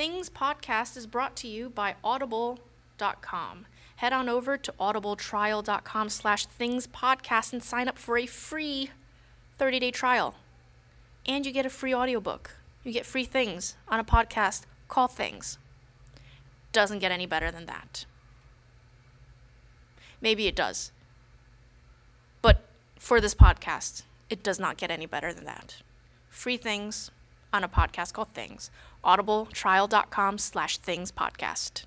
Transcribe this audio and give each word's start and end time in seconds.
Things 0.00 0.30
Podcast 0.30 0.96
is 0.96 1.06
brought 1.06 1.36
to 1.36 1.46
you 1.46 1.68
by 1.68 1.94
Audible.com. 2.02 3.66
Head 3.96 4.14
on 4.14 4.30
over 4.30 4.56
to 4.56 4.72
audibletrial.com 4.80 6.08
slash 6.08 6.46
things 6.46 6.86
podcast 6.86 7.52
and 7.52 7.62
sign 7.62 7.86
up 7.86 7.98
for 7.98 8.16
a 8.16 8.24
free 8.24 8.88
30-day 9.58 9.90
trial. 9.90 10.36
And 11.26 11.44
you 11.44 11.52
get 11.52 11.66
a 11.66 11.68
free 11.68 11.94
audiobook. 11.94 12.52
You 12.82 12.92
get 12.94 13.04
free 13.04 13.26
things 13.26 13.76
on 13.88 14.00
a 14.00 14.04
podcast 14.04 14.62
called 14.88 15.10
Things. 15.10 15.58
Doesn't 16.72 17.00
get 17.00 17.12
any 17.12 17.26
better 17.26 17.50
than 17.50 17.66
that. 17.66 18.06
Maybe 20.22 20.46
it 20.46 20.56
does. 20.56 20.92
But 22.40 22.64
for 22.98 23.20
this 23.20 23.34
podcast, 23.34 24.04
it 24.30 24.42
does 24.42 24.58
not 24.58 24.78
get 24.78 24.90
any 24.90 25.04
better 25.04 25.34
than 25.34 25.44
that. 25.44 25.82
Free 26.30 26.56
things 26.56 27.10
on 27.52 27.64
a 27.64 27.68
podcast 27.68 28.12
called 28.12 28.28
Things. 28.28 28.70
Audibletrial.com 29.04 30.38
slash 30.38 30.78
things 30.78 31.10
podcast. 31.12 31.84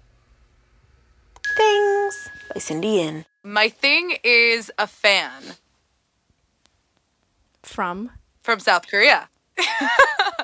Things 1.57 2.29
by 2.53 2.59
Cindy 2.59 2.99
In. 2.99 3.25
My 3.43 3.67
thing 3.69 4.15
is 4.23 4.71
a 4.77 4.87
fan 4.87 5.41
From 7.61 8.11
from 8.41 8.59
South 8.59 8.87
Korea. 8.87 9.29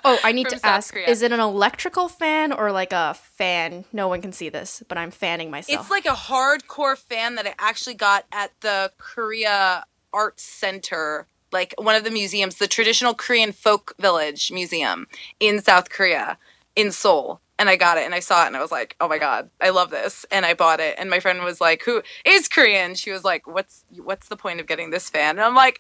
Oh, 0.06 0.18
I 0.24 0.32
need 0.32 0.48
From 0.48 0.54
to 0.54 0.60
South 0.60 0.72
ask 0.72 0.94
Korea. 0.94 1.10
is 1.10 1.22
it 1.22 1.34
an 1.34 1.42
electrical 1.42 2.08
fan 2.08 2.54
or 2.54 2.72
like 2.72 2.94
a 2.94 3.16
fan? 3.36 3.84
No 3.92 4.08
one 4.08 4.22
can 4.22 4.32
see 4.32 4.48
this, 4.48 4.82
but 4.88 4.98
I'm 4.98 5.12
fanning 5.12 5.52
myself. 5.52 5.82
It's 5.82 5.90
like 5.92 6.06
a 6.06 6.16
hardcore 6.16 6.98
fan 6.98 7.36
that 7.36 7.46
I 7.46 7.54
actually 7.60 7.96
got 7.96 8.24
at 8.32 8.52
the 8.62 8.94
Korea 8.98 9.86
Art 10.14 10.40
Center, 10.40 11.28
like 11.52 11.74
one 11.78 11.96
of 11.96 12.04
the 12.04 12.12
museums, 12.12 12.56
the 12.58 12.68
traditional 12.68 13.14
Korean 13.14 13.52
folk 13.52 13.96
village 14.00 14.52
museum 14.52 15.08
in 15.40 15.62
South 15.62 15.90
Korea, 15.90 16.38
in 16.76 16.92
Seoul. 16.92 17.42
And 17.58 17.70
I 17.70 17.76
got 17.76 17.98
it 17.98 18.06
and 18.06 18.16
I 18.16 18.22
saw 18.22 18.46
it 18.46 18.48
and 18.48 18.56
I 18.56 18.62
was 18.62 18.72
like, 18.72 18.96
oh 19.02 19.10
my 19.10 19.18
God, 19.18 19.50
I 19.60 19.72
love 19.72 19.90
this. 19.90 20.26
And 20.32 20.46
I 20.46 20.54
bought 20.54 20.80
it. 20.80 20.96
And 20.98 21.10
my 21.10 21.20
friend 21.20 21.44
was 21.44 21.60
like, 21.60 21.84
who 21.84 22.02
is 22.24 22.48
Korean? 22.48 22.96
She 22.96 23.12
was 23.12 23.26
like, 23.26 23.46
what's 23.48 23.84
what's 24.02 24.30
the 24.30 24.38
point 24.38 24.62
of 24.62 24.66
getting 24.66 24.92
this 24.92 25.10
fan? 25.10 25.32
And 25.32 25.42
I'm 25.42 25.56
like, 25.56 25.78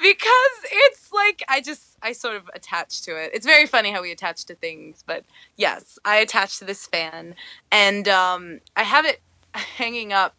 because 0.00 0.56
it's 0.72 1.12
like 1.12 1.44
I 1.46 1.60
just 1.60 1.98
I 2.00 2.12
sort 2.12 2.36
of 2.36 2.48
attached 2.54 3.04
to 3.04 3.22
it. 3.22 3.32
It's 3.34 3.44
very 3.44 3.66
funny 3.66 3.92
how 3.92 4.00
we 4.00 4.10
attach 4.10 4.46
to 4.46 4.54
things, 4.54 5.04
but 5.06 5.24
yes, 5.58 5.98
I 6.02 6.16
attached 6.16 6.60
to 6.60 6.64
this 6.64 6.86
fan. 6.86 7.34
And 7.70 8.08
um 8.08 8.60
I 8.74 8.84
have 8.84 9.04
it 9.04 9.20
hanging 9.54 10.14
up 10.14 10.34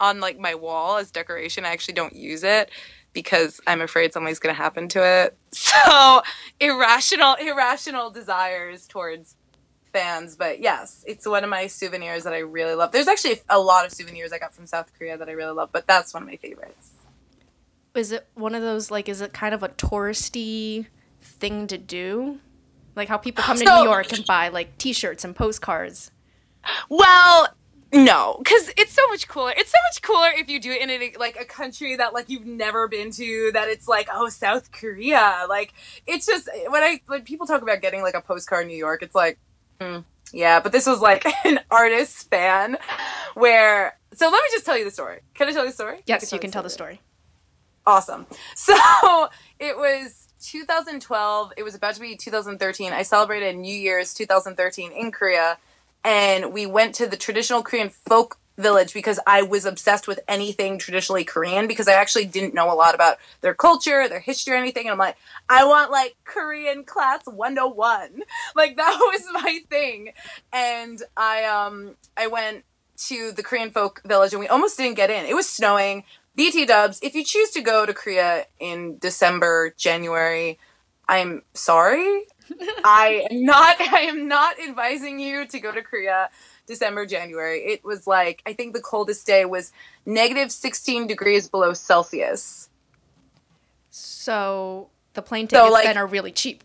on 0.00 0.20
like 0.20 0.38
my 0.38 0.54
wall 0.54 0.98
as 0.98 1.10
decoration. 1.10 1.64
I 1.64 1.70
actually 1.70 1.94
don't 1.94 2.14
use 2.14 2.44
it 2.44 2.70
because 3.16 3.62
I'm 3.66 3.80
afraid 3.80 4.12
something's 4.12 4.38
going 4.38 4.54
to 4.54 4.62
happen 4.62 4.88
to 4.90 5.02
it. 5.02 5.36
So, 5.56 6.22
irrational 6.60 7.34
irrational 7.40 8.10
desires 8.10 8.86
towards 8.86 9.36
fans, 9.90 10.36
but 10.36 10.60
yes, 10.60 11.02
it's 11.08 11.26
one 11.26 11.42
of 11.44 11.48
my 11.48 11.66
souvenirs 11.66 12.24
that 12.24 12.34
I 12.34 12.40
really 12.40 12.74
love. 12.74 12.92
There's 12.92 13.08
actually 13.08 13.40
a 13.48 13.58
lot 13.58 13.86
of 13.86 13.92
souvenirs 13.92 14.32
I 14.34 14.38
got 14.38 14.52
from 14.52 14.66
South 14.66 14.92
Korea 14.98 15.16
that 15.16 15.30
I 15.30 15.32
really 15.32 15.54
love, 15.54 15.70
but 15.72 15.86
that's 15.86 16.12
one 16.12 16.22
of 16.24 16.28
my 16.28 16.36
favorites. 16.36 16.90
is 17.94 18.12
it 18.12 18.28
one 18.34 18.54
of 18.54 18.60
those 18.60 18.90
like 18.90 19.08
is 19.08 19.22
it 19.22 19.32
kind 19.32 19.54
of 19.54 19.62
a 19.62 19.70
touristy 19.70 20.86
thing 21.22 21.66
to 21.68 21.78
do? 21.78 22.38
Like 22.94 23.08
how 23.08 23.16
people 23.16 23.42
come 23.42 23.56
to 23.56 23.64
So- 23.64 23.78
New 23.84 23.88
York 23.88 24.12
and 24.12 24.26
buy 24.26 24.48
like 24.48 24.76
t-shirts 24.76 25.24
and 25.24 25.34
postcards. 25.34 26.10
Well, 26.90 27.48
no, 27.92 28.36
because 28.38 28.70
it's 28.76 28.92
so 28.92 29.02
much 29.08 29.28
cooler. 29.28 29.52
It's 29.56 29.70
so 29.70 29.78
much 29.90 30.02
cooler 30.02 30.28
if 30.34 30.50
you 30.50 30.60
do 30.60 30.72
it 30.72 30.82
in 30.82 30.90
a, 30.90 31.12
like 31.18 31.36
a 31.40 31.44
country 31.44 31.96
that 31.96 32.12
like 32.12 32.28
you've 32.28 32.46
never 32.46 32.88
been 32.88 33.10
to. 33.12 33.50
That 33.52 33.68
it's 33.68 33.86
like 33.88 34.08
oh 34.12 34.28
South 34.28 34.72
Korea. 34.72 35.46
Like 35.48 35.72
it's 36.06 36.26
just 36.26 36.48
when 36.68 36.82
I 36.82 37.00
when 37.06 37.22
people 37.22 37.46
talk 37.46 37.62
about 37.62 37.80
getting 37.80 38.02
like 38.02 38.14
a 38.14 38.20
postcard 38.20 38.62
in 38.62 38.68
New 38.68 38.76
York, 38.76 39.02
it's 39.02 39.14
like 39.14 39.38
hmm, 39.80 39.98
yeah. 40.32 40.60
But 40.60 40.72
this 40.72 40.86
was 40.86 41.00
like 41.00 41.24
an 41.44 41.60
artist 41.70 42.28
fan 42.30 42.76
where. 43.34 43.98
So 44.14 44.26
let 44.26 44.32
me 44.32 44.48
just 44.52 44.64
tell 44.64 44.78
you 44.78 44.84
the 44.84 44.90
story. 44.90 45.20
Can 45.34 45.48
I 45.48 45.52
tell 45.52 45.64
you 45.64 45.70
the 45.70 45.74
story? 45.74 46.00
Yes, 46.06 46.32
you 46.32 46.38
can 46.38 46.50
tell 46.50 46.62
the 46.62 46.70
story. 46.70 47.00
awesome. 47.86 48.26
So 48.56 48.74
it 49.58 49.76
was 49.76 50.28
2012. 50.42 51.52
It 51.56 51.62
was 51.62 51.74
about 51.74 51.94
to 51.94 52.00
be 52.00 52.16
2013. 52.16 52.92
I 52.92 53.02
celebrated 53.02 53.56
New 53.56 53.74
Year's 53.74 54.14
2013 54.14 54.92
in 54.92 55.10
Korea, 55.12 55.58
and 56.06 56.52
we 56.52 56.66
went 56.66 56.94
to 56.94 57.06
the 57.08 57.16
traditional 57.16 57.64
Korean 57.64 57.90
folk 57.90 58.38
village 58.56 58.94
because 58.94 59.18
I 59.26 59.42
was 59.42 59.66
obsessed 59.66 60.06
with 60.06 60.20
anything 60.28 60.78
traditionally 60.78 61.24
Korean 61.24 61.66
because 61.66 61.88
I 61.88 61.94
actually 61.94 62.26
didn't 62.26 62.54
know 62.54 62.72
a 62.72 62.74
lot 62.74 62.94
about 62.94 63.18
their 63.40 63.54
culture, 63.54 64.08
their 64.08 64.20
history, 64.20 64.54
or 64.54 64.56
anything. 64.56 64.86
And 64.86 64.92
I'm 64.92 64.98
like, 64.98 65.16
I 65.48 65.64
want 65.64 65.90
like 65.90 66.14
Korean 66.24 66.84
class 66.84 67.22
101. 67.26 68.22
Like 68.54 68.76
that 68.76 68.96
was 69.00 69.24
my 69.32 69.58
thing. 69.68 70.12
And 70.52 71.02
I 71.16 71.44
um 71.44 71.96
I 72.16 72.28
went 72.28 72.64
to 73.08 73.32
the 73.32 73.42
Korean 73.42 73.70
folk 73.70 74.00
village 74.06 74.32
and 74.32 74.40
we 74.40 74.48
almost 74.48 74.78
didn't 74.78 74.96
get 74.96 75.10
in. 75.10 75.26
It 75.26 75.34
was 75.34 75.48
snowing. 75.48 76.04
BT 76.36 76.66
dubs, 76.66 77.00
if 77.02 77.14
you 77.14 77.24
choose 77.24 77.50
to 77.50 77.62
go 77.62 77.84
to 77.84 77.92
Korea 77.92 78.44
in 78.60 78.98
December, 78.98 79.74
January, 79.76 80.58
I'm 81.08 81.42
sorry. 81.54 82.26
I 82.84 83.26
am 83.30 83.44
not 83.44 83.76
I 83.80 84.00
am 84.02 84.28
not 84.28 84.56
advising 84.60 85.18
you 85.18 85.46
to 85.46 85.60
go 85.60 85.72
to 85.72 85.82
Korea 85.82 86.30
December, 86.66 87.06
January. 87.06 87.60
It 87.60 87.84
was 87.84 88.06
like 88.06 88.42
I 88.46 88.52
think 88.52 88.74
the 88.74 88.80
coldest 88.80 89.26
day 89.26 89.44
was 89.44 89.72
negative 90.04 90.50
16 90.52 91.06
degrees 91.06 91.48
below 91.48 91.72
Celsius. 91.72 92.68
So 93.90 94.88
the 95.14 95.22
plane 95.22 95.48
So, 95.48 95.58
tickets 95.58 95.72
like- 95.72 95.84
then 95.84 95.96
are 95.96 96.06
really 96.06 96.32
cheap. 96.32 96.62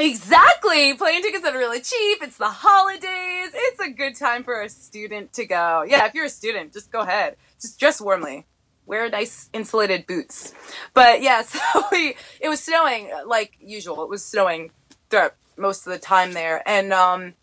Exactly. 0.00 0.94
Plane 0.94 1.22
tickets 1.22 1.42
that 1.42 1.56
are 1.56 1.58
really 1.58 1.80
cheap. 1.80 2.22
It's 2.22 2.36
the 2.36 2.48
holidays. 2.48 3.50
It's 3.52 3.80
a 3.80 3.90
good 3.90 4.14
time 4.14 4.44
for 4.44 4.62
a 4.62 4.68
student 4.68 5.32
to 5.32 5.44
go. 5.44 5.84
Yeah, 5.86 6.06
if 6.06 6.14
you're 6.14 6.26
a 6.26 6.30
student, 6.30 6.72
just 6.72 6.92
go 6.92 7.00
ahead. 7.00 7.36
Just 7.60 7.80
dress 7.80 8.00
warmly. 8.00 8.46
Wear 8.88 9.08
nice 9.10 9.50
insulated 9.52 10.06
boots. 10.06 10.54
But 10.94 11.22
yeah, 11.22 11.42
so 11.42 11.60
we, 11.92 12.16
it 12.40 12.48
was 12.48 12.60
snowing 12.60 13.10
like 13.26 13.52
usual. 13.60 14.02
It 14.02 14.08
was 14.08 14.24
snowing 14.24 14.70
throughout 15.10 15.34
most 15.56 15.86
of 15.86 15.92
the 15.92 15.98
time 15.98 16.32
there. 16.32 16.62
And 16.66 16.92
um, 16.92 17.34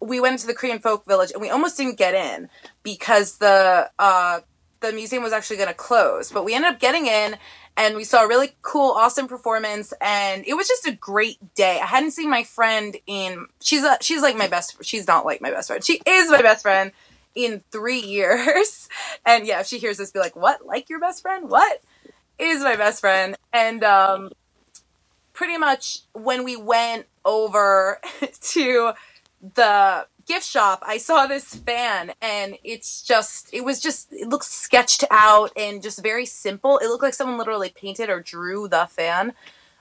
we 0.00 0.20
went 0.20 0.40
to 0.40 0.46
the 0.46 0.54
Korean 0.54 0.80
folk 0.80 1.06
village 1.06 1.30
and 1.32 1.40
we 1.40 1.50
almost 1.50 1.76
didn't 1.76 1.98
get 1.98 2.14
in 2.14 2.48
because 2.82 3.38
the 3.38 3.90
uh, 3.98 4.40
the 4.80 4.92
museum 4.92 5.22
was 5.22 5.32
actually 5.32 5.56
going 5.56 5.68
to 5.68 5.74
close. 5.74 6.32
But 6.32 6.44
we 6.44 6.54
ended 6.54 6.72
up 6.72 6.80
getting 6.80 7.06
in 7.06 7.36
and 7.76 7.94
we 7.94 8.02
saw 8.02 8.24
a 8.24 8.28
really 8.28 8.56
cool, 8.62 8.90
awesome 8.90 9.28
performance, 9.28 9.94
and 10.00 10.44
it 10.48 10.54
was 10.54 10.66
just 10.66 10.84
a 10.88 10.92
great 10.92 11.54
day. 11.54 11.78
I 11.80 11.86
hadn't 11.86 12.10
seen 12.10 12.28
my 12.28 12.42
friend 12.42 12.96
in 13.06 13.46
she's 13.60 13.84
a, 13.84 13.96
she's 14.00 14.20
like 14.20 14.36
my 14.36 14.48
best. 14.48 14.84
She's 14.84 15.06
not 15.06 15.24
like 15.24 15.40
my 15.40 15.52
best 15.52 15.68
friend. 15.68 15.84
She 15.84 16.00
is 16.04 16.28
my 16.28 16.42
best 16.42 16.62
friend 16.62 16.90
in 17.38 17.62
three 17.70 18.00
years. 18.00 18.88
And 19.26 19.46
yeah, 19.46 19.60
if 19.60 19.66
she 19.66 19.78
hears 19.78 19.98
this, 19.98 20.10
be 20.10 20.20
like, 20.20 20.36
"What? 20.36 20.64
Like 20.64 20.88
your 20.88 21.00
best 21.00 21.20
friend? 21.20 21.50
What? 21.50 21.82
Is 22.38 22.62
my 22.62 22.76
best 22.76 23.00
friend, 23.00 23.36
and 23.52 23.84
um, 23.84 24.30
pretty 25.34 25.58
much 25.58 26.00
when 26.14 26.44
we 26.44 26.56
went 26.56 27.06
over 27.26 28.00
to 28.40 28.92
the 29.54 30.06
gift 30.26 30.46
shop, 30.46 30.82
I 30.86 30.98
saw 30.98 31.26
this 31.26 31.54
fan 31.54 32.12
and 32.22 32.56
it's 32.64 33.02
just, 33.02 33.48
it 33.52 33.64
was 33.64 33.80
just, 33.80 34.12
it 34.12 34.28
looks 34.28 34.46
sketched 34.46 35.04
out 35.10 35.52
and 35.56 35.82
just 35.82 36.02
very 36.02 36.26
simple. 36.26 36.78
It 36.78 36.86
looked 36.88 37.02
like 37.02 37.14
someone 37.14 37.38
literally 37.38 37.70
painted 37.70 38.08
or 38.08 38.20
drew 38.20 38.68
the 38.68 38.86
fan, 38.90 39.32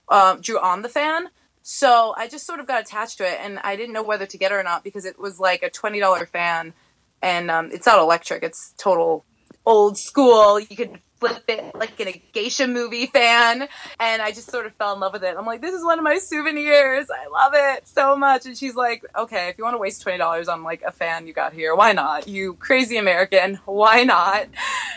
um, 0.10 0.42
drew 0.42 0.60
on 0.60 0.84
the 0.84 0.90
fan. 0.90 1.30
So 1.64 2.14
I 2.18 2.28
just 2.28 2.46
sort 2.46 2.60
of 2.60 2.68
got 2.68 2.82
attached 2.82 3.18
to 3.18 3.26
it 3.26 3.40
and 3.42 3.60
I 3.60 3.76
didn't 3.76 3.94
know 3.94 4.04
whether 4.04 4.26
to 4.26 4.38
get 4.38 4.52
it 4.52 4.56
or 4.56 4.64
not 4.64 4.84
because 4.84 5.06
it 5.06 5.20
was 5.20 5.40
like 5.40 5.64
a 5.64 5.70
$20 5.70 6.28
fan 6.28 6.74
and 7.22 7.50
um, 7.52 7.70
it's 7.72 7.86
not 7.86 8.00
electric, 8.00 8.44
it's 8.44 8.74
total 8.78 9.26
old 9.66 9.98
school. 9.98 10.60
You 10.60 10.76
could 10.76 11.00
flip 11.20 11.44
it 11.48 11.76
like 11.76 12.00
in 12.00 12.08
a 12.08 12.22
geisha 12.32 12.68
movie 12.68 13.08
fan. 13.08 13.68
And 14.00 14.22
I 14.22 14.32
just 14.32 14.50
sort 14.50 14.66
of 14.66 14.74
fell 14.76 14.94
in 14.94 15.00
love 15.00 15.14
with 15.14 15.24
it. 15.24 15.36
I'm 15.38 15.46
like, 15.46 15.62
this 15.62 15.74
is 15.74 15.84
one 15.84 16.00
of 16.00 16.04
my 16.04 16.18
souvenirs. 16.18 17.08
I 17.10 17.28
love 17.28 17.54
it 17.56 17.88
so 17.88 18.16
much. 18.16 18.46
And 18.46 18.58
she's 18.58 18.76
like, 18.76 19.04
okay, 19.18 19.50
if 19.50 19.58
you 19.58 19.64
want 19.64 19.74
to 19.74 19.80
waste 19.80 20.06
$20 20.06 20.48
on 20.48 20.64
like 20.64 20.82
a 20.84 20.92
fan 20.92 21.28
you 21.28 21.34
got 21.34 21.54
here, 21.54 21.76
why 21.76 21.94
not? 21.94 22.28
You 22.28 22.54
crazy 22.54 22.98
American, 22.98 23.56
why 23.66 24.04
not? 24.04 24.48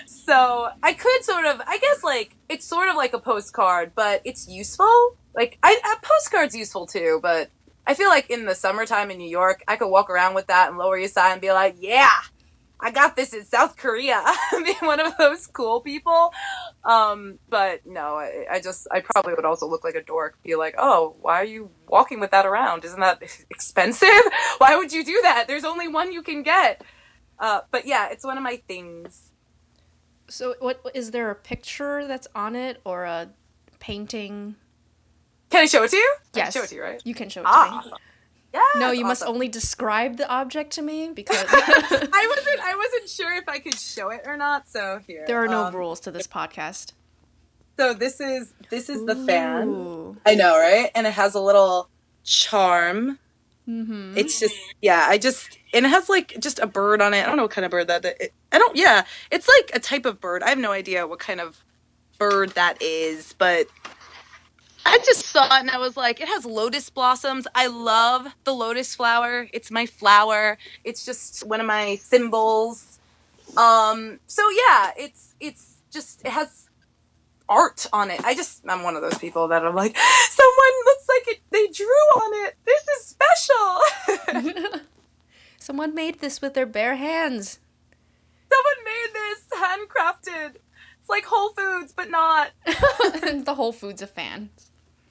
So 0.06 0.68
I 0.82 0.92
could 0.92 1.24
sort 1.24 1.46
of, 1.46 1.60
I 1.66 1.78
guess 1.78 2.04
like, 2.04 2.36
it's 2.48 2.66
sort 2.66 2.88
of 2.88 2.96
like 2.96 3.14
a 3.14 3.18
postcard, 3.18 3.92
but 3.94 4.20
it's 4.24 4.48
useful. 4.48 5.16
Like, 5.34 5.58
I, 5.62 5.96
a 5.96 6.06
postcard's 6.06 6.54
useful 6.54 6.86
too, 6.86 7.20
but 7.22 7.50
I 7.86 7.94
feel 7.94 8.08
like 8.08 8.30
in 8.30 8.46
the 8.46 8.54
summertime 8.54 9.10
in 9.10 9.18
New 9.18 9.28
York, 9.28 9.62
I 9.66 9.76
could 9.76 9.88
walk 9.88 10.10
around 10.10 10.34
with 10.34 10.46
that 10.48 10.68
and 10.68 10.78
Lower 10.78 10.98
East 10.98 11.14
Side 11.14 11.32
and 11.32 11.40
be 11.40 11.52
like, 11.52 11.76
yeah, 11.78 12.10
I 12.82 12.90
got 12.90 13.16
this 13.16 13.32
in 13.34 13.44
South 13.44 13.76
Korea. 13.76 14.24
Be 14.64 14.74
one 14.80 15.00
of 15.00 15.16
those 15.18 15.46
cool 15.46 15.80
people. 15.80 16.32
Um, 16.84 17.38
but 17.48 17.84
no, 17.84 18.16
I, 18.16 18.46
I 18.50 18.60
just, 18.60 18.86
I 18.90 19.00
probably 19.00 19.34
would 19.34 19.44
also 19.44 19.66
look 19.66 19.84
like 19.84 19.94
a 19.94 20.02
dork. 20.02 20.42
Be 20.42 20.56
like, 20.56 20.74
oh, 20.78 21.16
why 21.20 21.40
are 21.40 21.44
you 21.44 21.70
walking 21.88 22.20
with 22.20 22.30
that 22.30 22.46
around? 22.46 22.84
Isn't 22.84 23.00
that 23.00 23.22
expensive? 23.50 24.08
Why 24.58 24.76
would 24.76 24.92
you 24.92 25.04
do 25.04 25.18
that? 25.22 25.46
There's 25.46 25.64
only 25.64 25.88
one 25.88 26.12
you 26.12 26.22
can 26.22 26.42
get. 26.42 26.82
Uh, 27.38 27.60
but 27.70 27.86
yeah, 27.86 28.08
it's 28.10 28.24
one 28.24 28.36
of 28.36 28.42
my 28.42 28.56
things. 28.68 29.32
So 30.28 30.54
what 30.60 30.80
is 30.94 31.10
there 31.10 31.30
a 31.30 31.34
picture 31.34 32.06
that's 32.06 32.28
on 32.34 32.54
it 32.54 32.80
or 32.84 33.04
a 33.04 33.30
painting? 33.78 34.56
Can 35.50 35.62
I 35.62 35.66
show 35.66 35.82
it 35.82 35.90
to 35.90 35.96
you? 35.96 36.14
Yes. 36.34 36.54
show 36.54 36.62
it 36.62 36.68
to 36.68 36.74
you, 36.76 36.82
right? 36.82 37.02
You 37.04 37.14
can 37.14 37.28
show 37.28 37.40
it 37.40 37.44
to 37.44 37.50
Ah, 37.50 37.82
me. 37.84 37.92
yeah, 38.54 38.60
No, 38.76 38.92
you 38.92 39.04
must 39.04 39.22
only 39.24 39.48
describe 39.48 40.16
the 40.16 40.28
object 40.28 40.72
to 40.74 40.82
me 40.82 41.10
because 41.12 41.36
I 41.48 42.26
wasn't. 42.36 42.60
I 42.62 42.74
wasn't 42.76 43.08
sure 43.08 43.32
if 43.36 43.48
I 43.48 43.58
could 43.58 43.78
show 43.78 44.10
it 44.10 44.22
or 44.26 44.36
not. 44.36 44.68
So 44.68 45.00
here. 45.06 45.24
there 45.26 45.42
are 45.42 45.48
no 45.48 45.64
um, 45.64 45.74
rules 45.74 46.00
to 46.00 46.10
this 46.10 46.26
podcast. 46.26 46.92
So 47.78 47.94
this 47.94 48.20
is 48.20 48.52
this 48.70 48.88
is 48.88 49.04
the 49.06 49.16
fan. 49.16 50.18
I 50.26 50.34
know, 50.34 50.58
right? 50.58 50.90
And 50.94 51.06
it 51.06 51.14
has 51.14 51.34
a 51.34 51.40
little 51.40 51.88
charm. 52.24 53.18
Mhm. 53.68 54.16
It's 54.16 54.38
just 54.40 54.54
yeah. 54.82 55.06
I 55.08 55.18
just 55.18 55.58
and 55.72 55.86
it 55.86 55.88
has 55.88 56.08
like 56.08 56.34
just 56.40 56.58
a 56.58 56.66
bird 56.66 57.00
on 57.02 57.14
it. 57.14 57.22
I 57.22 57.26
don't 57.26 57.36
know 57.36 57.42
what 57.44 57.50
kind 57.52 57.64
of 57.64 57.70
bird 57.70 57.86
that. 57.88 58.02
that 58.02 58.16
it, 58.20 58.32
I 58.52 58.58
don't. 58.58 58.76
Yeah, 58.76 59.04
it's 59.30 59.48
like 59.48 59.70
a 59.74 59.80
type 59.80 60.04
of 60.06 60.20
bird. 60.20 60.42
I 60.42 60.48
have 60.50 60.58
no 60.58 60.72
idea 60.72 61.06
what 61.06 61.18
kind 61.20 61.40
of 61.40 61.64
bird 62.18 62.50
that 62.50 62.80
is, 62.82 63.32
but 63.38 63.66
I 64.86 64.98
just 65.04 65.26
saw 65.26 65.44
it 65.44 65.60
and 65.60 65.70
I 65.70 65.78
was 65.78 65.96
like, 65.96 66.20
it 66.20 66.28
has 66.28 66.44
lotus 66.44 66.90
blossoms. 66.90 67.46
I 67.54 67.66
love 67.66 68.34
the 68.44 68.52
lotus 68.52 68.94
flower. 68.94 69.48
It's 69.52 69.70
my 69.70 69.86
flower. 69.86 70.58
It's 70.84 71.04
just 71.04 71.46
one 71.46 71.60
of 71.60 71.66
my 71.66 71.96
symbols. 71.96 72.98
Um. 73.56 74.20
So 74.26 74.48
yeah, 74.50 74.92
it's 74.96 75.34
it's 75.40 75.76
just 75.90 76.24
it 76.24 76.30
has 76.30 76.68
art 77.48 77.86
on 77.92 78.10
it. 78.10 78.24
I 78.24 78.34
just 78.34 78.62
I'm 78.68 78.82
one 78.84 78.96
of 78.96 79.02
those 79.02 79.18
people 79.18 79.48
that 79.48 79.64
I'm 79.64 79.74
like, 79.74 79.96
someone 80.30 80.74
looks 80.84 81.06
like 81.08 81.36
it, 81.36 81.40
they 81.50 81.66
drew 81.68 81.86
on 81.86 82.46
it. 82.46 82.56
This 82.64 82.84
is 82.96 83.16
special. 83.16 84.80
Someone 85.58 85.94
made 85.94 86.20
this 86.20 86.40
with 86.40 86.54
their 86.54 86.66
bare 86.66 86.96
hands. 86.96 87.58
Someone 88.50 88.84
made 88.84 89.08
this 89.12 89.44
handcrafted. 89.60 90.56
It's 90.98 91.08
like 91.08 91.24
Whole 91.26 91.50
Foods, 91.50 91.92
but 91.94 92.10
not. 92.10 92.50
the 92.64 93.54
Whole 93.54 93.72
Foods 93.72 94.02
a 94.02 94.06
fan. 94.06 94.50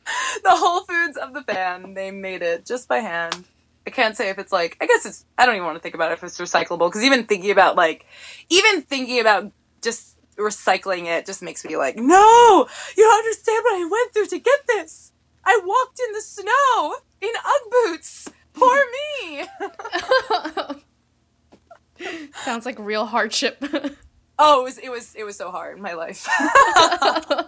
The 0.44 0.51
Whole 0.51 0.81
Foods 0.81 1.17
of 1.17 1.33
the 1.33 1.41
fan. 1.44 1.94
They 1.94 2.11
made 2.11 2.41
it 2.41 2.65
just 2.65 2.88
by 2.88 3.00
hand. 3.00 3.45
I 3.85 3.91
can't 3.91 4.15
say 4.15 4.29
if 4.29 4.39
it's 4.39 4.51
like. 4.51 4.77
I 4.81 4.85
guess 4.85 5.06
it's. 5.06 5.25
I 5.38 5.45
don't 5.45 5.56
even 5.56 5.65
want 5.65 5.77
to 5.77 5.81
think 5.81 5.95
about 5.95 6.11
it 6.11 6.15
if 6.15 6.23
it's 6.23 6.39
recyclable 6.39 6.89
because 6.89 7.03
even 7.03 7.25
thinking 7.25 7.51
about 7.51 7.75
like, 7.75 8.06
even 8.50 8.81
thinking 8.81 9.19
about 9.19 9.51
just 9.81 10.17
recycling 10.38 11.06
it 11.06 11.25
just 11.25 11.41
makes 11.41 11.65
me 11.65 11.77
like, 11.77 11.97
no, 11.97 12.67
you 12.95 13.03
don't 13.03 13.19
understand 13.19 13.63
what 13.63 13.75
I 13.75 13.89
went 13.91 14.13
through 14.13 14.27
to 14.27 14.39
get 14.39 14.59
this. 14.67 15.11
I 15.45 15.59
walked 15.63 16.00
in 16.00 16.13
the 16.13 16.21
snow 16.21 16.95
in 17.21 17.29
UGG 17.29 17.71
boots. 17.71 18.29
Poor 18.53 18.83
me. 19.23 19.45
Sounds 22.44 22.65
like 22.65 22.79
real 22.79 23.05
hardship. 23.05 23.57
oh, 24.39 24.62
it 24.62 24.63
was. 24.63 24.77
It 24.77 24.89
was. 24.89 25.15
It 25.15 25.23
was 25.23 25.38
so 25.38 25.51
hard 25.51 25.77
in 25.77 25.83
my 25.83 25.94
life. 25.94 26.27
and 27.35 27.47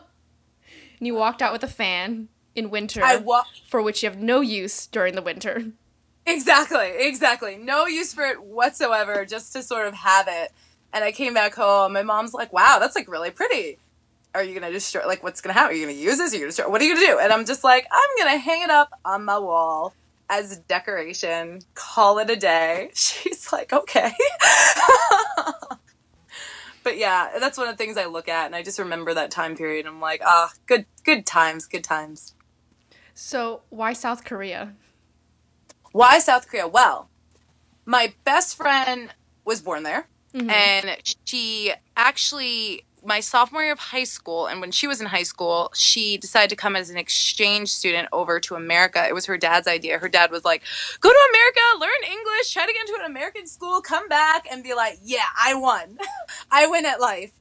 you 0.99 1.15
walked 1.15 1.41
out 1.41 1.53
with 1.53 1.63
a 1.63 1.67
fan 1.67 2.29
in 2.55 2.69
winter 2.69 3.03
I 3.03 3.17
walked. 3.17 3.61
for 3.67 3.81
which 3.81 4.03
you 4.03 4.09
have 4.09 4.19
no 4.19 4.41
use 4.41 4.87
during 4.87 5.15
the 5.15 5.21
winter. 5.21 5.65
Exactly, 6.25 6.91
exactly. 6.99 7.57
No 7.57 7.87
use 7.87 8.13
for 8.13 8.23
it 8.23 8.43
whatsoever, 8.43 9.25
just 9.25 9.53
to 9.53 9.63
sort 9.63 9.87
of 9.87 9.93
have 9.95 10.27
it. 10.29 10.51
And 10.93 11.03
I 11.03 11.11
came 11.11 11.33
back 11.33 11.55
home. 11.55 11.93
My 11.93 12.03
mom's 12.03 12.33
like, 12.33 12.53
"Wow, 12.53 12.77
that's 12.79 12.95
like 12.95 13.09
really 13.09 13.31
pretty. 13.31 13.79
Are 14.35 14.43
you 14.43 14.53
gonna 14.53 14.71
just 14.71 14.93
like 14.93 15.23
what's 15.23 15.41
gonna 15.41 15.53
happen? 15.53 15.73
Are 15.73 15.77
you 15.77 15.85
gonna 15.85 15.97
use 15.97 16.17
this? 16.17 16.33
Are 16.33 16.37
you 16.37 16.51
gonna 16.51 16.69
what 16.69 16.81
are 16.81 16.85
you 16.85 16.93
gonna 16.95 17.07
do?" 17.07 17.19
And 17.19 17.33
I'm 17.33 17.45
just 17.45 17.63
like, 17.63 17.87
"I'm 17.91 18.09
gonna 18.17 18.37
hang 18.37 18.61
it 18.61 18.69
up 18.69 18.91
on 19.03 19.25
my 19.25 19.39
wall 19.39 19.93
as 20.29 20.57
decoration. 20.67 21.61
Call 21.73 22.19
it 22.19 22.29
a 22.29 22.35
day." 22.35 22.91
She's 22.93 23.51
like, 23.51 23.73
"Okay." 23.73 24.11
but 26.83 26.97
yeah, 26.97 27.29
that's 27.39 27.57
one 27.57 27.67
of 27.67 27.77
the 27.77 27.83
things 27.83 27.97
I 27.97 28.05
look 28.05 28.29
at, 28.29 28.45
and 28.45 28.55
I 28.55 28.63
just 28.63 28.79
remember 28.79 29.13
that 29.13 29.31
time 29.31 29.55
period. 29.55 29.85
I'm 29.85 30.01
like, 30.01 30.21
"Ah, 30.25 30.51
good, 30.67 30.85
good 31.03 31.25
times, 31.25 31.65
good 31.65 31.83
times." 31.83 32.33
So, 33.13 33.61
why 33.69 33.93
South 33.93 34.23
Korea? 34.23 34.73
Why 35.91 36.19
South 36.19 36.47
Korea? 36.47 36.67
Well, 36.67 37.09
my 37.85 38.13
best 38.23 38.55
friend 38.55 39.13
was 39.45 39.61
born 39.61 39.83
there, 39.83 40.07
mm-hmm. 40.33 40.49
and 40.49 40.97
she 41.25 41.73
actually 41.95 42.85
my 43.03 43.19
sophomore 43.19 43.63
year 43.63 43.73
of 43.73 43.79
high 43.79 44.03
school, 44.03 44.45
and 44.45 44.61
when 44.61 44.71
she 44.71 44.87
was 44.87 45.01
in 45.01 45.07
high 45.07 45.23
school, 45.23 45.71
she 45.73 46.17
decided 46.17 46.49
to 46.51 46.55
come 46.55 46.75
as 46.75 46.89
an 46.89 46.97
exchange 46.97 47.69
student 47.69 48.07
over 48.11 48.39
to 48.39 48.55
America. 48.55 49.05
It 49.07 49.13
was 49.13 49.25
her 49.25 49.37
dad's 49.37 49.67
idea. 49.67 49.97
Her 49.97 50.09
dad 50.09 50.31
was 50.31 50.45
like, 50.45 50.63
"Go 50.99 51.09
to 51.09 51.29
America, 51.31 51.59
learn 51.79 52.11
English, 52.11 52.53
try 52.53 52.65
to 52.65 52.73
get 52.73 52.87
into 52.87 52.99
an 53.03 53.09
American 53.09 53.47
school, 53.47 53.81
come 53.81 54.07
back, 54.07 54.47
and 54.51 54.63
be 54.63 54.73
like, 54.73 54.99
yeah, 55.03 55.25
I 55.43 55.55
won, 55.55 55.97
I 56.51 56.67
win 56.67 56.85
at 56.85 56.99
life." 56.99 57.31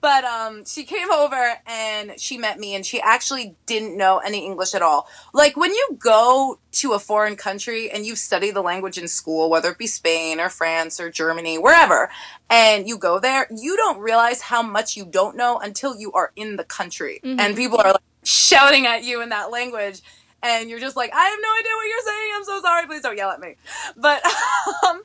But 0.00 0.24
um, 0.24 0.64
she 0.64 0.84
came 0.84 1.10
over 1.10 1.54
and 1.66 2.18
she 2.18 2.38
met 2.38 2.58
me, 2.58 2.74
and 2.74 2.84
she 2.84 3.00
actually 3.00 3.56
didn't 3.66 3.96
know 3.96 4.18
any 4.18 4.44
English 4.46 4.74
at 4.74 4.82
all. 4.82 5.08
Like 5.34 5.56
when 5.56 5.72
you 5.72 5.98
go 5.98 6.58
to 6.72 6.92
a 6.92 6.98
foreign 6.98 7.36
country 7.36 7.90
and 7.90 8.06
you 8.06 8.16
study 8.16 8.50
the 8.50 8.62
language 8.62 8.96
in 8.96 9.08
school, 9.08 9.50
whether 9.50 9.70
it 9.70 9.78
be 9.78 9.86
Spain 9.86 10.40
or 10.40 10.48
France 10.48 11.00
or 11.00 11.10
Germany, 11.10 11.58
wherever, 11.58 12.10
and 12.48 12.88
you 12.88 12.96
go 12.96 13.18
there, 13.18 13.46
you 13.54 13.76
don't 13.76 13.98
realize 13.98 14.40
how 14.42 14.62
much 14.62 14.96
you 14.96 15.04
don't 15.04 15.36
know 15.36 15.58
until 15.58 15.96
you 15.96 16.12
are 16.12 16.32
in 16.36 16.56
the 16.56 16.64
country, 16.64 17.20
and 17.38 17.56
people 17.56 17.78
are 17.80 17.92
like 17.92 18.00
shouting 18.24 18.86
at 18.86 19.04
you 19.04 19.20
in 19.22 19.28
that 19.30 19.50
language. 19.50 20.00
And 20.42 20.70
you're 20.70 20.80
just 20.80 20.96
like, 20.96 21.12
I 21.12 21.22
have 21.22 21.38
no 21.42 21.48
idea 21.58 21.72
what 21.76 21.86
you're 21.86 22.06
saying. 22.06 22.32
I'm 22.34 22.44
so 22.44 22.60
sorry. 22.62 22.86
Please 22.86 23.02
don't 23.02 23.16
yell 23.16 23.30
at 23.30 23.40
me. 23.40 23.56
But 23.94 24.22
um, 24.88 25.02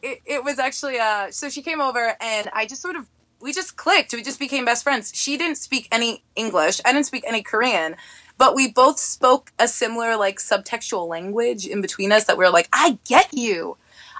it, 0.00 0.20
it 0.24 0.44
was 0.44 0.60
actually, 0.60 1.00
uh, 1.00 1.32
so 1.32 1.48
she 1.48 1.60
came 1.60 1.80
over 1.80 2.14
and 2.20 2.48
I 2.52 2.66
just 2.66 2.82
sort 2.82 2.94
of 2.94 3.08
we 3.46 3.52
just 3.52 3.76
clicked. 3.76 4.12
We 4.12 4.22
just 4.22 4.40
became 4.40 4.64
best 4.64 4.82
friends. 4.82 5.12
She 5.14 5.36
didn't 5.36 5.56
speak 5.56 5.86
any 5.92 6.24
English. 6.34 6.80
I 6.84 6.92
didn't 6.92 7.06
speak 7.06 7.22
any 7.26 7.44
Korean, 7.44 7.94
but 8.36 8.56
we 8.56 8.72
both 8.72 8.98
spoke 8.98 9.52
a 9.56 9.68
similar 9.68 10.16
like 10.16 10.38
subtextual 10.38 11.08
language 11.08 11.64
in 11.64 11.80
between 11.80 12.10
us 12.10 12.24
that 12.24 12.36
we 12.36 12.44
were 12.44 12.50
like, 12.50 12.68
I 12.72 12.98
get 13.06 13.32
you. 13.32 13.76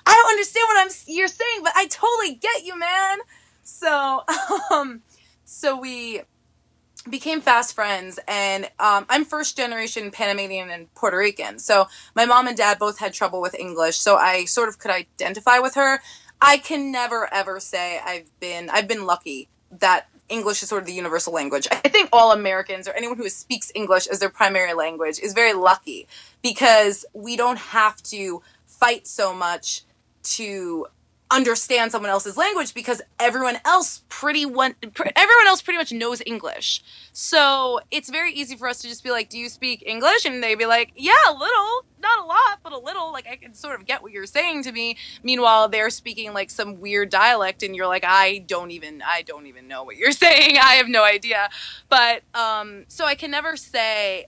I 0.07 0.15
don't 0.15 0.31
understand 0.31 0.65
what 0.69 0.87
I'm 0.87 0.93
you're 1.13 1.27
saying, 1.27 1.61
but 1.65 1.73
I 1.75 1.87
totally 1.89 2.37
get 2.37 2.65
you, 2.65 2.79
man. 2.79 3.19
So, 3.65 4.23
um, 4.71 5.03
so 5.45 5.77
we 5.77 6.23
became 7.11 7.41
fast 7.41 7.75
friends 7.75 8.19
and 8.27 8.65
um, 8.81 9.07
i'm 9.09 9.25
first 9.25 9.57
generation 9.57 10.11
panamanian 10.11 10.71
and 10.71 10.93
puerto 10.95 11.17
rican 11.17 11.57
so 11.59 11.87
my 12.17 12.25
mom 12.25 12.49
and 12.49 12.57
dad 12.57 12.79
both 12.81 12.99
had 12.99 13.13
trouble 13.13 13.41
with 13.41 13.55
english 13.55 13.97
so 13.97 14.17
i 14.17 14.45
sort 14.45 14.69
of 14.69 14.79
could 14.81 14.91
identify 14.91 15.61
with 15.61 15.75
her 15.75 16.01
i 16.47 16.57
can 16.57 16.91
never 16.91 17.33
ever 17.33 17.61
say 17.61 18.01
i've 18.05 18.31
been 18.41 18.71
i've 18.71 18.89
been 18.89 19.05
lucky 19.05 19.49
that 19.71 20.09
english 20.29 20.63
is 20.63 20.69
sort 20.69 20.83
of 20.83 20.87
the 20.87 20.93
universal 20.95 21.33
language. 21.33 21.69
I 21.71 21.89
think 21.89 22.09
all 22.13 22.33
americans 22.33 22.89
or 22.89 22.93
anyone 22.93 23.17
who 23.17 23.29
speaks 23.29 23.71
english 23.75 24.07
as 24.07 24.21
their 24.21 24.31
primary 24.31 24.73
language 24.73 25.19
is 25.19 25.35
very 25.35 25.53
lucky 25.53 26.09
because 26.43 27.05
we 27.13 27.37
don't 27.37 27.59
have 27.59 28.03
to 28.05 28.43
fight 28.67 29.07
so 29.07 29.35
much 29.35 29.83
to 30.23 30.87
understand 31.31 31.91
someone 31.91 32.11
else's 32.11 32.37
language 32.37 32.73
because 32.73 33.03
everyone 33.19 33.59
else 33.65 34.03
pretty 34.09 34.47
one 34.47 34.75
everyone 34.83 35.47
else 35.47 35.61
pretty 35.61 35.79
much 35.79 35.93
knows 35.93 36.23
English. 36.25 36.83
So 37.13 37.81
it's 37.91 38.11
very 38.11 38.33
easy 38.33 38.57
for 38.57 38.69
us 38.69 38.81
to 38.83 38.89
just 38.89 39.03
be 39.03 39.11
like, 39.11 39.29
"Do 39.29 39.39
you 39.39 39.49
speak 39.49 39.83
English?" 39.85 40.25
and 40.25 40.43
they'd 40.43 40.55
be 40.55 40.67
like, 40.67 40.93
"Yeah, 40.95 41.15
a 41.29 41.33
little, 41.33 41.85
not 42.01 42.21
a 42.23 42.27
lot, 42.27 42.61
but 42.63 42.73
a 42.73 42.79
little." 42.79 43.13
Like 43.13 43.27
I 43.27 43.37
can 43.37 43.55
sort 43.55 43.81
of 43.81 43.87
get 43.87 44.03
what 44.03 44.13
you're 44.13 44.27
saying 44.27 44.63
to 44.65 44.73
me. 44.73 44.97
Meanwhile, 45.23 45.69
they're 45.69 45.91
speaking 45.91 46.33
like 46.33 46.51
some 46.51 46.81
weird 46.81 47.11
dialect 47.11 47.63
and 47.63 47.75
you're 47.75 47.89
like, 47.89 48.05
"I 48.07 48.39
don't 48.47 48.71
even 48.71 49.03
I 49.03 49.23
don't 49.23 49.47
even 49.47 49.67
know 49.67 49.83
what 49.83 49.97
you're 49.97 50.13
saying. 50.27 50.59
I 50.59 50.75
have 50.75 50.89
no 50.89 51.03
idea." 51.03 51.49
But 51.89 52.23
um 52.35 52.85
so 52.89 53.05
I 53.05 53.15
can 53.17 53.31
never 53.31 53.57
say 53.57 54.27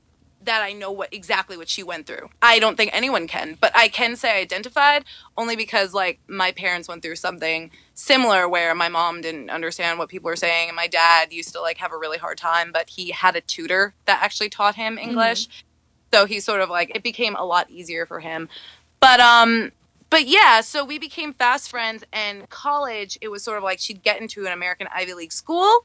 that 0.48 0.62
I 0.62 0.72
know 0.72 0.90
what 0.90 1.12
exactly 1.12 1.58
what 1.58 1.68
she 1.68 1.82
went 1.82 2.06
through. 2.06 2.30
I 2.40 2.58
don't 2.58 2.76
think 2.76 2.90
anyone 2.94 3.28
can, 3.28 3.58
but 3.60 3.70
I 3.74 3.88
can 3.88 4.16
say 4.16 4.38
I 4.38 4.40
identified 4.40 5.04
only 5.36 5.56
because 5.56 5.92
like 5.92 6.20
my 6.26 6.52
parents 6.52 6.88
went 6.88 7.02
through 7.02 7.16
something 7.16 7.70
similar 7.92 8.48
where 8.48 8.74
my 8.74 8.88
mom 8.88 9.20
didn't 9.20 9.50
understand 9.50 9.98
what 9.98 10.08
people 10.08 10.28
were 10.28 10.36
saying 10.36 10.68
and 10.68 10.76
my 10.76 10.86
dad 10.86 11.34
used 11.34 11.52
to 11.52 11.60
like 11.60 11.76
have 11.76 11.92
a 11.92 11.98
really 11.98 12.16
hard 12.16 12.38
time, 12.38 12.72
but 12.72 12.88
he 12.88 13.10
had 13.10 13.36
a 13.36 13.42
tutor 13.42 13.92
that 14.06 14.22
actually 14.22 14.48
taught 14.48 14.74
him 14.74 14.96
English. 14.96 15.48
So 16.14 16.24
he 16.24 16.40
sort 16.40 16.62
of 16.62 16.70
like 16.70 16.96
it 16.96 17.02
became 17.02 17.36
a 17.36 17.44
lot 17.44 17.70
easier 17.70 18.06
for 18.06 18.20
him. 18.20 18.48
But 19.00 19.20
um 19.20 19.72
but 20.08 20.26
yeah, 20.26 20.62
so 20.62 20.82
we 20.82 20.98
became 20.98 21.34
fast 21.34 21.68
friends 21.68 22.04
and 22.10 22.48
college 22.48 23.18
it 23.20 23.28
was 23.28 23.42
sort 23.42 23.58
of 23.58 23.64
like 23.64 23.80
she'd 23.80 24.02
get 24.02 24.18
into 24.18 24.46
an 24.46 24.52
American 24.52 24.88
Ivy 24.94 25.12
League 25.12 25.32
school 25.32 25.84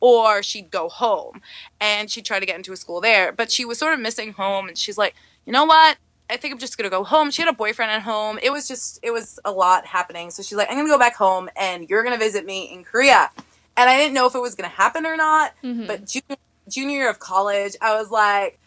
or 0.00 0.42
she'd 0.42 0.70
go 0.70 0.88
home 0.88 1.40
and 1.80 2.10
she'd 2.10 2.24
try 2.24 2.40
to 2.40 2.46
get 2.46 2.56
into 2.56 2.72
a 2.72 2.76
school 2.76 3.00
there. 3.00 3.32
But 3.32 3.50
she 3.50 3.64
was 3.64 3.78
sort 3.78 3.94
of 3.94 4.00
missing 4.00 4.32
home 4.32 4.68
and 4.68 4.76
she's 4.76 4.98
like, 4.98 5.14
you 5.44 5.52
know 5.52 5.64
what? 5.64 5.98
I 6.28 6.36
think 6.36 6.52
I'm 6.52 6.58
just 6.58 6.78
gonna 6.78 6.90
go 6.90 7.04
home. 7.04 7.30
She 7.30 7.42
had 7.42 7.48
a 7.48 7.56
boyfriend 7.56 7.90
at 7.90 8.02
home. 8.02 8.38
It 8.42 8.50
was 8.50 8.68
just, 8.68 9.00
it 9.02 9.10
was 9.10 9.38
a 9.44 9.50
lot 9.52 9.84
happening. 9.86 10.30
So 10.30 10.42
she's 10.42 10.56
like, 10.56 10.68
I'm 10.70 10.76
gonna 10.76 10.88
go 10.88 10.98
back 10.98 11.16
home 11.16 11.50
and 11.56 11.88
you're 11.90 12.02
gonna 12.04 12.18
visit 12.18 12.44
me 12.46 12.72
in 12.72 12.84
Korea. 12.84 13.30
And 13.76 13.90
I 13.90 13.96
didn't 13.96 14.14
know 14.14 14.26
if 14.26 14.34
it 14.34 14.40
was 14.40 14.54
gonna 14.54 14.68
happen 14.68 15.06
or 15.06 15.16
not. 15.16 15.54
But 15.86 16.06
junior, 16.06 16.36
junior 16.68 16.96
year 16.96 17.10
of 17.10 17.18
college, 17.18 17.76
I 17.80 17.94
was 17.98 18.10
like, 18.10 18.58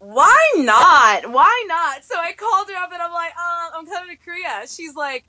why 0.00 0.52
not? 0.56 1.30
Why 1.32 1.64
not? 1.66 2.04
So 2.04 2.14
I 2.18 2.32
called 2.32 2.68
her 2.68 2.76
up 2.76 2.92
and 2.92 3.02
I'm 3.02 3.12
like, 3.12 3.32
uh, 3.32 3.70
I'm 3.76 3.86
coming 3.86 4.16
to 4.16 4.22
Korea. 4.22 4.64
She's 4.68 4.94
like, 4.94 5.24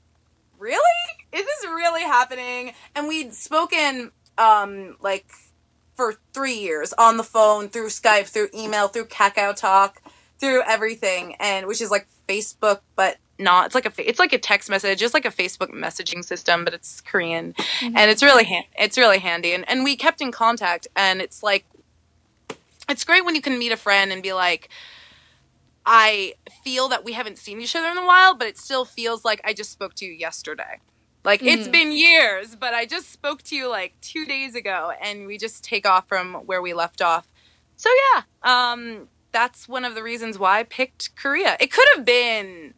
really? 0.58 0.78
Is 1.32 1.44
this 1.44 1.64
really 1.64 2.02
happening? 2.02 2.72
And 2.94 3.08
we'd 3.08 3.32
spoken 3.34 4.12
um 4.40 4.96
like 5.00 5.26
for 5.94 6.14
three 6.32 6.54
years 6.54 6.94
on 6.94 7.18
the 7.18 7.22
phone 7.22 7.68
through 7.68 7.88
Skype, 7.88 8.26
through 8.26 8.48
email, 8.54 8.88
through 8.88 9.04
Kakao 9.04 9.54
Talk, 9.54 10.00
through 10.38 10.62
everything, 10.66 11.36
and 11.38 11.66
which 11.66 11.82
is 11.82 11.90
like 11.90 12.08
Facebook, 12.26 12.80
but 12.96 13.18
not. 13.38 13.66
It's 13.66 13.74
like 13.74 13.86
a 13.86 14.08
it's 14.08 14.18
like 14.18 14.32
a 14.32 14.38
text 14.38 14.70
message, 14.70 14.98
just 14.98 15.12
like 15.12 15.26
a 15.26 15.30
Facebook 15.30 15.70
messaging 15.72 16.24
system, 16.24 16.64
but 16.64 16.72
it's 16.72 17.02
Korean, 17.02 17.52
mm-hmm. 17.52 17.96
and 17.96 18.10
it's 18.10 18.22
really 18.22 18.44
ha- 18.44 18.66
it's 18.78 18.96
really 18.96 19.18
handy. 19.18 19.52
And 19.52 19.68
and 19.68 19.84
we 19.84 19.94
kept 19.94 20.22
in 20.22 20.32
contact, 20.32 20.88
and 20.96 21.20
it's 21.20 21.42
like 21.42 21.66
it's 22.88 23.04
great 23.04 23.24
when 23.24 23.34
you 23.34 23.42
can 23.42 23.58
meet 23.58 23.72
a 23.72 23.76
friend 23.76 24.10
and 24.12 24.22
be 24.22 24.32
like. 24.32 24.68
I 25.86 26.34
feel 26.62 26.88
that 26.88 27.06
we 27.06 27.14
haven't 27.14 27.38
seen 27.38 27.58
each 27.58 27.74
other 27.74 27.88
in 27.88 27.96
a 27.96 28.04
while, 28.04 28.34
but 28.34 28.46
it 28.46 28.58
still 28.58 28.84
feels 28.84 29.24
like 29.24 29.40
I 29.44 29.54
just 29.54 29.72
spoke 29.72 29.94
to 29.94 30.04
you 30.04 30.12
yesterday. 30.12 30.78
Like 31.24 31.40
mm. 31.40 31.48
it's 31.48 31.68
been 31.68 31.92
years, 31.92 32.54
but 32.54 32.74
I 32.74 32.86
just 32.86 33.12
spoke 33.12 33.42
to 33.44 33.56
you 33.56 33.68
like 33.68 33.94
two 34.00 34.24
days 34.24 34.54
ago, 34.54 34.92
and 35.02 35.26
we 35.26 35.38
just 35.38 35.62
take 35.62 35.86
off 35.86 36.08
from 36.08 36.34
where 36.46 36.62
we 36.62 36.72
left 36.72 37.02
off. 37.02 37.28
So 37.76 37.90
yeah, 38.14 38.22
um, 38.42 39.08
that's 39.32 39.68
one 39.68 39.84
of 39.84 39.94
the 39.94 40.02
reasons 40.02 40.38
why 40.38 40.60
I 40.60 40.62
picked 40.64 41.14
Korea. 41.16 41.56
It 41.60 41.70
could 41.70 41.86
have 41.94 42.04
been 42.04 42.74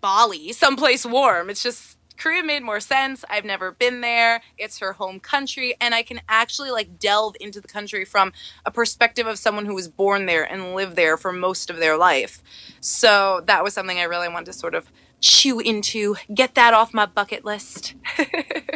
Bali, 0.00 0.52
someplace 0.52 1.06
warm. 1.06 1.50
It's 1.50 1.62
just 1.62 1.98
Korea 2.16 2.42
made 2.42 2.62
more 2.62 2.80
sense. 2.80 3.24
I've 3.28 3.44
never 3.44 3.72
been 3.72 4.00
there. 4.00 4.42
It's 4.58 4.78
her 4.78 4.92
home 4.92 5.20
country 5.20 5.74
and 5.80 5.94
I 5.94 6.02
can 6.02 6.20
actually 6.28 6.70
like 6.70 6.98
delve 6.98 7.36
into 7.40 7.60
the 7.60 7.68
country 7.68 8.04
from 8.04 8.32
a 8.64 8.70
perspective 8.70 9.26
of 9.26 9.38
someone 9.38 9.66
who 9.66 9.74
was 9.74 9.88
born 9.88 10.26
there 10.26 10.44
and 10.44 10.74
lived 10.74 10.96
there 10.96 11.16
for 11.16 11.32
most 11.32 11.70
of 11.70 11.78
their 11.78 11.96
life. 11.96 12.42
So 12.80 13.42
that 13.46 13.64
was 13.64 13.74
something 13.74 13.98
I 13.98 14.04
really 14.04 14.28
wanted 14.28 14.46
to 14.46 14.52
sort 14.52 14.74
of 14.74 14.90
chew 15.24 15.58
into, 15.58 16.16
get 16.32 16.54
that 16.54 16.74
off 16.74 16.92
my 16.92 17.06
bucket 17.06 17.44
list. 17.44 17.94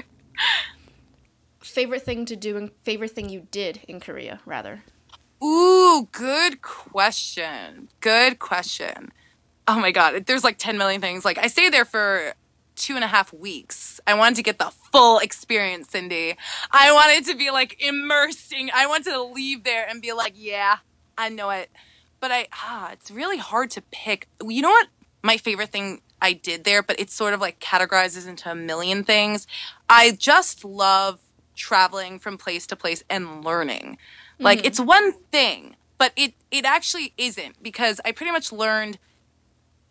favorite 1.60 2.02
thing 2.02 2.24
to 2.24 2.34
do 2.34 2.56
and 2.56 2.70
favorite 2.82 3.10
thing 3.10 3.28
you 3.28 3.46
did 3.50 3.80
in 3.86 4.00
Korea, 4.00 4.40
rather? 4.46 4.82
Ooh, 5.44 6.08
good 6.10 6.62
question. 6.62 7.88
Good 8.00 8.38
question. 8.38 9.12
Oh 9.68 9.78
my 9.78 9.90
god, 9.90 10.24
there's 10.24 10.42
like 10.42 10.56
10 10.56 10.78
million 10.78 11.02
things. 11.02 11.24
Like 11.24 11.36
I 11.36 11.48
stayed 11.48 11.72
there 11.72 11.84
for 11.84 12.32
two 12.76 12.94
and 12.94 13.04
a 13.04 13.08
half 13.08 13.30
weeks. 13.32 14.00
I 14.06 14.14
wanted 14.14 14.36
to 14.36 14.42
get 14.42 14.58
the 14.58 14.72
full 14.90 15.18
experience, 15.18 15.90
Cindy. 15.90 16.34
I 16.70 16.92
wanted 16.92 17.26
to 17.26 17.36
be 17.36 17.50
like 17.50 17.76
immersing. 17.78 18.70
I 18.74 18.86
wanted 18.86 19.10
to 19.10 19.22
leave 19.22 19.64
there 19.64 19.86
and 19.86 20.00
be 20.00 20.14
like, 20.14 20.32
yeah, 20.34 20.78
I 21.18 21.28
know 21.28 21.50
it. 21.50 21.70
But 22.20 22.32
I, 22.32 22.48
ah, 22.52 22.92
it's 22.92 23.10
really 23.10 23.36
hard 23.36 23.70
to 23.72 23.82
pick. 23.92 24.28
You 24.42 24.62
know 24.62 24.70
what? 24.70 24.88
My 25.22 25.36
favorite 25.36 25.70
thing 25.70 26.00
I 26.20 26.32
did 26.32 26.64
there, 26.64 26.82
but 26.82 26.98
it 26.98 27.10
sort 27.10 27.34
of 27.34 27.40
like 27.40 27.60
categorizes 27.60 28.26
into 28.28 28.50
a 28.50 28.54
million 28.54 29.04
things. 29.04 29.46
I 29.88 30.12
just 30.12 30.64
love 30.64 31.20
traveling 31.54 32.18
from 32.18 32.38
place 32.38 32.66
to 32.68 32.76
place 32.76 33.02
and 33.10 33.44
learning. 33.44 33.98
Like 34.38 34.58
mm-hmm. 34.58 34.66
it's 34.66 34.80
one 34.80 35.12
thing, 35.32 35.76
but 35.98 36.12
it 36.16 36.34
it 36.50 36.64
actually 36.64 37.12
isn't 37.16 37.62
because 37.62 38.00
I 38.04 38.12
pretty 38.12 38.32
much 38.32 38.52
learned 38.52 38.98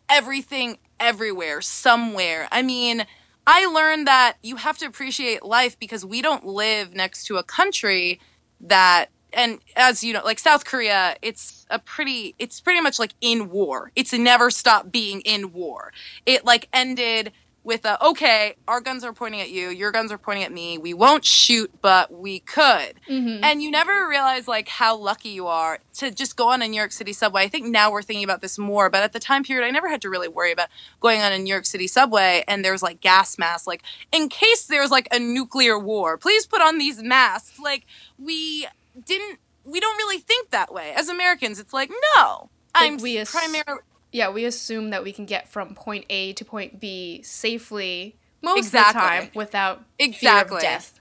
everything 0.09 0.77
everywhere 0.99 1.61
somewhere. 1.61 2.47
I 2.51 2.61
mean, 2.61 3.05
I 3.45 3.65
learned 3.65 4.07
that 4.07 4.37
you 4.41 4.55
have 4.57 4.77
to 4.79 4.85
appreciate 4.85 5.43
life 5.43 5.77
because 5.79 6.05
we 6.05 6.21
don't 6.21 6.45
live 6.45 6.93
next 6.93 7.25
to 7.25 7.37
a 7.37 7.43
country 7.43 8.19
that 8.59 9.09
and 9.33 9.59
as 9.75 10.03
you 10.03 10.13
know 10.13 10.21
like 10.23 10.39
south 10.39 10.65
korea 10.65 11.15
it's 11.21 11.57
a 11.69 11.79
pretty 11.79 12.35
it's 12.39 12.59
pretty 12.61 12.81
much 12.81 12.99
like 12.99 13.13
in 13.21 13.49
war. 13.49 13.91
It's 13.95 14.13
never 14.13 14.49
stopped 14.49 14.91
being 14.91 15.21
in 15.21 15.53
war. 15.53 15.91
It 16.25 16.45
like 16.45 16.67
ended 16.73 17.31
with 17.63 17.83
a 17.83 18.01
okay 18.05 18.55
our 18.65 18.79
guns 18.79 19.03
are 19.03 19.11
pointing 19.11 19.41
at 19.41 19.49
you. 19.49 19.69
Your 19.69 19.91
guns 19.91 20.11
are 20.11 20.17
pointing 20.17 20.45
at 20.45 20.51
me. 20.53 20.77
We 20.77 20.93
won't 20.93 21.25
shoot 21.25 21.69
but 21.81 22.11
we 22.11 22.39
could. 22.39 22.93
Mm-hmm. 23.09 23.43
and 23.43 23.61
you 23.61 23.69
never 23.71 24.07
realize 24.07 24.47
like 24.47 24.69
how 24.69 24.95
lucky 24.95 25.29
you 25.29 25.47
are 25.47 25.79
to 25.95 26.11
just 26.11 26.37
go 26.37 26.49
on 26.49 26.61
a 26.61 26.67
new 26.67 26.77
york 26.77 26.93
city 26.93 27.11
subway. 27.11 27.43
I 27.43 27.47
think 27.49 27.65
now 27.67 27.91
we're 27.91 28.01
thinking 28.01 28.23
about 28.23 28.41
this 28.41 28.57
more 28.57 28.89
but 28.89 29.03
at 29.03 29.11
the 29.11 29.19
time 29.19 29.43
period 29.43 29.65
i 29.65 29.71
never 29.71 29.89
had 29.89 30.01
to 30.03 30.09
really 30.09 30.29
worry 30.29 30.51
about 30.53 30.69
going 31.01 31.21
on 31.21 31.33
a 31.33 31.37
new 31.37 31.51
york 31.51 31.65
city 31.65 31.87
subway 31.87 32.43
and 32.47 32.63
there's 32.63 32.81
like 32.81 33.01
gas 33.01 33.37
masks. 33.37 33.67
Like 33.67 33.83
in 34.13 34.29
case 34.29 34.65
there's 34.65 34.91
like 34.91 35.09
a 35.11 35.19
nuclear 35.19 35.77
war 35.77 36.17
please 36.17 36.45
put 36.47 36.61
on 36.61 36.77
these 36.77 37.03
masks. 37.03 37.59
Like 37.59 37.85
we 38.17 38.67
didn't 39.05 39.39
we 39.63 39.79
don't 39.79 39.97
really 39.97 40.19
think 40.19 40.49
that 40.51 40.73
way 40.73 40.93
as 40.95 41.09
americans 41.09 41.59
it's 41.59 41.73
like 41.73 41.91
no 42.15 42.49
like 42.75 42.91
i'm 42.91 42.97
we 42.97 43.17
ass- 43.17 43.31
primarily 43.31 43.81
yeah, 44.11 44.29
we 44.29 44.45
assume 44.45 44.91
that 44.91 45.03
we 45.03 45.11
can 45.11 45.25
get 45.25 45.47
from 45.47 45.75
point 45.75 46.05
A 46.09 46.33
to 46.33 46.45
point 46.45 46.79
B 46.79 47.21
safely 47.23 48.15
most 48.41 48.59
exactly. 48.59 49.01
of 49.01 49.03
the 49.03 49.25
time 49.25 49.31
without 49.35 49.83
exactly. 49.99 50.57
fear 50.57 50.57
of 50.57 50.61
death. 50.61 50.99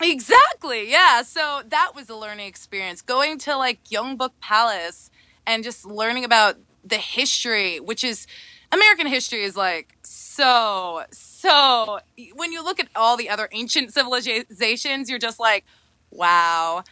Exactly. 0.00 0.90
Yeah. 0.90 1.22
So 1.22 1.62
that 1.66 1.92
was 1.94 2.08
a 2.08 2.14
learning 2.14 2.46
experience. 2.46 3.02
Going 3.02 3.38
to 3.38 3.56
like 3.56 3.82
Gyeongbok 3.84 4.30
Palace 4.40 5.10
and 5.46 5.64
just 5.64 5.84
learning 5.84 6.24
about 6.24 6.56
the 6.84 6.98
history, 6.98 7.80
which 7.80 8.04
is 8.04 8.26
American 8.70 9.06
history 9.06 9.42
is 9.42 9.56
like 9.56 9.96
so 10.02 11.02
so 11.10 11.98
when 12.34 12.52
you 12.52 12.62
look 12.62 12.78
at 12.78 12.88
all 12.94 13.16
the 13.16 13.28
other 13.28 13.48
ancient 13.50 13.92
civilizations, 13.92 15.10
you're 15.10 15.18
just 15.18 15.40
like, 15.40 15.64
wow. 16.10 16.84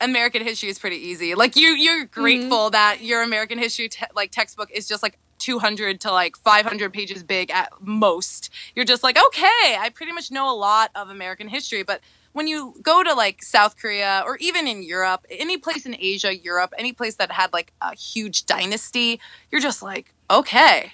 American 0.00 0.42
history 0.42 0.70
is 0.70 0.78
pretty 0.78 0.96
easy. 0.96 1.34
Like 1.34 1.56
you, 1.56 1.68
you're 1.68 2.06
grateful 2.06 2.66
mm-hmm. 2.66 2.72
that 2.72 3.02
your 3.02 3.22
American 3.22 3.58
history 3.58 3.88
te- 3.88 4.06
like 4.14 4.30
textbook 4.30 4.70
is 4.70 4.88
just 4.88 5.02
like 5.02 5.18
200 5.38 6.00
to 6.02 6.12
like 6.12 6.36
500 6.36 6.92
pages 6.92 7.22
big 7.22 7.50
at 7.50 7.70
most. 7.80 8.50
You're 8.74 8.84
just 8.84 9.02
like, 9.02 9.18
okay, 9.18 9.76
I 9.78 9.90
pretty 9.92 10.12
much 10.12 10.30
know 10.30 10.52
a 10.52 10.56
lot 10.56 10.90
of 10.94 11.10
American 11.10 11.48
history. 11.48 11.82
But 11.82 12.00
when 12.32 12.46
you 12.46 12.74
go 12.82 13.02
to 13.02 13.12
like 13.14 13.42
South 13.42 13.76
Korea 13.76 14.22
or 14.24 14.36
even 14.36 14.68
in 14.68 14.82
Europe, 14.82 15.26
any 15.30 15.58
place 15.58 15.84
in 15.84 15.96
Asia, 15.98 16.36
Europe, 16.36 16.72
any 16.78 16.92
place 16.92 17.16
that 17.16 17.32
had 17.32 17.52
like 17.52 17.72
a 17.80 17.94
huge 17.96 18.46
dynasty, 18.46 19.20
you're 19.50 19.60
just 19.60 19.82
like, 19.82 20.14
okay, 20.30 20.92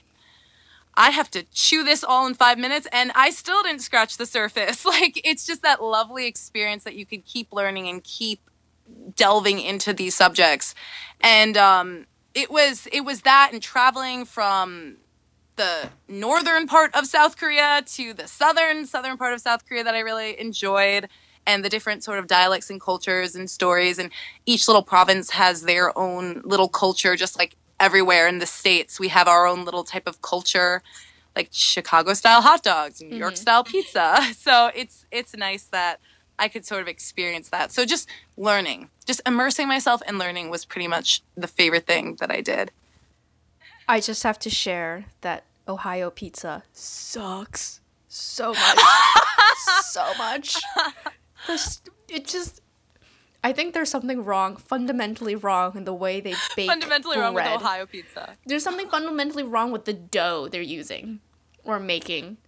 I 0.97 1.11
have 1.11 1.31
to 1.33 1.43
chew 1.53 1.85
this 1.85 2.03
all 2.03 2.27
in 2.27 2.35
five 2.35 2.59
minutes 2.59 2.89
and 2.91 3.13
I 3.15 3.31
still 3.31 3.63
didn't 3.63 3.83
scratch 3.83 4.17
the 4.17 4.27
surface. 4.27 4.85
Like, 4.97 5.21
it's 5.25 5.45
just 5.45 5.63
that 5.63 5.83
lovely 5.83 6.27
experience 6.27 6.85
that 6.85 6.95
you 6.95 7.05
could 7.05 7.25
keep 7.25 7.53
learning 7.53 7.89
and 7.89 8.03
keep 8.03 8.41
delving 9.15 9.59
into 9.59 9.93
these 9.93 10.15
subjects 10.15 10.75
and 11.21 11.57
um, 11.57 12.07
it 12.35 12.51
was 12.51 12.87
it 12.93 13.05
was 13.05 13.23
that 13.23 13.51
and 13.53 13.63
traveling 13.63 14.25
from 14.25 14.97
the 15.57 15.89
northern 16.09 16.67
part 16.67 16.95
of 16.95 17.07
south 17.07 17.37
korea 17.37 17.83
to 17.87 18.13
the 18.13 18.29
southern 18.29 18.87
southern 18.87 19.17
part 19.17 19.33
of 19.33 19.41
south 19.41 19.67
korea 19.67 19.83
that 19.83 19.95
i 19.95 20.01
really 20.01 20.39
enjoyed 20.39 21.09
and 21.47 21.65
the 21.65 21.69
different 21.69 22.05
sort 22.05 22.19
of 22.19 22.27
dialects 22.27 22.69
and 22.69 22.81
cultures 22.81 23.35
and 23.35 23.51
stories 23.51 23.99
and 23.99 24.11
each 24.45 24.69
little 24.69 24.83
province 24.83 25.31
has 25.31 25.63
their 25.63 25.97
own 25.99 26.43
little 26.45 26.69
culture 26.69 27.17
just 27.17 27.39
like 27.39 27.57
everywhere 27.79 28.27
in 28.29 28.39
the 28.39 28.47
states 28.47 28.99
we 28.99 29.09
have 29.09 29.29
our 29.29 29.47
own 29.47 29.65
little 29.65 29.85
type 29.85 30.07
of 30.07 30.23
culture 30.23 30.83
like 31.35 31.49
chicago 31.53 32.15
style 32.15 32.41
hot 32.41 32.63
dogs 32.63 33.01
and 33.01 33.11
new 33.11 33.17
york 33.17 33.35
mm-hmm. 33.35 33.43
style 33.43 33.65
pizza 33.65 34.19
so 34.37 34.71
it's 34.75 35.05
it's 35.11 35.37
nice 35.37 35.65
that 35.65 36.01
I 36.39 36.49
could 36.49 36.67
sort 36.67 36.83
of 36.83 36.89
experience 36.89 37.49
that. 37.49 37.73
So 37.73 37.85
just 37.85 38.09
learning, 38.37 38.91
just 39.07 39.21
immersing 39.27 39.69
myself 39.69 40.03
in 40.07 40.19
learning 40.19 40.51
was 40.51 40.65
pretty 40.65 40.89
much 40.89 41.23
the 41.37 41.47
favorite 41.47 41.87
thing 41.87 42.17
that 42.17 42.31
I 42.31 42.41
did. 42.41 42.73
I 43.89 44.01
just 44.01 44.23
have 44.23 44.39
to 44.41 44.51
share 44.51 45.07
that 45.21 45.45
Ohio 45.69 46.11
pizza 46.11 46.65
sucks 46.73 47.81
so 48.09 48.53
much. 48.53 48.79
so 49.83 50.13
much. 50.19 50.57
It 52.09 52.25
just 52.25 52.61
I 53.45 53.53
think 53.53 53.75
there's 53.75 53.91
something 53.91 54.25
wrong, 54.25 54.57
fundamentally 54.57 55.35
wrong 55.35 55.77
in 55.77 55.85
the 55.85 55.95
way 55.95 56.21
they 56.21 56.35
bake 56.57 56.69
Fundamentally 56.69 57.17
bread. 57.17 57.25
wrong 57.25 57.35
with 57.35 57.47
Ohio 57.47 57.87
pizza. 57.87 58.37
There's 58.45 58.65
something 58.65 58.89
fundamentally 58.89 59.43
wrong 59.43 59.71
with 59.71 59.85
the 59.85 59.93
dough 59.93 60.49
they're 60.49 60.63
using 60.63 61.21
or 61.65 61.79
making. 61.79 62.39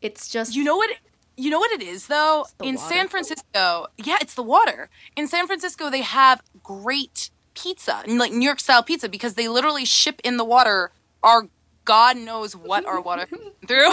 It's 0.00 0.28
just 0.28 0.54
You 0.54 0.64
know 0.64 0.76
what 0.76 0.90
you 1.36 1.50
know 1.50 1.58
what 1.58 1.72
it 1.72 1.82
is 1.82 2.06
though? 2.06 2.46
In 2.62 2.74
water. 2.76 2.88
San 2.94 3.08
Francisco, 3.08 3.86
yeah, 3.96 4.18
it's 4.20 4.34
the 4.34 4.42
water. 4.42 4.90
In 5.16 5.26
San 5.26 5.46
Francisco, 5.46 5.88
they 5.90 6.02
have 6.02 6.42
great 6.62 7.30
pizza, 7.54 8.02
like 8.06 8.32
New 8.32 8.44
York 8.44 8.60
style 8.60 8.82
pizza, 8.82 9.08
because 9.08 9.34
they 9.34 9.48
literally 9.48 9.84
ship 9.84 10.20
in 10.22 10.36
the 10.36 10.44
water 10.44 10.92
our 11.22 11.48
God 11.90 12.18
knows 12.18 12.54
what 12.54 12.86
our 12.86 13.00
water 13.00 13.26
through. 13.66 13.92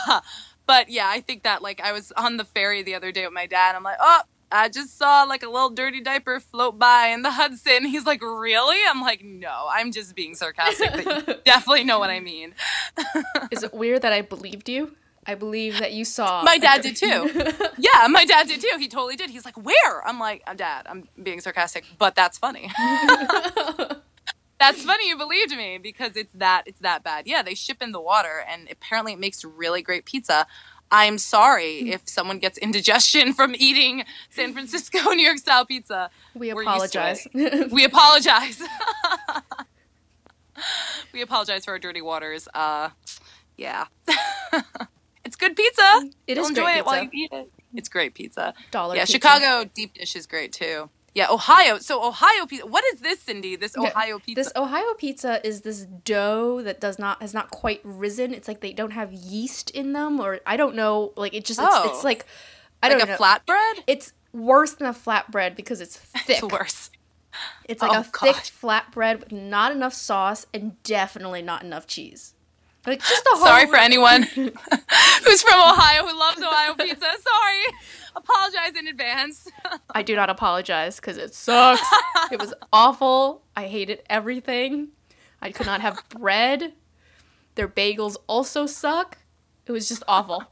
But 0.65 0.91
yeah, 0.91 1.09
I 1.09 1.21
think 1.21 1.43
that 1.43 1.61
like 1.61 1.81
I 1.81 1.91
was 1.91 2.13
on 2.17 2.37
the 2.37 2.45
ferry 2.45 2.85
the 2.85 2.95
other 2.95 3.11
day 3.11 3.25
with 3.25 3.35
my 3.35 3.47
dad. 3.47 3.75
I'm 3.75 3.83
like, 3.83 3.97
oh, 3.99 4.21
I 4.53 4.69
just 4.69 4.97
saw 4.97 5.25
like 5.25 5.43
a 5.43 5.49
little 5.49 5.71
dirty 5.71 6.01
diaper 6.01 6.39
float 6.39 6.79
by 6.79 7.09
in 7.09 7.23
the 7.23 7.33
Hudson. 7.33 7.87
He's 7.87 8.07
like, 8.07 8.23
Really? 8.23 8.79
I'm 8.89 9.01
like, 9.01 9.25
No, 9.25 9.67
I'm 9.73 9.91
just 9.91 10.15
being 10.15 10.37
sarcastic. 10.37 10.93
But 10.93 11.27
you 11.27 11.35
definitely 11.45 11.83
know 11.83 11.99
what 11.99 12.11
I 12.11 12.21
mean. 12.21 12.55
Is 13.51 13.65
it 13.65 13.75
weird 13.75 14.03
that 14.03 14.13
I 14.13 14.23
believed 14.23 14.69
you? 14.69 14.95
I 15.27 15.35
believe 15.35 15.79
that 15.79 15.93
you 15.93 16.05
saw. 16.05 16.43
My 16.43 16.59
dad 16.59 16.83
did 16.83 16.97
too. 16.97 17.31
yeah, 17.79 18.07
my 18.09 18.25
dad 18.25 18.49
did 18.49 18.61
too. 18.61 18.77
He 18.79 18.89
totally 18.89 19.17
did. 19.17 19.31
He's 19.31 19.45
like, 19.45 19.57
Where? 19.57 20.07
I'm 20.07 20.19
like, 20.19 20.43
I'm 20.47 20.57
dad, 20.57 20.87
I'm 20.89 21.09
being 21.23 21.41
sarcastic, 21.41 21.85
but 21.99 22.15
that's 22.15 22.39
funny. 22.39 22.71
that's 24.59 24.83
funny 24.83 25.09
you 25.09 25.17
believed 25.17 25.57
me 25.57 25.79
because 25.79 26.17
it's 26.17 26.33
that 26.35 26.65
it's 26.67 26.81
that 26.81 27.03
bad. 27.03 27.27
Yeah, 27.27 27.43
they 27.43 27.55
ship 27.55 27.83
in 27.83 27.93
the 27.93 28.01
water 28.01 28.45
and 28.49 28.69
apparently 28.71 29.13
it 29.13 29.19
makes 29.19 29.45
really 29.45 29.83
great 29.83 30.05
pizza. 30.05 30.47
I'm 30.91 31.19
sorry 31.19 31.91
if 31.91 32.09
someone 32.09 32.39
gets 32.39 32.59
indigestion 32.59 33.33
from 33.33 33.55
eating 33.59 34.05
San 34.31 34.53
Francisco 34.53 34.99
New 35.11 35.25
York 35.25 35.39
style 35.39 35.65
pizza. 35.65 36.11
We 36.35 36.53
We're 36.53 36.63
used 36.63 36.93
to 36.93 36.99
apologize. 37.01 37.29
We 37.73 37.85
apologize. 37.85 38.63
we 41.13 41.21
apologize 41.23 41.65
for 41.65 41.73
our 41.73 41.79
dirty 41.79 42.03
waters. 42.03 42.47
Uh, 42.55 42.91
yeah, 43.57 43.87
it's 45.35 45.41
good 45.41 45.57
pizza. 45.57 46.11
It 46.27 46.37
You'll 46.37 46.47
enjoy 46.47 46.71
it 46.73 46.87
while 46.87 47.03
you 47.03 47.11
eat 47.13 47.33
it. 47.33 47.51
It's 47.75 47.89
great 47.89 48.15
pizza. 48.15 48.55
Dollar 48.71 48.95
yeah, 48.95 49.03
pizza. 49.03 49.13
Chicago 49.15 49.69
deep 49.75 49.95
dish 49.95 50.15
is 50.15 50.27
great 50.27 50.53
too. 50.53 50.91
Yeah, 51.15 51.27
Ohio. 51.31 51.79
So 51.79 52.05
Ohio 52.05 52.47
pizza. 52.47 52.67
What 52.67 52.85
is 52.93 53.01
this, 53.01 53.21
Cindy? 53.21 53.57
This 53.57 53.77
Ohio 53.77 54.19
pizza. 54.21 54.41
This 54.43 54.53
Ohio 54.57 54.95
pizza 54.95 55.45
is 55.47 55.61
this 55.63 55.87
dough 56.05 56.63
that 56.63 56.81
does 56.81 56.99
not 56.99 57.21
has 57.21 57.35
not 57.35 57.51
quite 57.51 57.81
risen. 57.85 58.33
It's 58.35 58.47
like 58.49 58.61
they 58.61 58.73
don't 58.73 58.93
have 58.93 59.13
yeast 59.13 59.71
in 59.71 59.93
them, 59.93 60.21
or 60.21 60.41
I 60.47 60.57
don't 60.57 60.75
know. 60.77 61.13
Like 61.17 61.35
it 61.35 61.45
just 61.45 61.61
it's, 61.61 61.69
Oh. 61.71 61.91
it's 61.93 62.05
like 62.05 62.27
I 62.83 62.89
like 62.89 62.99
don't 62.99 63.09
a 63.09 63.13
know. 63.13 63.19
flatbread. 63.19 63.83
It's 63.87 64.13
worse 64.33 64.75
than 64.75 64.87
a 64.89 64.93
flatbread 64.93 65.57
because 65.57 65.81
it's 65.81 65.97
thick. 66.27 66.43
It's 66.43 66.53
worse. 66.53 66.91
It's 67.65 67.83
like 67.83 67.93
Oh, 67.93 68.01
a 68.01 68.05
thick 68.05 68.35
gosh. 68.35 68.53
flatbread 68.53 69.21
with 69.21 69.33
not 69.33 69.73
enough 69.73 69.95
sauce 69.95 70.47
and 70.55 70.81
definitely 70.85 71.43
not 71.43 71.63
enough 71.65 71.87
cheese. 71.87 72.35
Like 72.87 73.01
just 73.01 73.27
a 73.35 73.37
Sorry 73.39 73.67
for 73.67 73.77
anyone 73.77 74.23
who's 74.35 75.43
from 75.43 75.61
Ohio 75.61 76.07
who 76.07 76.19
loves 76.19 76.43
Ohio 76.43 76.75
pizza. 76.75 77.01
Sorry. 77.01 77.79
Apologize 78.17 78.77
in 78.79 78.87
advance. 78.87 79.49
I 79.91 80.03
do 80.03 80.15
not 80.15 80.31
apologize 80.31 80.97
because 80.97 81.17
it 81.17 81.35
sucks. 81.35 81.83
it 82.33 82.39
was 82.39 82.55
awful. 82.73 83.43
I 83.57 83.67
hated 83.67 84.03
everything. 84.09 84.89
I 85.41 85.51
could 85.51 85.67
not 85.67 85.81
have 85.81 86.03
bread. 86.11 86.73
Their 87.55 87.69
bagels 87.69 88.17
also 88.27 88.67
suck. 88.67 89.19
It 89.67 89.73
was 89.73 89.89
just 89.89 90.03
awful. 90.07 90.45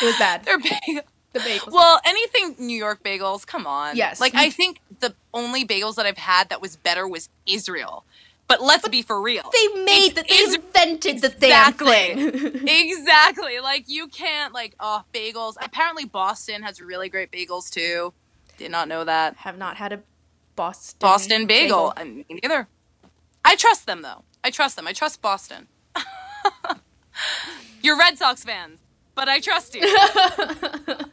It 0.00 0.06
was 0.06 0.16
bad. 0.18 0.44
They're 0.44 0.58
big. 0.58 1.04
The 1.32 1.38
bagels. 1.40 1.72
Well, 1.72 2.00
anything 2.04 2.56
New 2.58 2.76
York 2.76 3.02
bagels, 3.02 3.46
come 3.46 3.66
on. 3.66 3.96
Yes. 3.96 4.20
Like 4.20 4.34
I 4.34 4.50
think 4.50 4.80
the 5.00 5.14
only 5.32 5.64
bagels 5.66 5.96
that 5.96 6.06
I've 6.06 6.18
had 6.18 6.50
that 6.50 6.60
was 6.60 6.76
better 6.76 7.08
was 7.08 7.28
Israel. 7.46 8.04
But 8.52 8.62
let's 8.62 8.86
be 8.88 9.00
for 9.00 9.18
real. 9.18 9.50
they 9.50 9.82
made 9.82 10.14
that. 10.16 10.28
They 10.28 10.44
invented 10.44 11.22
the 11.22 11.28
Exactly. 11.28 11.86
thing. 12.14 12.68
exactly. 12.68 13.60
Like 13.60 13.84
you 13.88 14.08
can't 14.08 14.52
like 14.52 14.74
oh 14.78 15.04
bagels. 15.14 15.54
Apparently 15.62 16.04
Boston 16.04 16.62
has 16.62 16.78
really 16.78 17.08
great 17.08 17.32
bagels 17.32 17.70
too. 17.70 18.12
Did 18.58 18.70
not 18.70 18.88
know 18.88 19.04
that. 19.04 19.36
have 19.36 19.56
not 19.56 19.78
had 19.78 19.94
a 19.94 20.02
Boston 20.54 20.98
Boston 21.00 21.46
bagel. 21.46 21.94
I 21.96 22.04
mean, 22.04 22.26
neither. 22.42 22.68
I 23.42 23.56
trust 23.56 23.86
them 23.86 24.02
though. 24.02 24.22
I 24.44 24.50
trust 24.50 24.76
them. 24.76 24.86
I 24.86 24.92
trust 24.92 25.22
Boston. 25.22 25.68
You're 27.82 27.98
Red 27.98 28.18
Sox 28.18 28.44
fans, 28.44 28.80
but 29.14 29.30
I 29.30 29.40
trust 29.40 29.74
you. 29.74 29.82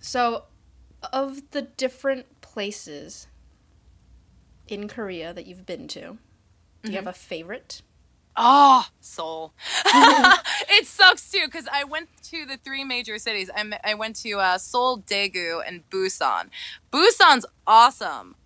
So, 0.00 0.44
of 1.12 1.50
the 1.50 1.62
different 1.62 2.40
places 2.40 3.26
in 4.68 4.88
Korea 4.88 5.32
that 5.32 5.46
you've 5.46 5.66
been 5.66 5.88
to, 5.88 6.00
do 6.00 6.06
you 6.06 6.18
Mm-hmm. 6.84 6.94
have 6.94 7.06
a 7.06 7.12
favorite? 7.12 7.82
Oh, 8.36 8.86
Seoul. 9.00 9.52
it 9.84 10.86
sucks 10.86 11.28
too 11.30 11.42
because 11.46 11.66
I 11.72 11.82
went 11.84 12.08
to 12.30 12.46
the 12.46 12.56
three 12.56 12.84
major 12.84 13.18
cities. 13.18 13.50
I, 13.54 13.68
I 13.84 13.94
went 13.94 14.14
to 14.22 14.32
uh, 14.38 14.58
Seoul, 14.58 15.00
Daegu, 15.00 15.60
and 15.66 15.82
Busan. 15.90 16.50
Busan's 16.92 17.46
awesome, 17.66 18.36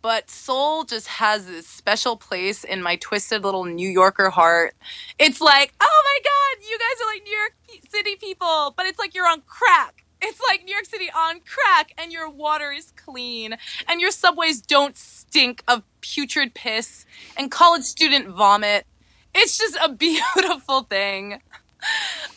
but 0.00 0.30
Seoul 0.30 0.84
just 0.84 1.08
has 1.08 1.46
this 1.46 1.66
special 1.66 2.16
place 2.16 2.62
in 2.62 2.82
my 2.82 2.94
twisted 2.96 3.42
little 3.42 3.64
New 3.64 3.88
Yorker 3.88 4.30
heart. 4.30 4.74
It's 5.18 5.40
like, 5.40 5.72
oh 5.80 6.02
my 6.04 6.18
God, 6.22 6.68
you 6.70 6.78
guys 6.78 7.02
are 7.04 7.12
like 7.12 7.22
New 7.24 7.36
York 7.36 7.54
City 7.90 8.16
people, 8.16 8.74
but 8.76 8.86
it's 8.86 8.98
like 9.00 9.14
you're 9.14 9.28
on 9.28 9.42
crack. 9.44 10.04
It's 10.22 10.40
like 10.48 10.64
New 10.64 10.72
York 10.72 10.86
City 10.86 11.10
on 11.14 11.40
crack, 11.40 11.92
and 11.98 12.12
your 12.12 12.28
water 12.28 12.70
is 12.72 12.92
clean, 12.96 13.56
and 13.88 14.00
your 14.00 14.10
subways 14.10 14.60
don't 14.60 14.96
stink 14.96 15.62
of 15.66 15.82
putrid 16.00 16.54
piss 16.54 17.06
and 17.36 17.50
college 17.50 17.84
student 17.84 18.28
vomit. 18.28 18.86
It's 19.34 19.56
just 19.58 19.76
a 19.82 19.88
beautiful 19.92 20.82
thing. 20.82 21.40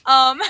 Um, 0.06 0.42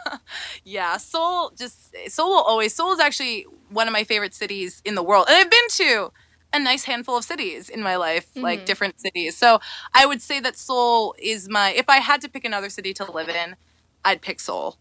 yeah, 0.64 0.96
Seoul 0.98 1.52
just 1.56 1.94
Seoul 2.08 2.28
will 2.30 2.42
always 2.42 2.74
Seoul 2.74 2.92
is 2.92 3.00
actually 3.00 3.46
one 3.70 3.86
of 3.86 3.92
my 3.92 4.04
favorite 4.04 4.34
cities 4.34 4.82
in 4.84 4.94
the 4.94 5.02
world, 5.02 5.26
and 5.28 5.36
I've 5.36 5.50
been 5.50 5.68
to 5.70 6.12
a 6.52 6.58
nice 6.58 6.84
handful 6.84 7.16
of 7.16 7.24
cities 7.24 7.68
in 7.68 7.82
my 7.82 7.96
life, 7.96 8.28
like 8.36 8.64
different 8.64 9.00
cities. 9.00 9.36
So 9.36 9.60
I 9.94 10.06
would 10.06 10.22
say 10.22 10.40
that 10.40 10.56
Seoul 10.56 11.14
is 11.18 11.48
my. 11.48 11.70
If 11.70 11.88
I 11.88 11.98
had 11.98 12.20
to 12.22 12.28
pick 12.28 12.44
another 12.44 12.70
city 12.70 12.92
to 12.94 13.10
live 13.10 13.28
in, 13.28 13.56
I'd 14.04 14.22
pick 14.22 14.40
Seoul. 14.40 14.78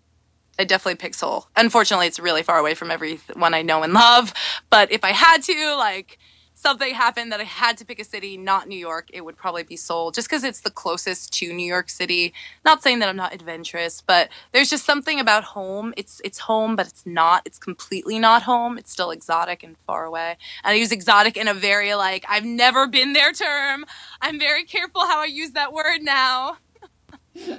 I 0.58 0.64
definitely 0.64 0.96
pick 0.96 1.14
Seoul. 1.14 1.48
Unfortunately, 1.56 2.08
it's 2.08 2.20
really 2.20 2.44
far 2.44 2.58
away 2.58 2.74
from 2.76 2.92
everyone 2.92 3.54
I 3.54 3.62
know 3.62 3.84
and 3.84 3.94
love. 3.94 4.34
But 4.70 4.92
if 4.92 5.04
I 5.04 5.12
had 5.12 5.44
to, 5.44 5.76
like, 5.76 6.18
something 6.56 6.96
happened 6.96 7.32
that 7.32 7.40
I 7.42 7.44
had 7.44 7.78
to 7.78 7.86
pick 7.86 8.00
a 8.00 8.04
city, 8.04 8.38
not 8.38 8.68
New 8.68 8.78
York, 8.78 9.10
it 9.14 9.24
would 9.26 9.38
probably 9.38 9.64
be 9.64 9.76
Seoul, 9.76 10.12
just 10.12 10.28
because 10.30 10.44
it's 10.44 10.62
the 10.62 10.72
closest 10.72 11.34
to 11.34 11.54
New 11.54 11.68
York 11.68 11.90
City. 11.90 12.34
Not 12.64 12.82
saying 12.82 13.00
that 13.00 13.10
I'm 13.10 13.16
not 13.16 13.34
adventurous, 13.34 14.02
but 14.02 14.30
there's 14.54 14.70
just 14.70 14.86
something 14.86 15.20
about 15.20 15.44
home. 15.44 15.94
It's 15.98 16.22
it's 16.24 16.40
home, 16.40 16.76
but 16.76 16.88
it's 16.88 17.06
not. 17.06 17.44
It's 17.46 17.60
completely 17.60 18.18
not 18.18 18.44
home. 18.44 18.78
It's 18.78 18.92
still 18.92 19.12
exotic 19.12 19.62
and 19.62 19.76
far 19.86 20.06
away. 20.06 20.38
And 20.64 20.72
I 20.72 20.76
use 20.76 20.92
exotic 20.92 21.38
in 21.38 21.48
a 21.48 21.54
very 21.54 21.94
like 21.96 22.26
I've 22.28 22.46
never 22.46 22.88
been 22.88 23.14
there 23.14 23.34
term. 23.34 23.86
I'm 24.22 24.40
very 24.40 24.64
careful 24.64 25.02
how 25.02 25.20
I 25.20 25.26
use 25.26 25.52
that 25.52 25.74
word 25.74 26.02
now. 26.02 26.58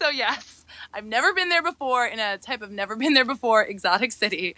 So 0.00 0.08
yes, 0.10 0.64
I've 0.94 1.04
never 1.04 1.32
been 1.32 1.48
there 1.48 1.62
before 1.62 2.06
in 2.06 2.18
a 2.18 2.38
type 2.38 2.62
of 2.62 2.70
never 2.70 2.94
been 2.96 3.14
there 3.14 3.24
before 3.24 3.62
exotic 3.64 4.12
city. 4.12 4.54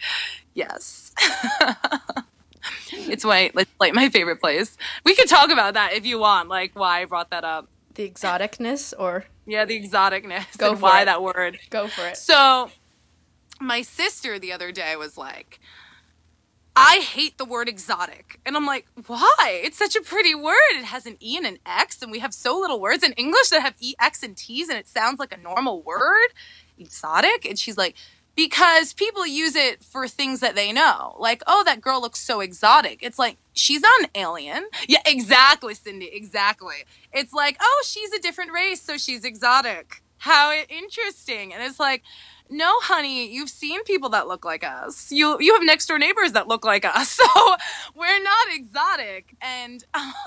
Yes. 0.53 1.11
it's 2.91 3.23
my 3.23 3.51
like, 3.53 3.67
like 3.79 3.93
my 3.93 4.09
favorite 4.09 4.39
place. 4.39 4.77
We 5.03 5.15
could 5.15 5.27
talk 5.27 5.49
about 5.49 5.73
that 5.73 5.93
if 5.93 6.05
you 6.05 6.19
want, 6.19 6.49
like 6.49 6.75
why 6.75 7.01
I 7.01 7.05
brought 7.05 7.29
that 7.31 7.43
up. 7.43 7.67
The 7.95 8.09
exoticness, 8.09 8.93
or 8.97 9.25
Yeah, 9.45 9.65
the 9.65 9.77
exoticness 9.81 10.57
Go 10.57 10.71
and 10.71 10.79
for 10.79 10.83
why 10.83 11.01
it. 11.01 11.05
that 11.05 11.21
word. 11.21 11.59
go 11.69 11.87
for 11.87 12.07
it. 12.07 12.17
So 12.17 12.71
my 13.59 13.81
sister 13.81 14.39
the 14.39 14.53
other 14.53 14.71
day 14.71 14.95
was 14.95 15.17
like, 15.17 15.59
I 16.75 16.97
hate 16.97 17.37
the 17.37 17.45
word 17.45 17.67
exotic. 17.67 18.39
And 18.45 18.55
I'm 18.55 18.65
like, 18.65 18.85
why? 19.07 19.61
It's 19.63 19.77
such 19.77 19.95
a 19.95 20.01
pretty 20.01 20.33
word. 20.33 20.55
It 20.73 20.85
has 20.85 21.05
an 21.05 21.17
E 21.19 21.35
and 21.37 21.45
an 21.45 21.59
X, 21.65 22.01
and 22.01 22.11
we 22.11 22.19
have 22.19 22.33
so 22.33 22.57
little 22.57 22.79
words 22.79 23.03
in 23.03 23.13
English 23.13 23.49
that 23.49 23.61
have 23.61 23.75
E, 23.79 23.93
X, 23.99 24.23
and 24.23 24.37
T's, 24.37 24.69
and 24.69 24.77
it 24.77 24.87
sounds 24.87 25.19
like 25.19 25.33
a 25.33 25.37
normal 25.37 25.81
word. 25.81 26.29
Exotic? 26.79 27.45
And 27.45 27.59
she's 27.59 27.77
like, 27.77 27.95
because 28.35 28.93
people 28.93 29.27
use 29.27 29.55
it 29.55 29.83
for 29.83 30.07
things 30.07 30.39
that 30.39 30.55
they 30.55 30.71
know. 30.71 31.15
Like, 31.19 31.43
oh, 31.45 31.63
that 31.65 31.81
girl 31.81 32.01
looks 32.01 32.19
so 32.19 32.39
exotic. 32.39 32.99
It's 33.01 33.19
like, 33.19 33.37
she's 33.53 33.81
not 33.81 34.01
an 34.01 34.07
alien. 34.15 34.67
Yeah, 34.87 34.99
exactly, 35.05 35.73
Cindy. 35.73 36.09
Exactly. 36.11 36.85
It's 37.13 37.33
like, 37.33 37.57
oh, 37.61 37.83
she's 37.85 38.11
a 38.13 38.19
different 38.19 38.51
race, 38.51 38.81
so 38.81 38.97
she's 38.97 39.23
exotic. 39.23 40.01
How 40.21 40.53
interesting. 40.69 41.51
And 41.51 41.63
it's 41.63 41.79
like, 41.79 42.03
no, 42.47 42.79
honey, 42.81 43.33
you've 43.33 43.49
seen 43.49 43.83
people 43.85 44.09
that 44.09 44.27
look 44.27 44.45
like 44.45 44.63
us. 44.63 45.11
You 45.11 45.37
you 45.39 45.55
have 45.55 45.63
next 45.63 45.87
door 45.87 45.97
neighbors 45.97 46.33
that 46.33 46.47
look 46.47 46.63
like 46.63 46.85
us. 46.85 47.19
So 47.33 47.55
we're 47.95 48.21
not 48.21 48.47
exotic. 48.53 49.35
And 49.41 49.83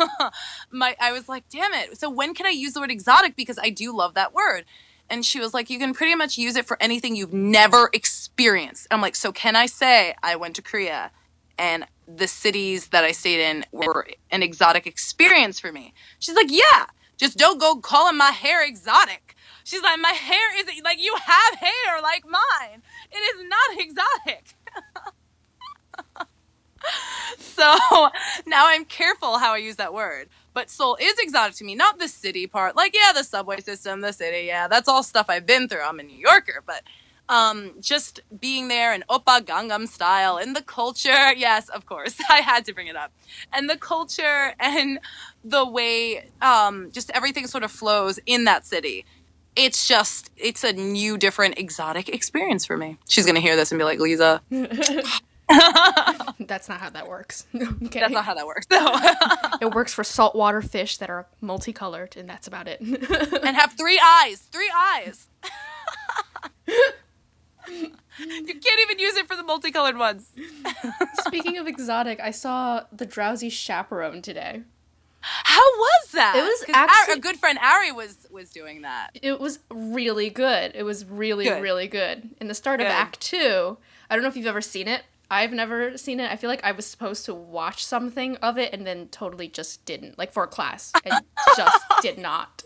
my 0.73 0.97
I 1.01 1.13
was 1.13 1.29
like, 1.29 1.49
damn 1.49 1.73
it. 1.75 1.97
So 1.97 2.11
when 2.11 2.35
can 2.35 2.45
I 2.45 2.51
use 2.51 2.73
the 2.73 2.81
word 2.81 2.91
exotic? 2.91 3.37
Because 3.37 3.57
I 3.63 3.71
do 3.71 3.97
love 3.97 4.15
that 4.15 4.35
word. 4.35 4.65
And 5.09 5.25
she 5.25 5.39
was 5.39 5.55
like, 5.55 5.71
you 5.71 5.79
can 5.79 5.95
pretty 5.95 6.17
much 6.17 6.39
use 6.39 6.57
it 6.57 6.67
for 6.67 6.77
anything 6.81 7.15
you've 7.15 7.33
never 7.33 7.89
experienced. 7.93 8.89
I'm 8.91 9.01
like, 9.01 9.15
so 9.15 9.31
can 9.31 9.55
I 9.55 9.67
say 9.67 10.17
I 10.25 10.35
went 10.35 10.57
to 10.57 10.63
Korea 10.63 11.13
and 11.57 11.87
the 12.09 12.27
cities 12.27 12.89
that 12.89 13.05
I 13.05 13.13
stayed 13.13 13.41
in 13.49 13.65
were 13.71 14.09
an 14.33 14.43
exotic 14.43 14.89
experience 14.89 15.61
for 15.61 15.71
me? 15.71 15.95
She's 16.19 16.35
like, 16.35 16.51
yeah, 16.51 16.87
just 17.17 17.39
don't 17.39 17.61
go 17.61 17.77
calling 17.77 18.17
my 18.17 18.33
hair 18.33 18.67
exotic. 18.67 19.24
She's 19.65 19.83
like, 19.83 19.99
my 19.99 20.11
hair 20.11 20.59
is 20.59 20.67
like 20.85 21.03
you 21.03 21.17
have 21.25 21.59
hair 21.59 22.01
like 22.03 22.25
mine. 22.25 22.83
It 23.11 23.17
is 23.17 23.45
not 23.49 23.79
exotic. 23.79 24.55
so 27.39 27.75
now 28.47 28.67
I'm 28.69 28.85
careful 28.85 29.39
how 29.39 29.55
I 29.55 29.59
use 29.59 29.77
that 29.77 29.95
word. 29.95 30.29
But 30.53 30.71
Seoul 30.71 30.97
is 31.01 31.19
exotic 31.19 31.57
to 31.57 31.65
me, 31.65 31.75
not 31.75 31.99
the 31.99 32.07
city 32.07 32.47
part. 32.47 32.77
Like, 32.77 32.95
yeah, 32.95 33.13
the 33.13 33.25
subway 33.25 33.61
system, 33.61 34.03
the 34.03 34.13
city, 34.13 34.47
yeah, 34.47 34.69
that's 34.69 34.89
all 34.89 35.03
stuff 35.03 35.27
I've 35.29 35.47
been 35.47 35.69
through. 35.69 35.83
I'm 35.83 35.99
a 35.99 36.05
New 36.05 36.17
Yorker, 36.17 36.63
but 36.65 36.83
um, 37.29 37.73
just 37.81 38.21
being 38.39 38.69
there 38.69 38.93
in 38.93 39.03
Oppa 39.09 39.41
Gangnam 39.41 39.89
style 39.89 40.37
and 40.37 40.55
the 40.55 40.63
culture, 40.63 41.33
yes, 41.37 41.69
of 41.69 41.87
course, 41.87 42.17
I 42.31 42.41
had 42.41 42.65
to 42.67 42.73
bring 42.73 42.87
it 42.87 42.97
up. 42.97 43.13
And 43.53 43.69
the 43.69 43.77
culture 43.77 44.55
and 44.61 45.01
the 45.43 45.69
way 45.69 46.31
um, 46.41 46.91
just 46.93 47.11
everything 47.11 47.47
sort 47.47 47.65
of 47.65 47.73
flows 47.73 48.21
in 48.27 48.45
that 48.45 48.65
city. 48.67 49.05
It's 49.57 49.87
just, 49.87 50.31
it's 50.37 50.65
a 50.65 50.73
new, 50.73 51.17
different, 51.17 51.59
exotic 51.59 52.09
experience 52.09 52.67
for 52.67 52.77
me. 52.77 52.99
She's 53.09 53.25
gonna 53.27 53.41
hear 53.41 53.57
this 53.57 53.71
and 53.71 53.79
be 53.79 53.85
like, 53.85 53.99
Liza, 54.01 54.43
That's 56.41 56.69
not 56.69 56.81
how 56.81 56.91
that 56.91 57.07
works. 57.09 57.47
okay. 57.55 58.01
That's 58.01 58.13
not 58.13 58.25
how 58.25 58.35
that 58.35 58.47
works. 58.47 58.67
though. 58.67 58.97
it 59.61 59.75
works 59.75 59.93
for 59.93 60.03
saltwater 60.03 60.63
fish 60.63 60.97
that 60.99 61.11
are 61.11 61.27
multicolored, 61.41 62.17
and 62.17 62.29
that's 62.29 62.47
about 62.47 62.67
it. 62.67 62.81
and 62.81 63.57
have 63.57 63.75
three 63.75 64.01
eyes. 64.03 64.39
Three 64.41 64.73
eyes. 64.75 65.29
you 67.69 68.55
can't 68.55 68.81
even 68.83 68.99
use 68.99 69.17
it 69.17 69.27
for 69.27 69.37
the 69.37 69.43
multicolored 69.43 69.99
ones. 69.99 70.31
Speaking 71.27 71.59
of 71.59 71.67
exotic, 71.67 72.21
I 72.21 72.31
saw 72.31 72.85
the 72.91 73.07
drowsy 73.07 73.51
chaperone 73.51 74.23
today. 74.23 74.63
How 75.45 75.61
was 75.61 76.11
that? 76.13 76.37
It 76.37 76.43
was 76.43 76.61
'Cause 76.65 76.75
Ari- 76.75 76.89
actually- 76.91 77.15
a 77.15 77.19
good 77.19 77.39
friend 77.39 77.59
Ari 77.61 77.93
was 77.93 78.27
was 78.31 78.51
doing 78.51 78.83
that. 78.83 79.11
It 79.23 79.41
was 79.41 79.59
really 79.71 80.29
good. 80.31 80.73
It 80.75 80.83
was 80.83 81.05
really, 81.05 81.45
Good. 81.47 81.63
really 81.63 81.89
good. 81.89 82.31
In 82.41 82.49
the 82.49 82.55
start 82.55 82.81
of 82.81 82.87
Act 82.89 83.21
Two, 83.21 83.79
I 84.11 84.15
don't 84.15 84.23
know 84.23 84.29
if 84.29 84.37
you've 84.37 84.47
ever 84.47 84.61
seen 84.61 84.87
it. 84.89 85.03
I've 85.31 85.53
never 85.53 85.97
seen 85.97 86.21
it. 86.21 86.31
I 86.31 86.37
feel 86.37 86.51
like 86.51 86.63
I 86.63 86.73
was 86.73 86.87
supposed 86.87 87.25
to 87.25 87.35
watch 87.35 87.85
something 87.85 88.37
of 88.37 88.59
it 88.59 88.73
and 88.75 88.87
then 88.87 89.09
totally 89.09 89.49
just 89.49 89.85
didn't, 89.87 90.19
like 90.19 90.31
for 90.33 90.43
a 90.45 90.47
class, 90.47 90.93
and 91.05 91.15
just 91.57 91.83
did 92.03 92.19
not. 92.19 92.65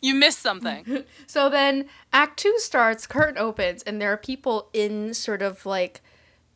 You 0.00 0.14
missed 0.14 0.40
something. 0.40 1.04
So 1.26 1.48
then 1.50 1.88
Act 2.12 2.38
Two 2.38 2.58
starts, 2.58 3.06
curtain 3.06 3.36
opens, 3.38 3.82
and 3.82 4.00
there 4.00 4.12
are 4.12 4.16
people 4.16 4.70
in 4.72 5.12
sort 5.14 5.42
of 5.42 5.66
like 5.66 6.00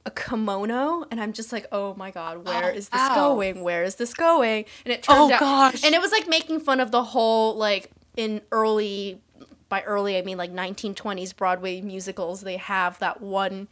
a 0.09 0.11
kimono, 0.11 1.05
and 1.11 1.21
I'm 1.21 1.33
just 1.33 1.53
like, 1.53 1.67
oh 1.71 1.95
my 1.95 2.11
god, 2.11 2.45
where 2.47 2.65
Oh, 2.73 2.75
is 2.75 2.89
this 2.89 3.01
ow. 3.01 3.15
going? 3.15 3.63
Where 3.63 3.85
is 3.85 3.97
this 3.97 4.15
going? 4.15 4.65
And 4.85 4.93
it 4.93 5.03
turned 5.03 5.19
Oh, 5.33 5.35
out, 5.35 5.41
gosh. 5.41 5.85
and 5.85 5.95
it 5.95 6.01
was 6.01 6.11
like 6.13 6.27
making 6.27 6.61
fun 6.61 6.81
of 6.81 6.91
the 6.91 7.05
whole 7.05 7.55
like 7.57 7.91
in 8.17 8.41
early, 8.51 9.21
by 9.69 9.83
early 9.83 10.17
I 10.19 10.23
mean 10.23 10.39
like 10.39 10.53
1920s 10.53 11.37
Broadway 11.37 11.81
musicals. 11.81 12.41
They 12.41 12.57
have 12.57 12.99
that 13.01 13.21
one 13.21 13.69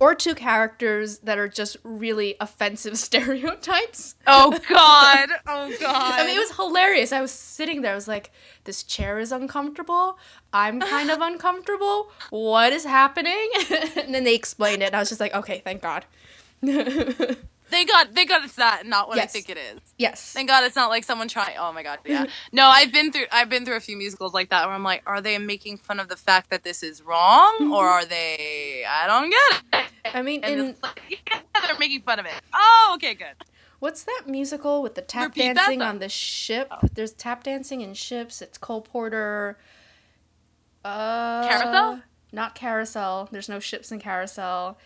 or 0.00 0.14
two 0.14 0.34
characters 0.34 1.18
that 1.20 1.38
are 1.38 1.48
just 1.48 1.76
really 1.82 2.36
offensive 2.40 2.98
stereotypes. 3.08 4.14
oh 4.26 4.50
God. 4.68 5.28
Oh 5.46 5.72
God. 5.80 6.20
I 6.20 6.26
mean, 6.26 6.36
it 6.36 6.38
was 6.38 6.56
hilarious. 6.56 7.12
I 7.12 7.20
was 7.20 7.30
sitting 7.30 7.82
there. 7.82 7.92
I 7.92 7.94
was 7.94 8.08
like, 8.08 8.30
this 8.64 8.82
chair 8.82 9.18
is 9.18 9.32
uncomfortable. 9.32 10.18
I'm 10.52 10.80
kind 10.80 11.10
of 11.10 11.20
uncomfortable. 11.22 12.10
What 12.30 12.72
is 12.72 12.84
happening? 12.84 13.50
and 13.96 14.14
then 14.14 14.24
they 14.24 14.34
explained 14.34 14.82
it. 14.82 14.86
And 14.86 14.96
I 14.96 14.98
was 15.00 15.08
just 15.08 15.20
like, 15.20 15.34
okay, 15.34 15.60
thank 15.64 15.82
God. 15.82 16.04
Thank 17.68 17.90
God. 17.90 18.08
Thank 18.14 18.28
God 18.28 18.44
it's 18.44 18.54
that, 18.56 18.86
not 18.86 19.08
what 19.08 19.18
I 19.18 19.26
think 19.26 19.48
it 19.50 19.58
is. 19.58 19.80
yes. 19.98 20.32
Thank 20.32 20.48
God 20.48 20.64
it's 20.64 20.76
not 20.76 20.88
like 20.88 21.04
someone 21.04 21.28
trying. 21.28 21.56
Oh 21.58 21.72
my 21.72 21.82
God. 21.82 21.98
Yeah. 22.04 22.26
No, 22.52 22.66
I've 22.66 22.92
been 22.92 23.12
through. 23.12 23.26
I've 23.32 23.50
been 23.50 23.64
through 23.64 23.76
a 23.76 23.80
few 23.80 23.96
musicals 23.96 24.32
like 24.32 24.50
that 24.50 24.66
where 24.66 24.74
I'm 24.74 24.84
like, 24.84 25.02
are 25.06 25.20
they 25.20 25.36
making 25.38 25.78
fun 25.78 25.98
of 26.00 26.08
the 26.08 26.16
fact 26.16 26.50
that 26.50 26.62
this 26.64 26.82
is 26.82 27.02
wrong, 27.02 27.70
or 27.72 27.86
are 27.86 28.04
they? 28.04 28.84
I 28.88 29.06
don't 29.06 29.30
get 29.30 29.82
it. 29.84 30.14
I 30.14 30.22
mean, 30.22 30.42
And 30.44 30.60
in 30.60 30.76
like, 30.82 31.00
yeah, 31.10 31.40
they're 31.66 31.78
making 31.78 32.02
fun 32.02 32.18
of 32.20 32.26
it. 32.26 32.32
Oh, 32.54 32.92
okay, 32.94 33.14
good. 33.14 33.34
what's 33.80 34.04
that 34.04 34.22
musical 34.26 34.80
with 34.82 34.94
the 34.94 35.02
tap 35.02 35.28
Repeat 35.34 35.54
dancing 35.54 35.82
on 35.82 35.98
the 35.98 36.08
ship? 36.08 36.72
There's 36.94 37.12
tap 37.12 37.42
dancing 37.42 37.80
in 37.80 37.94
ships. 37.94 38.40
It's 38.40 38.56
Cole 38.58 38.80
Porter. 38.82 39.58
Uh, 40.84 41.46
Carousel? 41.48 42.02
Not 42.32 42.54
Carousel. 42.54 43.28
There's 43.32 43.48
no 43.48 43.58
ships 43.58 43.90
in 43.90 43.98
Carousel. 43.98 44.78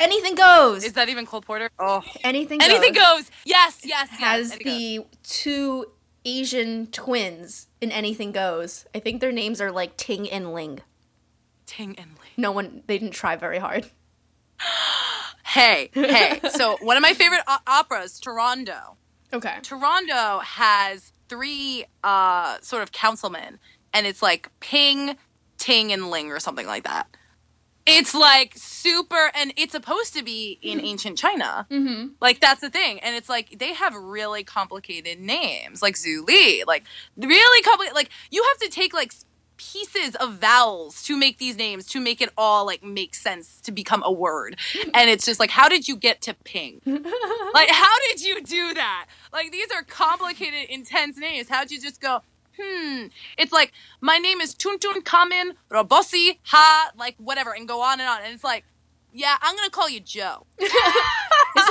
Anything 0.00 0.34
goes. 0.34 0.84
Is 0.84 0.92
that 0.94 1.08
even 1.08 1.26
Cole 1.26 1.40
Porter? 1.40 1.70
Oh, 1.78 2.02
anything 2.22 2.62
anything 2.62 2.92
goes. 2.92 3.30
Yes, 3.44 3.80
yes, 3.84 4.08
yes. 4.10 4.20
has 4.20 4.52
anything 4.52 4.66
goes. 4.66 5.12
the 5.12 5.18
two 5.24 5.86
Asian 6.24 6.86
twins 6.88 7.68
in 7.80 7.90
Anything 7.90 8.32
Goes. 8.32 8.84
I 8.94 8.98
think 9.00 9.20
their 9.20 9.32
names 9.32 9.60
are 9.60 9.70
like 9.72 9.96
Ting 9.96 10.28
and 10.28 10.52
Ling. 10.52 10.80
Ting 11.66 11.94
and 11.98 12.10
Lee. 12.20 12.30
No 12.36 12.52
one, 12.52 12.82
they 12.86 12.98
didn't 12.98 13.14
try 13.14 13.36
very 13.36 13.58
hard. 13.58 13.90
Hey, 15.44 15.88
hey. 15.94 16.40
so 16.50 16.76
one 16.82 16.98
of 16.98 17.02
my 17.02 17.14
favorite 17.14 17.40
o- 17.48 17.56
operas, 17.66 18.20
Turandot. 18.20 18.96
Okay. 19.32 19.54
Turandot 19.62 20.42
has 20.42 21.14
three 21.30 21.86
uh 22.04 22.58
sort 22.60 22.82
of 22.82 22.92
councilmen, 22.92 23.58
and 23.94 24.06
it's 24.06 24.20
like 24.20 24.50
Ping, 24.60 25.16
Ting, 25.56 25.90
and 25.90 26.10
Ling 26.10 26.30
or 26.30 26.38
something 26.38 26.66
like 26.66 26.84
that. 26.84 27.08
It's 27.88 28.14
like 28.14 28.52
super, 28.56 29.30
and 29.34 29.52
it's 29.56 29.72
supposed 29.72 30.14
to 30.14 30.22
be 30.22 30.58
in 30.62 30.80
ancient 30.80 31.18
China. 31.18 31.66
Mm-hmm. 31.70 32.08
Like 32.20 32.40
that's 32.40 32.60
the 32.60 32.70
thing, 32.70 33.00
and 33.00 33.16
it's 33.16 33.28
like 33.28 33.58
they 33.58 33.72
have 33.74 33.94
really 33.94 34.44
complicated 34.44 35.20
names, 35.20 35.82
like 35.82 35.94
Zhu 35.94 36.26
Li, 36.26 36.64
like 36.66 36.84
really 37.16 37.62
complicated. 37.62 37.94
Like 37.94 38.10
you 38.30 38.44
have 38.52 38.68
to 38.68 38.74
take 38.74 38.92
like 38.92 39.12
pieces 39.56 40.14
of 40.16 40.34
vowels 40.34 41.02
to 41.02 41.16
make 41.16 41.38
these 41.38 41.56
names 41.56 41.84
to 41.86 42.00
make 42.00 42.20
it 42.20 42.30
all 42.38 42.64
like 42.64 42.82
make 42.84 43.14
sense 43.14 43.60
to 43.62 43.72
become 43.72 44.02
a 44.04 44.12
word, 44.12 44.56
and 44.94 45.10
it's 45.10 45.24
just 45.24 45.40
like, 45.40 45.50
how 45.50 45.68
did 45.68 45.88
you 45.88 45.96
get 45.96 46.20
to 46.22 46.34
Ping? 46.44 46.80
like, 46.86 47.70
how 47.70 47.94
did 48.08 48.22
you 48.22 48.42
do 48.42 48.74
that? 48.74 49.06
Like 49.32 49.50
these 49.50 49.68
are 49.74 49.82
complicated, 49.82 50.68
intense 50.70 51.16
names. 51.16 51.48
How'd 51.48 51.70
you 51.70 51.80
just 51.80 52.00
go? 52.00 52.22
Hmm. 52.60 53.06
It's 53.36 53.52
like 53.52 53.72
my 54.00 54.18
name 54.18 54.40
is 54.40 54.54
Tuntun 54.54 55.02
Kamin 55.02 55.52
Robosi 55.70 56.38
Ha, 56.44 56.90
like 56.96 57.14
whatever, 57.18 57.52
and 57.52 57.68
go 57.68 57.80
on 57.82 58.00
and 58.00 58.08
on. 58.08 58.22
And 58.24 58.34
it's 58.34 58.44
like, 58.44 58.64
yeah, 59.12 59.36
I'm 59.40 59.56
gonna 59.56 59.70
call 59.70 59.88
you 59.88 60.00
Joe. 60.00 60.46
Isn't 60.60 60.70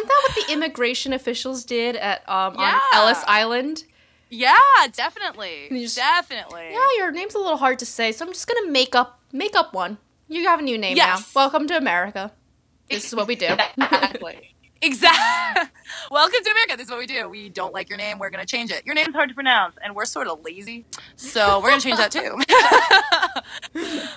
that 0.07 0.21
what 0.27 0.35
the 0.47 0.51
immigration 0.53 1.13
officials 1.13 1.63
did 1.65 1.95
at 1.95 2.27
um 2.29 2.55
Yeah. 2.57 2.75
on 2.93 2.99
Ellis 2.99 3.23
Island? 3.27 3.83
Yeah, 4.29 4.57
definitely. 4.91 5.67
Just- 5.71 5.95
definitely. 5.95 6.69
Yeah, 6.71 6.87
your 6.97 7.11
name's 7.11 7.35
a 7.35 7.39
little 7.39 7.57
hard 7.57 7.79
to 7.79 7.85
say, 7.85 8.11
so 8.11 8.25
I'm 8.25 8.33
just 8.33 8.47
gonna 8.47 8.69
make 8.71 8.95
up 8.95 9.19
make 9.31 9.55
up 9.55 9.73
one. 9.73 9.97
You 10.27 10.43
have 10.47 10.59
a 10.59 10.63
new 10.63 10.77
name 10.77 10.97
Yes. 10.97 11.19
now. 11.35 11.41
Welcome 11.41 11.67
to 11.67 11.77
America. 11.77 12.31
This 12.89 13.05
is 13.05 13.15
what 13.15 13.27
we 13.27 13.35
do. 13.35 13.55
Exactly. 13.77 14.55
Exactly. 14.81 15.69
Welcome 16.11 16.39
to 16.43 16.51
America. 16.51 16.77
This 16.77 16.85
is 16.85 16.91
what 16.91 16.99
we 16.99 17.07
do. 17.07 17.29
We 17.29 17.49
don't 17.49 17.73
like 17.73 17.89
your 17.89 17.97
name. 17.97 18.19
We're 18.19 18.29
going 18.29 18.45
to 18.45 18.49
change 18.49 18.71
it. 18.71 18.85
Your 18.85 18.95
name's 18.95 19.13
hard 19.13 19.29
to 19.29 19.35
pronounce, 19.35 19.75
and 19.83 19.95
we're 19.95 20.05
sort 20.05 20.27
of 20.27 20.43
lazy. 20.43 20.85
So 21.15 21.59
we're 21.59 21.69
going 21.69 21.81
to 21.81 21.87
change 21.87 21.97
that 21.97 22.11
too. 22.11 22.39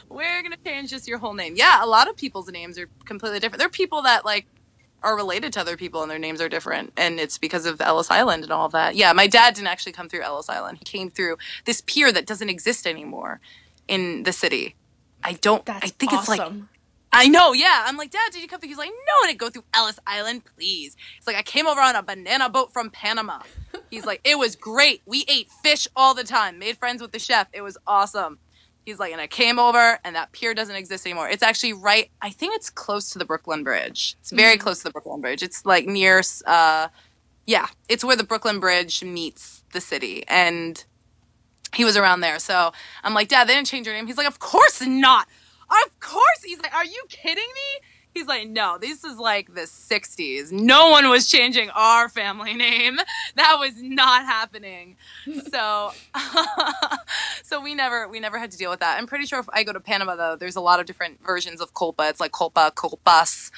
we're 0.09 0.42
going 0.42 0.53
to 0.53 0.59
change 0.64 0.90
just 0.90 1.09
your 1.09 1.18
whole 1.18 1.35
name. 1.35 1.55
Yeah, 1.57 1.85
a 1.85 1.87
lot 1.87 2.09
of 2.09 2.16
people's 2.16 2.51
names 2.51 2.79
are 2.79 2.88
completely 3.05 3.40
different. 3.40 3.59
There 3.59 3.66
are 3.66 3.70
people 3.70 4.03
that, 4.03 4.25
like, 4.25 4.46
are 5.03 5.16
related 5.16 5.53
to 5.55 5.61
other 5.61 5.77
people 5.77 6.03
and 6.03 6.11
their 6.11 6.18
names 6.18 6.42
are 6.42 6.49
different 6.49 6.92
and 6.96 7.18
it's 7.18 7.38
because 7.38 7.64
of 7.64 7.81
Ellis 7.81 8.11
Island 8.11 8.42
and 8.42 8.53
all 8.53 8.68
that. 8.68 8.94
Yeah, 8.96 9.14
my 9.14 9.27
dad 9.27 9.55
didn't 9.55 9.68
actually 9.68 9.92
come 9.92 10.11
through 10.11 10.20
Ellis 10.20 10.51
Island. 10.51 10.77
He 10.79 10.85
came 10.85 11.11
through 11.11 11.38
this 11.64 11.81
pier 11.81 12.12
that 12.12 12.27
doesn't 12.27 12.51
exist 12.51 12.87
anymore 12.87 13.40
in 13.88 14.25
the 14.25 14.33
city. 14.33 14.77
I 15.25 15.35
don't 15.35 15.64
That's 15.64 15.87
I 15.87 15.88
think 15.88 16.12
it's 16.12 16.29
like 16.29 16.40
awesome. 16.40 16.68
I 17.12 17.27
know, 17.27 17.53
yeah. 17.53 17.85
I'm 17.87 17.96
like, 17.96 18.11
Dad, 18.11 18.31
did 18.33 18.40
you 18.40 18.49
come 18.49 18.61
through? 18.61 18.68
He's 18.68 18.79
like, 18.79 18.90
No, 18.90 19.12
I 19.25 19.27
didn't 19.29 19.40
go 19.40 19.51
through 19.51 19.64
Ellis 19.75 19.99
Island, 20.07 20.42
please. 20.44 20.96
He's 21.16 21.27
like, 21.27 21.37
I 21.37 21.42
came 21.42 21.66
over 21.66 21.81
on 21.81 21.96
a 21.96 22.03
banana 22.03 22.49
boat 22.49 22.73
from 22.73 22.90
Panama. 22.90 23.40
He's 23.90 24.07
like, 24.07 24.20
It 24.25 24.38
was 24.38 24.55
great. 24.57 25.03
We 25.07 25.25
ate 25.29 25.51
fish 25.62 25.88
all 25.96 26.14
the 26.14 26.25
time, 26.25 26.59
made 26.59 26.77
friends 26.79 27.03
with 27.03 27.12
the 27.12 27.18
chef. 27.18 27.49
It 27.53 27.62
was 27.62 27.77
awesome. 27.87 28.38
He's 28.85 28.99
like, 28.99 29.12
and 29.12 29.20
I 29.20 29.27
came 29.27 29.59
over, 29.59 29.99
and 30.05 30.16
that 30.16 30.33
pier 30.33 30.55
doesn't 30.55 30.75
exist 30.75 31.05
anymore. 31.07 31.29
It's 31.29 31.42
actually 31.42 31.75
right. 31.75 32.11
I 32.23 32.31
think 32.31 32.55
it's 32.55 32.70
close 32.70 33.11
to 33.11 33.18
the 33.18 33.25
Brooklyn 33.25 33.62
Bridge. 33.62 34.16
It's 34.20 34.31
very 34.33 34.57
close 34.57 34.79
to 34.79 34.85
the 34.85 34.90
Brooklyn 34.90 35.20
Bridge. 35.20 35.42
It's 35.42 35.66
like 35.66 35.87
near, 35.87 36.23
uh, 36.46 36.88
yeah, 37.46 37.66
it's 37.88 38.05
where 38.05 38.16
the 38.16 38.25
Brooklyn 38.25 38.59
Bridge 38.59 39.05
meets 39.05 39.62
the 39.73 39.81
city, 39.83 40.25
and 40.29 40.83
he 41.75 41.85
was 41.85 41.96
around 41.96 42.20
there. 42.20 42.38
So 42.38 42.73
I'm 43.05 43.12
like, 43.14 43.29
Dad, 43.29 43.49
they 43.49 43.55
didn't 43.55 43.66
change 43.66 43.87
your 43.87 43.94
name. 43.94 44.07
He's 44.07 44.16
like, 44.16 44.27
Of 44.27 44.38
course 44.38 44.81
not. 44.81 45.29
Of 45.70 46.00
course. 46.00 46.42
He's 46.44 46.61
like, 46.61 46.74
Are 46.74 46.85
you 46.85 47.02
kidding 47.09 47.37
me? 47.37 47.87
He's 48.12 48.26
like, 48.26 48.48
No, 48.48 48.78
this 48.78 49.04
is 49.04 49.18
like 49.18 49.54
the 49.54 49.62
60s. 49.62 50.50
No 50.50 50.90
one 50.90 51.09
was 51.09 51.28
changing 51.28 51.70
our 51.70 52.09
family 52.09 52.54
name. 52.54 52.98
That 53.37 53.56
was 53.59 53.80
not 53.80 54.24
happening. 54.24 54.96
So, 55.50 55.92
so 57.42 57.61
we 57.61 57.74
never 57.74 58.09
we 58.09 58.20
never 58.20 58.38
had 58.38 58.50
to 58.50 58.59
deal 58.59 58.70
with 58.70 58.80
that. 58.80 58.98
I'm 58.98 59.06
pretty 59.06 59.26
sure 59.26 59.38
if 59.38 59.48
I 59.52 59.62
go 59.62 59.72
to 59.72 59.80
Panama 59.80 60.16
though, 60.16 60.37
there's 60.37 60.56
a 60.56 60.61
lot 60.61 60.80
of 60.80 60.87
different 60.87 61.24
versions 61.24 61.61
of 61.61 61.72
Colpa. 61.74 62.11
It's 62.11 62.20
like 62.20 62.33
Colpa, 62.33 62.72
culpas, 62.72 63.50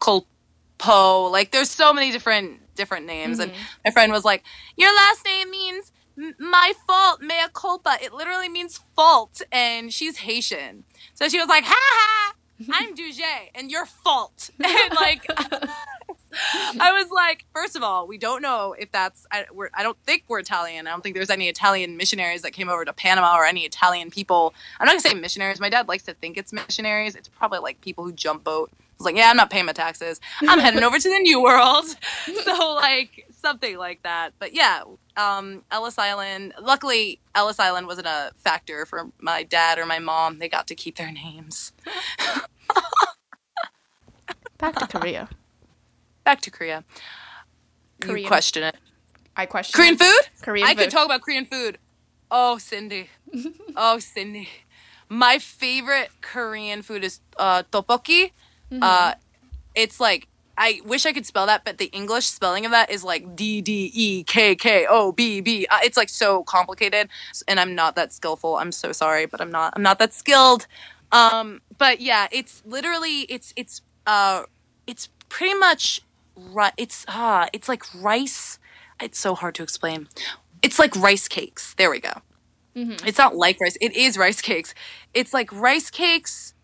culpo. 0.00 1.30
Like 1.30 1.52
there's 1.52 1.70
so 1.70 1.92
many 1.92 2.10
different 2.10 2.60
different 2.74 3.06
names. 3.06 3.38
And 3.38 3.52
mm-hmm. 3.52 3.62
my 3.84 3.90
friend 3.92 4.12
was 4.12 4.24
like, 4.24 4.42
Your 4.76 4.94
last 4.94 5.24
name 5.24 5.50
means 5.50 5.92
"M- 6.20 6.34
my 6.38 6.72
fault, 6.86 7.20
mea 7.22 7.46
culpa. 7.52 7.96
It 8.02 8.12
literally 8.12 8.48
means 8.48 8.80
fault, 8.94 9.40
and 9.50 9.92
she's 9.92 10.18
Haitian. 10.18 10.84
So 11.14 11.28
she 11.28 11.38
was 11.38 11.48
like, 11.48 11.64
ha 11.64 11.74
ha, 11.76 12.34
I'm 12.72 12.94
Duje, 12.94 13.22
and 13.54 13.70
your 13.70 13.86
fault. 13.86 14.50
And 14.62 14.94
like, 14.94 15.24
I 16.80 16.92
was 16.92 17.10
like, 17.10 17.44
first 17.52 17.74
of 17.74 17.82
all, 17.82 18.06
we 18.06 18.16
don't 18.16 18.40
know 18.40 18.74
if 18.78 18.92
that's, 18.92 19.26
I, 19.32 19.46
I 19.74 19.82
don't 19.82 19.96
think 20.06 20.24
we're 20.28 20.38
Italian. 20.38 20.86
I 20.86 20.90
don't 20.90 21.02
think 21.02 21.16
there's 21.16 21.30
any 21.30 21.48
Italian 21.48 21.96
missionaries 21.96 22.42
that 22.42 22.52
came 22.52 22.68
over 22.68 22.84
to 22.84 22.92
Panama 22.92 23.36
or 23.36 23.44
any 23.44 23.62
Italian 23.62 24.10
people. 24.10 24.54
I'm 24.78 24.86
not 24.86 24.92
gonna 24.92 25.00
say 25.00 25.14
missionaries. 25.14 25.58
My 25.60 25.68
dad 25.70 25.88
likes 25.88 26.04
to 26.04 26.14
think 26.14 26.36
it's 26.38 26.52
missionaries. 26.52 27.16
It's 27.16 27.28
probably 27.28 27.58
like 27.58 27.80
people 27.80 28.04
who 28.04 28.12
jump 28.12 28.44
boat. 28.44 28.70
I 28.72 28.76
was 28.98 29.06
like, 29.06 29.16
yeah, 29.16 29.30
I'm 29.30 29.36
not 29.36 29.50
paying 29.50 29.66
my 29.66 29.72
taxes. 29.72 30.20
I'm 30.46 30.58
heading 30.60 30.82
over 30.84 30.98
to 30.98 31.08
the 31.08 31.18
New 31.20 31.42
World. 31.42 31.86
So 32.44 32.74
like 32.74 33.26
something 33.40 33.76
like 33.76 34.02
that. 34.02 34.32
But 34.38 34.54
yeah, 34.54 34.82
um, 35.16 35.64
Ellis 35.70 35.98
Island. 35.98 36.54
Luckily, 36.60 37.20
Ellis 37.34 37.58
Island 37.58 37.86
wasn't 37.86 38.06
a 38.06 38.32
factor 38.36 38.86
for 38.86 39.10
my 39.18 39.42
dad 39.42 39.78
or 39.78 39.86
my 39.86 39.98
mom. 39.98 40.38
They 40.38 40.48
got 40.48 40.66
to 40.68 40.74
keep 40.74 40.96
their 40.96 41.10
names. 41.12 41.72
Back 44.58 44.76
to 44.76 44.86
Korea. 44.86 45.28
Back 46.24 46.40
to 46.42 46.50
Korea. 46.50 46.84
Korean. 48.00 48.18
You 48.18 48.28
question 48.28 48.62
it. 48.62 48.76
I 49.36 49.46
question 49.46 49.76
Korean 49.76 49.94
it. 49.94 50.00
food? 50.00 50.42
Korean 50.42 50.66
food. 50.66 50.70
I 50.70 50.74
food. 50.74 50.82
could 50.82 50.90
talk 50.90 51.06
about 51.06 51.22
Korean 51.22 51.46
food. 51.46 51.78
Oh, 52.30 52.58
Cindy. 52.58 53.08
oh, 53.76 53.98
Cindy. 53.98 54.48
My 55.08 55.38
favorite 55.38 56.10
Korean 56.20 56.82
food 56.82 57.04
is 57.04 57.20
uh, 57.38 57.62
tteokbokki. 57.72 58.32
Mm-hmm. 58.70 58.82
Uh, 58.82 59.14
it's 59.74 59.98
like 59.98 60.28
I 60.56 60.80
wish 60.84 61.06
I 61.06 61.12
could 61.12 61.26
spell 61.26 61.46
that, 61.46 61.64
but 61.64 61.78
the 61.78 61.86
English 61.86 62.26
spelling 62.26 62.64
of 62.66 62.72
that 62.72 62.90
is 62.90 63.02
like 63.04 63.34
D 63.34 63.60
D 63.62 63.90
E 63.94 64.24
K 64.24 64.54
K 64.54 64.86
O 64.88 65.12
B 65.12 65.40
B. 65.40 65.66
Uh, 65.70 65.78
It's 65.82 65.96
like 65.96 66.08
so 66.08 66.44
complicated, 66.44 67.08
and 67.48 67.58
I'm 67.58 67.74
not 67.74 67.96
that 67.96 68.12
skillful. 68.12 68.56
I'm 68.56 68.72
so 68.72 68.92
sorry, 68.92 69.26
but 69.26 69.40
I'm 69.40 69.50
not. 69.50 69.72
I'm 69.76 69.82
not 69.82 69.98
that 69.98 70.12
skilled. 70.12 70.66
Um, 71.12 71.60
but 71.78 72.00
yeah, 72.00 72.28
it's 72.30 72.62
literally 72.66 73.20
it's 73.22 73.52
it's 73.56 73.82
uh 74.06 74.42
it's 74.86 75.08
pretty 75.28 75.54
much 75.54 76.02
ri- 76.36 76.76
it's 76.76 77.04
ah 77.08 77.48
it's 77.52 77.68
like 77.68 77.82
rice. 77.94 78.58
It's 79.02 79.18
so 79.18 79.34
hard 79.34 79.54
to 79.56 79.62
explain. 79.62 80.08
It's 80.62 80.78
like 80.78 80.94
rice 80.94 81.26
cakes. 81.26 81.74
There 81.74 81.90
we 81.90 82.00
go. 82.00 82.12
It's 83.06 83.18
not 83.18 83.34
like 83.34 83.58
rice. 83.60 83.76
It 83.80 83.96
is 83.96 84.16
rice 84.18 84.40
cakes. 84.42 84.74
It's 85.14 85.32
like 85.34 85.50
rice 85.52 85.90
cakes 85.90 86.54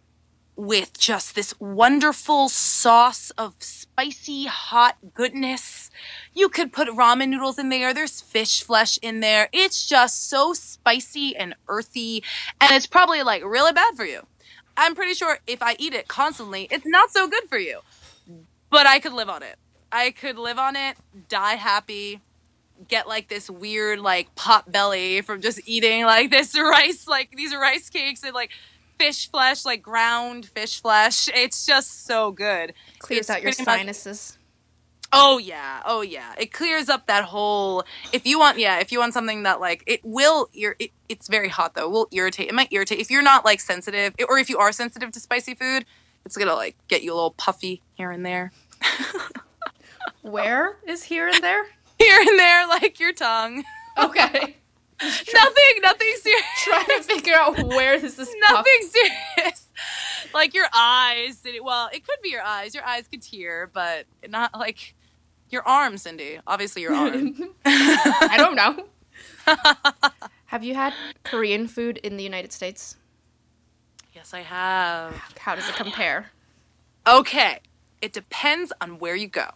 with 0.57 0.99
just 0.99 1.35
this 1.35 1.55
wonderful 1.61 2.49
sauce 2.49 3.31
of 3.33 3.55
spicy 3.59 4.47
hot 4.47 4.97
goodness. 5.14 5.90
You 6.35 6.49
could 6.49 6.73
put 6.73 6.88
ramen 6.88 7.29
noodles 7.29 7.59
in 7.59 7.69
there. 7.69 7.92
There's 7.92 8.21
fish 8.23 8.62
flesh 8.62 8.99
in 9.03 9.21
there. 9.21 9.49
It's 9.53 9.87
just 9.87 10.29
so 10.29 10.55
spicy 10.55 11.37
and 11.37 11.55
earthy 11.69 12.25
and 12.61 12.73
it's 12.73 12.87
probably 12.87 13.23
like 13.23 13.45
really 13.45 13.73
bad 13.73 13.95
for 13.95 14.07
you. 14.07 14.27
I'm 14.77 14.95
pretty 14.95 15.14
sure 15.14 15.38
if 15.47 15.62
I 15.62 15.77
eat 15.79 15.95
it 15.95 16.09
constantly, 16.09 16.69
it's 16.71 16.87
not 16.87 17.11
so 17.11 17.29
good 17.29 17.49
for 17.49 17.59
you. 17.59 17.81
But 18.71 18.87
I 18.87 18.99
could 18.99 19.12
live 19.12 19.29
on 19.29 19.42
it. 19.42 19.57
I 19.92 20.11
could 20.11 20.37
live 20.37 20.59
on 20.59 20.75
it, 20.75 20.97
die 21.29 21.55
happy, 21.55 22.21
get 22.88 23.09
like 23.09 23.29
this 23.29 23.49
weird 23.49 24.01
like 24.01 24.35
pot 24.35 24.71
belly 24.71 25.21
from 25.23 25.40
just 25.40 25.61
eating 25.66 26.05
like 26.05 26.31
this 26.31 26.59
rice, 26.59 27.07
like 27.07 27.31
these 27.37 27.55
rice 27.55 27.88
cakes 27.88 28.23
and 28.23 28.35
like 28.35 28.51
fish 28.99 29.31
flesh, 29.31 29.65
like 29.65 29.83
ground 29.83 30.47
fish 30.47 30.81
flesh. 30.81 31.29
It's 31.35 31.67
just 31.67 32.07
so 32.07 32.31
good. 32.33 32.75
Clears 32.99 33.21
It's 33.21 33.31
out 33.31 33.43
your 33.43 33.53
pretty 33.53 33.65
much- 33.65 33.79
sinuses. 33.79 34.39
Oh 35.13 35.39
yeah, 35.39 35.83
oh 35.87 36.03
yeah. 36.03 36.35
It 36.37 36.53
clears 36.53 36.89
up 36.89 37.07
that 37.07 37.25
whole. 37.25 37.85
If 38.13 38.27
you 38.27 38.41
want, 38.41 38.59
yeah, 38.59 38.81
if 38.81 38.91
you 38.91 38.99
want 38.99 39.15
something 39.15 39.45
that 39.45 39.61
like 39.61 39.85
it 39.87 40.01
will, 40.05 40.49
ir- 40.53 40.75
it, 40.81 40.91
it's 41.09 41.29
very 41.29 41.49
hot 41.49 41.75
though. 41.75 41.89
Will 41.89 42.09
irritate. 42.11 42.49
It 42.49 42.55
might 42.55 42.73
irritate 42.73 42.99
if 42.99 43.09
you're 43.09 43.23
not 43.23 43.45
like 43.45 43.61
sensitive, 43.61 44.15
or 44.29 44.39
if 44.39 44.49
you 44.51 44.59
are 44.59 44.73
sensitive 44.73 45.13
to 45.13 45.21
spicy 45.21 45.55
food. 45.55 45.85
It's 46.25 46.37
gonna 46.37 46.55
like 46.55 46.77
get 46.89 47.05
you 47.05 47.13
a 47.13 47.15
little 47.15 47.31
puffy 47.31 47.83
here 47.95 48.11
and 48.11 48.27
there, 48.27 48.51
Where 50.23 50.79
is 50.87 51.05
here 51.05 51.29
and 51.29 51.43
there? 51.43 51.65
here 51.99 52.21
and 52.21 52.39
there, 52.39 52.67
like 52.67 52.99
your 52.99 53.13
tongue. 53.13 53.63
Okay. 53.97 54.57
nothing, 55.03 55.81
nothing 55.83 56.15
serious. 56.21 56.45
Trying 56.65 56.87
to 56.87 57.03
figure 57.03 57.35
out 57.35 57.63
where 57.65 57.99
this 58.01 58.19
is. 58.19 58.35
Nothing 58.51 58.91
serious. 59.37 59.69
like 60.33 60.55
your 60.55 60.67
eyes. 60.75 61.43
Well, 61.63 61.91
it 61.93 62.07
could 62.07 62.19
be 62.23 62.31
your 62.31 62.43
eyes. 62.43 62.75
Your 62.75 62.85
eyes 62.85 63.07
could 63.09 63.23
tear, 63.23 63.71
but 63.73 64.07
not 64.29 64.59
like 64.59 64.95
your 65.51 65.67
arm, 65.69 65.99
Cindy. 65.99 66.39
Obviously, 66.47 66.83
your 66.83 66.95
arm. 66.95 67.35
I 67.65 68.37
don't 68.39 68.57
know. 68.57 68.87
Have 70.47 70.65
you 70.65 70.75
had 70.75 70.95
Korean 71.25 71.69
food 71.69 71.99
in 71.99 72.17
the 72.17 72.25
United 72.25 72.53
States? 72.53 72.97
yes, 74.17 74.35
I 74.35 74.41
have. 74.41 75.15
How 75.39 75.55
does 75.55 75.69
it 75.69 75.77
compare? 75.77 76.31
Okay, 77.07 77.61
it 78.03 78.13
depends 78.13 78.73
on 78.81 78.99
where 78.99 79.15
you 79.15 79.29
go. 79.29 79.51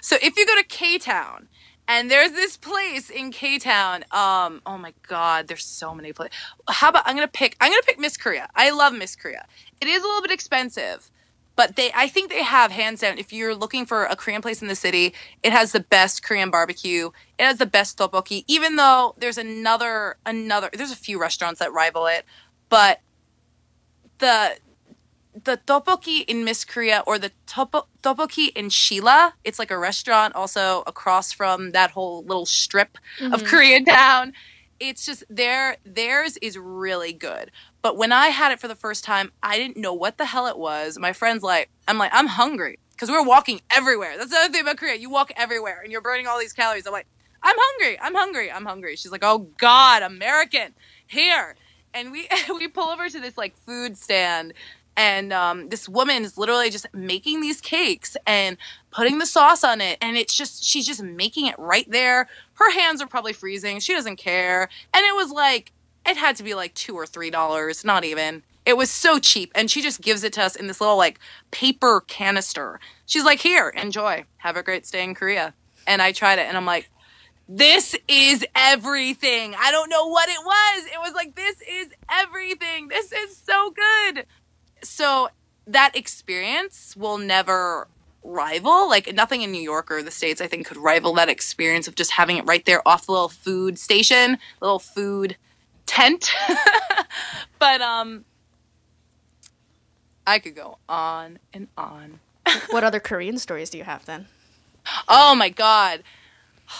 So 0.00 0.16
if 0.22 0.36
you 0.36 0.46
go 0.46 0.56
to 0.56 0.64
K 0.64 0.98
Town, 0.98 1.48
and 1.88 2.10
there's 2.10 2.32
this 2.32 2.56
place 2.56 3.10
in 3.10 3.30
K 3.30 3.58
Town. 3.58 4.04
Um, 4.10 4.60
oh 4.66 4.78
my 4.78 4.92
God, 5.06 5.48
there's 5.48 5.64
so 5.64 5.94
many 5.94 6.12
places. 6.12 6.36
How 6.68 6.88
about 6.88 7.04
I'm 7.06 7.14
gonna 7.14 7.28
pick? 7.28 7.56
I'm 7.60 7.70
gonna 7.70 7.82
pick 7.82 7.98
Miss 7.98 8.16
Korea. 8.16 8.48
I 8.54 8.70
love 8.70 8.92
Miss 8.92 9.14
Korea. 9.16 9.46
It 9.80 9.88
is 9.88 10.02
a 10.02 10.06
little 10.06 10.22
bit 10.22 10.30
expensive, 10.30 11.10
but 11.54 11.76
they 11.76 11.90
I 11.94 12.08
think 12.08 12.30
they 12.30 12.42
have 12.42 12.72
hands 12.72 13.00
down. 13.00 13.18
If 13.18 13.32
you're 13.32 13.54
looking 13.54 13.86
for 13.86 14.04
a 14.04 14.16
Korean 14.16 14.42
place 14.42 14.62
in 14.62 14.68
the 14.68 14.74
city, 14.74 15.14
it 15.42 15.52
has 15.52 15.72
the 15.72 15.80
best 15.80 16.22
Korean 16.22 16.50
barbecue. 16.50 17.10
It 17.38 17.44
has 17.44 17.58
the 17.58 17.66
best 17.66 17.98
tteokbokki. 17.98 18.44
Even 18.46 18.76
though 18.76 19.14
there's 19.18 19.38
another 19.38 20.16
another 20.26 20.70
there's 20.72 20.92
a 20.92 20.96
few 20.96 21.20
restaurants 21.20 21.60
that 21.60 21.72
rival 21.72 22.06
it, 22.06 22.24
but 22.68 23.00
the 24.18 24.56
the 25.44 25.58
tteokbokki 25.66 26.24
in 26.26 26.44
Miss 26.44 26.64
Korea 26.64 27.02
or 27.06 27.18
the 27.18 27.30
topo- 27.46 27.86
tteokbokki 28.02 28.52
in 28.56 28.70
Sheila. 28.70 29.34
It's 29.44 29.58
like 29.58 29.70
a 29.70 29.78
restaurant 29.78 30.34
also 30.34 30.82
across 30.86 31.32
from 31.32 31.72
that 31.72 31.90
whole 31.92 32.22
little 32.24 32.46
strip 32.46 32.98
of 33.20 33.42
mm-hmm. 33.42 33.54
Koreatown. 33.54 34.32
It's 34.78 35.06
just 35.06 35.24
their 35.30 35.76
theirs 35.84 36.36
is 36.38 36.58
really 36.58 37.12
good. 37.12 37.50
But 37.82 37.96
when 37.96 38.12
I 38.12 38.28
had 38.28 38.52
it 38.52 38.60
for 38.60 38.68
the 38.68 38.74
first 38.74 39.04
time, 39.04 39.32
I 39.42 39.56
didn't 39.58 39.76
know 39.76 39.94
what 39.94 40.18
the 40.18 40.26
hell 40.26 40.46
it 40.46 40.58
was. 40.58 40.98
My 40.98 41.12
friend's 41.12 41.42
like, 41.42 41.70
I'm 41.86 41.98
like, 41.98 42.10
I'm 42.12 42.26
hungry 42.26 42.78
because 42.92 43.10
we're 43.10 43.24
walking 43.24 43.60
everywhere. 43.70 44.16
That's 44.16 44.30
the 44.30 44.38
other 44.38 44.52
thing 44.52 44.62
about 44.62 44.78
Korea. 44.78 44.96
You 44.96 45.10
walk 45.10 45.32
everywhere 45.36 45.80
and 45.82 45.92
you're 45.92 46.00
burning 46.00 46.26
all 46.26 46.38
these 46.38 46.52
calories. 46.52 46.86
I'm 46.86 46.92
like, 46.92 47.06
I'm 47.42 47.56
hungry. 47.58 47.98
I'm 48.00 48.14
hungry. 48.14 48.50
I'm 48.50 48.64
hungry. 48.64 48.96
She's 48.96 49.12
like, 49.12 49.24
oh 49.24 49.50
God, 49.58 50.02
American 50.02 50.74
here. 51.06 51.56
And 51.94 52.10
we 52.10 52.28
we 52.54 52.68
pull 52.68 52.88
over 52.88 53.08
to 53.08 53.20
this 53.20 53.38
like 53.38 53.56
food 53.56 53.96
stand 53.96 54.52
and 54.96 55.32
um, 55.32 55.68
this 55.68 55.88
woman 55.88 56.24
is 56.24 56.38
literally 56.38 56.70
just 56.70 56.86
making 56.94 57.40
these 57.40 57.60
cakes 57.60 58.16
and 58.26 58.56
putting 58.90 59.18
the 59.18 59.26
sauce 59.26 59.62
on 59.62 59.80
it 59.80 59.98
and 60.00 60.16
it's 60.16 60.34
just 60.34 60.64
she's 60.64 60.86
just 60.86 61.02
making 61.02 61.46
it 61.46 61.58
right 61.58 61.90
there 61.90 62.28
her 62.54 62.70
hands 62.72 63.02
are 63.02 63.06
probably 63.06 63.32
freezing 63.32 63.78
she 63.78 63.92
doesn't 63.92 64.16
care 64.16 64.68
and 64.94 65.04
it 65.04 65.14
was 65.14 65.30
like 65.30 65.72
it 66.06 66.16
had 66.16 66.36
to 66.36 66.42
be 66.42 66.54
like 66.54 66.72
two 66.74 66.94
or 66.94 67.06
three 67.06 67.30
dollars 67.30 67.84
not 67.84 68.04
even 68.04 68.42
it 68.64 68.76
was 68.76 68.90
so 68.90 69.18
cheap 69.18 69.52
and 69.54 69.70
she 69.70 69.82
just 69.82 70.00
gives 70.00 70.24
it 70.24 70.32
to 70.32 70.42
us 70.42 70.56
in 70.56 70.66
this 70.66 70.80
little 70.80 70.96
like 70.96 71.18
paper 71.50 72.02
canister 72.06 72.80
she's 73.04 73.24
like 73.24 73.40
here 73.40 73.68
enjoy 73.70 74.24
have 74.38 74.56
a 74.56 74.62
great 74.62 74.86
stay 74.86 75.04
in 75.04 75.14
korea 75.14 75.54
and 75.86 76.00
i 76.00 76.10
tried 76.12 76.38
it 76.38 76.46
and 76.46 76.56
i'm 76.56 76.66
like 76.66 76.90
this 77.48 77.94
is 78.08 78.44
everything. 78.56 79.54
I 79.56 79.70
don't 79.70 79.88
know 79.88 80.08
what 80.08 80.28
it 80.28 80.40
was. 80.44 80.86
It 80.86 80.98
was 80.98 81.14
like, 81.14 81.36
this 81.36 81.60
is 81.60 81.90
everything. 82.10 82.88
This 82.88 83.12
is 83.12 83.36
so 83.36 83.70
good. 83.70 84.26
So 84.88 85.28
that 85.66 85.96
experience 85.96 86.94
will 86.96 87.18
never 87.18 87.88
rival. 88.22 88.88
Like, 88.88 89.12
nothing 89.14 89.42
in 89.42 89.52
New 89.52 89.62
York 89.62 89.90
or 89.90 90.02
the 90.02 90.10
States, 90.10 90.40
I 90.40 90.46
think, 90.46 90.66
could 90.66 90.76
rival 90.76 91.14
that 91.14 91.28
experience 91.28 91.86
of 91.88 91.94
just 91.94 92.12
having 92.12 92.36
it 92.36 92.44
right 92.44 92.64
there 92.64 92.86
off 92.86 93.06
the 93.06 93.12
little 93.12 93.28
food 93.28 93.78
station, 93.78 94.38
little 94.60 94.78
food 94.78 95.36
tent. 95.86 96.32
but, 97.58 97.80
um, 97.80 98.24
I 100.26 100.38
could 100.40 100.56
go 100.56 100.78
on 100.88 101.38
and 101.52 101.68
on. 101.76 102.20
What 102.70 102.84
other 102.84 103.00
Korean 103.00 103.38
stories 103.38 103.70
do 103.70 103.78
you 103.78 103.84
have 103.84 104.06
then? 104.06 104.26
Oh 105.08 105.34
my 105.34 105.48
god. 105.48 106.02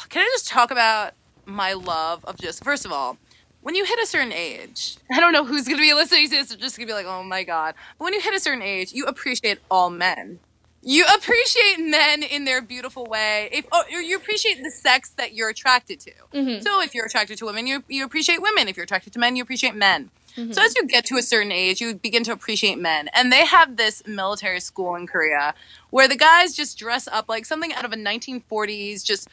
Can 0.09 0.23
I 0.23 0.31
just 0.35 0.49
talk 0.49 0.71
about 0.71 1.14
my 1.45 1.73
love 1.73 2.25
of 2.25 2.38
just 2.38 2.62
first 2.62 2.85
of 2.85 2.92
all, 2.92 3.19
when 3.67 3.75
you 3.75 3.85
hit 3.85 3.99
a 3.99 4.07
certain 4.07 4.33
age, 4.33 4.97
I 5.11 5.19
don't 5.19 5.33
know 5.33 5.45
who's 5.45 5.67
gonna 5.67 5.83
be 5.83 5.93
listening 5.93 6.31
to 6.31 6.37
this, 6.37 6.51
they're 6.51 6.57
just 6.57 6.77
gonna 6.77 6.87
be 6.87 6.93
like, 6.93 7.05
oh 7.05 7.25
my 7.25 7.43
god. 7.43 7.75
But 7.99 8.05
when 8.05 8.15
you 8.15 8.21
hit 8.21 8.33
a 8.33 8.39
certain 8.39 8.63
age, 8.63 8.93
you 8.93 9.07
appreciate 9.07 9.59
all 9.69 9.91
men. 9.91 10.39
You 10.85 11.05
appreciate 11.13 11.81
men 11.81 12.23
in 12.23 12.45
their 12.45 12.63
beautiful 12.63 13.07
way. 13.07 13.49
If 13.51 13.67
oh, 13.73 13.83
or 13.93 14.01
you 14.01 14.17
appreciate 14.17 14.63
the 14.63 14.71
sex 14.71 15.11
that 15.17 15.35
you're 15.35 15.49
attracted 15.49 15.99
to. 15.99 16.13
Mm-hmm. 16.33 16.63
So 16.63 16.81
if 16.81 16.95
you're 16.95 17.07
attracted 17.07 17.39
to 17.39 17.47
women, 17.47 17.67
you 17.67 17.83
you 17.89 18.05
appreciate 18.05 18.41
women. 18.41 18.69
If 18.69 18.77
you're 18.77 18.85
attracted 18.85 19.13
to 19.15 19.19
men, 19.19 19.35
you 19.35 19.43
appreciate 19.43 19.75
men. 19.75 20.11
Mm-hmm. 20.37 20.53
So 20.53 20.63
as 20.63 20.77
you 20.77 20.87
get 20.87 21.05
to 21.07 21.17
a 21.17 21.23
certain 21.23 21.51
age, 21.51 21.81
you 21.81 21.93
begin 21.97 22.23
to 22.23 22.33
appreciate 22.33 22.79
men. 22.79 23.09
And 23.15 23.33
they 23.33 23.45
have 23.47 23.77
this 23.77 24.07
military 24.07 24.61
school 24.61 24.95
in 24.95 25.09
Korea 25.09 25.55
where 25.91 26.07
the 26.07 26.15
guys 26.17 26.55
just 26.55 26.79
dress 26.79 27.09
up 27.09 27.29
like 27.29 27.45
something 27.45 27.73
out 27.73 27.85
of 27.85 27.93
a 27.93 27.97
1940s 27.97 29.05
just 29.05 29.29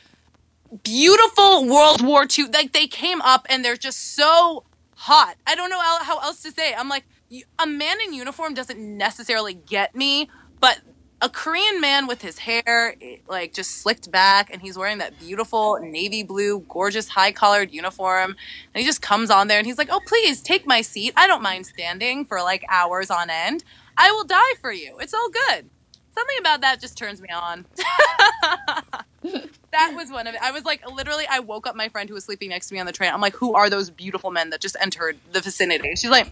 beautiful 0.83 1.67
World 1.67 2.01
War 2.01 2.25
II. 2.25 2.45
Like 2.53 2.73
they 2.73 2.87
came 2.87 3.21
up 3.21 3.45
and 3.49 3.63
they're 3.63 3.75
just 3.75 4.15
so 4.15 4.63
hot. 4.95 5.35
I 5.45 5.55
don't 5.55 5.69
know 5.69 5.79
how 5.79 6.19
else 6.19 6.41
to 6.43 6.51
say. 6.51 6.71
it. 6.71 6.79
I'm 6.79 6.89
like 6.89 7.03
a 7.59 7.67
man 7.67 7.97
in 8.05 8.13
uniform 8.13 8.53
doesn't 8.53 8.79
necessarily 8.79 9.53
get 9.53 9.95
me, 9.95 10.29
but 10.59 10.79
a 11.21 11.29
Korean 11.29 11.79
man 11.79 12.05
with 12.05 12.21
his 12.21 12.39
hair 12.39 12.95
eh, 13.01 13.17
like 13.27 13.53
just 13.53 13.77
slicked 13.77 14.11
back 14.11 14.51
and 14.51 14.61
he's 14.61 14.77
wearing 14.77 14.97
that 14.97 15.17
beautiful 15.19 15.79
navy 15.81 16.21
blue, 16.21 16.59
gorgeous 16.67 17.07
high 17.07 17.31
collared 17.31 17.71
uniform. 17.71 18.35
And 18.73 18.81
he 18.81 18.85
just 18.85 19.01
comes 19.01 19.29
on 19.29 19.47
there 19.47 19.57
and 19.57 19.65
he's 19.65 19.77
like, 19.77 19.89
"Oh, 19.91 20.01
please 20.05 20.41
take 20.41 20.67
my 20.67 20.81
seat. 20.81 21.13
I 21.15 21.27
don't 21.27 21.41
mind 21.41 21.65
standing 21.65 22.25
for 22.25 22.41
like 22.41 22.65
hours 22.69 23.09
on 23.09 23.29
end. 23.29 23.63
I 23.97 24.11
will 24.11 24.25
die 24.25 24.53
for 24.59 24.71
you. 24.71 24.97
It's 24.99 25.13
all 25.13 25.29
good." 25.29 25.69
Something 26.13 26.37
about 26.39 26.61
that 26.61 26.79
just 26.79 26.97
turns 26.97 27.21
me 27.21 27.29
on. 27.29 27.65
that 29.73 29.93
was 29.95 30.09
one 30.09 30.27
of 30.27 30.35
it. 30.35 30.41
I 30.41 30.51
was 30.51 30.63
like, 30.63 30.89
literally, 30.89 31.25
I 31.29 31.39
woke 31.39 31.67
up 31.67 31.75
my 31.75 31.89
friend 31.89 32.07
who 32.07 32.15
was 32.15 32.23
sleeping 32.23 32.49
next 32.49 32.67
to 32.67 32.73
me 32.73 32.79
on 32.79 32.85
the 32.85 32.91
train. 32.91 33.11
I'm 33.13 33.21
like, 33.21 33.35
who 33.35 33.53
are 33.53 33.69
those 33.69 33.89
beautiful 33.89 34.31
men 34.31 34.49
that 34.51 34.61
just 34.61 34.77
entered 34.79 35.17
the 35.31 35.41
vicinity? 35.41 35.95
She's 35.95 36.09
like, 36.09 36.31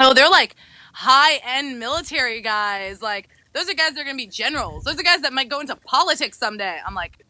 oh, 0.00 0.14
they're 0.14 0.30
like 0.30 0.56
high 0.92 1.40
end 1.44 1.78
military 1.78 2.40
guys. 2.40 3.00
Like, 3.00 3.28
those 3.52 3.68
are 3.68 3.74
guys 3.74 3.94
that 3.94 4.00
are 4.00 4.04
gonna 4.04 4.16
be 4.16 4.26
generals. 4.26 4.84
Those 4.84 4.98
are 4.98 5.02
guys 5.02 5.22
that 5.22 5.32
might 5.32 5.48
go 5.48 5.60
into 5.60 5.76
politics 5.76 6.38
someday. 6.38 6.78
I'm 6.84 6.94
like, 6.94 7.24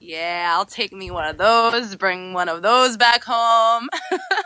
yeah, 0.00 0.52
I'll 0.54 0.66
take 0.66 0.92
me 0.92 1.10
one 1.10 1.28
of 1.28 1.38
those, 1.38 1.96
bring 1.96 2.32
one 2.32 2.48
of 2.48 2.62
those 2.62 2.96
back 2.96 3.24
home. 3.24 3.88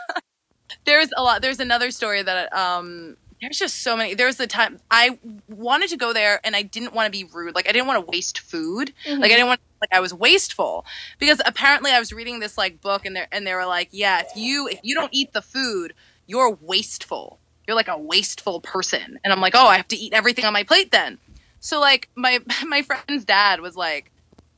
there's 0.85 1.09
a 1.15 1.23
lot. 1.23 1.41
There's 1.41 1.59
another 1.59 1.91
story 1.91 2.21
that 2.23 2.51
um, 2.53 3.15
there's 3.41 3.57
just 3.57 3.83
so 3.83 3.95
many. 3.95 4.13
There's 4.13 4.37
the 4.37 4.47
time 4.47 4.79
I 4.89 5.19
wanted 5.47 5.89
to 5.89 5.97
go 5.97 6.13
there 6.13 6.39
and 6.43 6.55
I 6.55 6.61
didn't 6.61 6.93
want 6.93 7.07
to 7.07 7.11
be 7.11 7.29
rude. 7.31 7.55
Like 7.55 7.67
I 7.67 7.71
didn't 7.71 7.87
want 7.87 8.05
to 8.05 8.11
waste 8.11 8.39
food. 8.39 8.93
Mm-hmm. 9.05 9.21
Like 9.21 9.31
I 9.31 9.35
didn't 9.35 9.47
want 9.47 9.61
like 9.81 9.93
I 9.93 9.99
was 9.99 10.13
wasteful 10.13 10.85
because 11.19 11.41
apparently 11.45 11.91
I 11.91 11.99
was 11.99 12.13
reading 12.13 12.39
this 12.39 12.57
like 12.57 12.81
book 12.81 13.05
and 13.05 13.15
they 13.15 13.25
and 13.31 13.45
they 13.45 13.53
were 13.53 13.65
like, 13.65 13.89
yeah, 13.91 14.21
if 14.21 14.35
you 14.35 14.67
if 14.67 14.79
you 14.83 14.95
don't 14.95 15.13
eat 15.13 15.33
the 15.33 15.41
food, 15.41 15.93
you're 16.27 16.57
wasteful. 16.61 17.39
You're 17.67 17.75
like 17.75 17.87
a 17.87 17.97
wasteful 17.97 18.61
person. 18.61 19.19
And 19.23 19.33
I'm 19.33 19.41
like, 19.41 19.55
oh, 19.55 19.67
I 19.67 19.77
have 19.77 19.87
to 19.89 19.97
eat 19.97 20.13
everything 20.13 20.45
on 20.45 20.53
my 20.53 20.63
plate 20.63 20.91
then. 20.91 21.17
So 21.59 21.79
like 21.79 22.09
my 22.15 22.39
my 22.65 22.81
friend's 22.83 23.25
dad 23.25 23.59
was 23.61 23.75
like, 23.75 24.11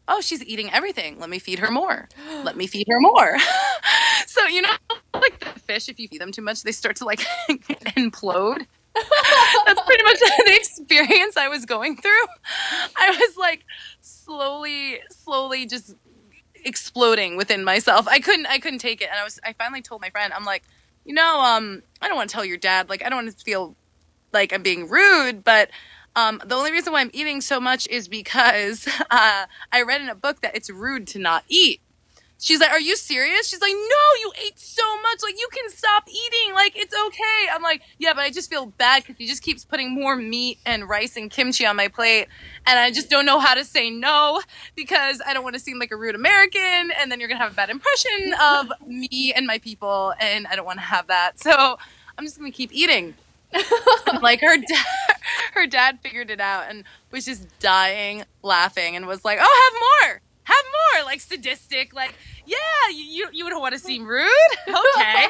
oh, 0.08 0.22
she's 0.22 0.44
eating 0.44 0.72
everything. 0.72 1.20
Let 1.20 1.30
me 1.30 1.40
feed 1.40 1.60
her 1.60 1.72
more. 1.72 2.10
Let 2.44 2.58
me 2.58 2.68
feed 2.68 2.88
her 2.90 3.00
more. 3.00 3.38
so 4.28 4.46
you 4.48 4.62
know, 4.62 4.76
like 5.14 5.40
the 5.40 5.60
fish, 5.60 5.88
if 5.90 6.00
you 6.00 6.08
feed 6.08 6.22
them 6.22 6.32
too 6.32 6.42
much, 6.42 6.64
they 6.64 6.72
start 6.72 6.98
to 6.98 7.06
like 7.06 7.20
implode. 7.50 8.66
That's 9.66 9.82
pretty 9.82 10.04
much 10.04 10.20
the 10.20 10.54
experience 10.56 11.36
I 11.36 11.48
was 11.48 11.66
going 11.66 11.98
through. 11.98 12.26
I 12.96 13.10
was 13.10 13.38
like 13.38 13.66
slowly, 14.04 15.00
slowly 15.10 15.66
just 15.66 15.96
exploding 16.66 17.36
within 17.36 17.63
myself. 17.63 18.08
I 18.08 18.20
couldn't, 18.20 18.46
I 18.48 18.60
couldn't 18.60 18.80
take 18.80 19.02
it, 19.02 19.10
and 19.10 19.20
I 19.20 19.24
was. 19.24 19.39
I 19.44 19.54
finally 19.54 19.82
told 19.82 20.02
my 20.02 20.10
friend, 20.10 20.34
I'm 20.34 20.46
like, 20.46 20.63
you 21.06 21.13
know, 21.13 21.42
um, 21.42 21.84
I 22.02 22.08
don't 22.08 22.18
want 22.18 22.30
to 22.30 22.34
tell 22.34 22.46
your 22.46 22.58
dad. 22.58 22.89
Like, 22.89 23.04
I 23.04 23.10
don't 23.10 23.26
want 23.26 23.38
to 23.38 23.44
feel 23.44 23.76
like 24.32 24.54
I'm 24.54 24.63
being 24.63 24.88
rude, 24.89 25.44
but 25.44 25.70
um, 26.16 26.42
the 26.46 26.56
only 26.56 26.72
reason 26.72 26.94
why 26.94 27.02
I'm 27.02 27.12
eating 27.13 27.42
so 27.42 27.60
much 27.60 27.88
is 27.88 28.08
because 28.08 28.88
uh, 29.12 29.46
I 29.72 29.82
read 29.82 30.02
in 30.02 30.10
a 30.10 30.16
book 30.16 30.42
that 30.42 30.56
it's 30.56 30.70
rude 30.70 31.08
to 31.08 31.20
not 31.20 31.44
eat. 31.48 31.82
She's 32.44 32.60
like, 32.60 32.72
Are 32.72 32.80
you 32.80 32.98
serious? 32.98 33.48
She's 33.48 33.62
like, 33.62 33.72
No, 33.72 34.20
you 34.20 34.34
ate 34.46 34.60
so 34.60 34.84
much. 35.02 35.20
Like, 35.24 35.36
you 35.40 35.48
can 35.54 35.70
stop 35.70 36.04
eating. 36.10 36.54
Like, 36.54 36.74
it's 36.76 36.94
okay. 36.94 37.48
I'm 37.50 37.62
like, 37.62 37.84
Yeah, 37.98 38.14
but 38.14 38.24
I 38.24 38.32
just 38.32 38.50
feel 38.50 38.66
bad 38.66 39.02
because 39.02 39.16
he 39.16 39.26
just 39.26 39.42
keeps 39.42 39.64
putting 39.64 39.96
more 39.96 40.18
meat 40.18 40.60
and 40.66 40.90
rice 40.90 41.16
and 41.16 41.32
kimchi 41.32 41.66
on 41.66 41.78
my 41.78 41.88
plate. 41.88 42.28
And 42.68 42.78
I 42.78 42.92
just 42.92 43.10
don't 43.10 43.26
know 43.26 43.40
how 43.40 43.54
to 43.54 43.64
say 43.64 43.90
no 43.90 44.42
because 44.76 45.22
I 45.26 45.34
don't 45.34 45.44
want 45.44 45.54
to 45.54 45.60
seem 45.60 45.80
like 45.80 45.92
a 45.92 45.96
rude 45.96 46.16
American. 46.16 46.92
And 47.00 47.10
then 47.10 47.22
you're 47.22 47.30
going 47.30 47.40
to 47.40 47.44
have 47.44 47.54
a 47.54 47.56
bad 47.56 47.70
impression 47.70 48.34
of 48.42 48.74
me 48.86 49.32
and 49.34 49.48
my 49.48 49.60
people. 49.60 50.14
And 50.20 50.46
I 50.48 50.58
don't 50.58 50.66
want 50.66 50.80
to 50.80 50.86
have 50.86 51.08
that. 51.08 51.40
So 51.40 51.78
I'm 52.18 52.26
just 52.26 52.38
going 52.38 52.52
to 52.52 52.56
keep 52.56 52.74
eating. 52.74 53.14
like 54.22 54.42
her 54.42 54.58
dad 54.68 54.86
her 55.54 55.68
dad 55.68 56.00
figured 56.02 56.30
it 56.32 56.42
out 56.42 56.66
and 56.70 56.84
was 57.12 57.24
just 57.24 57.48
dying 57.60 58.24
laughing 58.42 58.96
and 58.96 59.06
was 59.06 59.24
like 59.24 59.38
oh 59.40 59.72
have 59.72 60.10
more 60.10 60.22
have 60.44 60.66
more 60.66 60.93
like 61.06 61.22
sadistic 61.22 61.94
like 61.94 62.13
yeah 62.46 62.58
you 62.94 63.28
you, 63.32 63.50
don't 63.50 63.62
want 63.62 63.74
to 63.74 63.80
seem 63.80 64.06
rude. 64.06 64.28
Okay. 64.98 65.28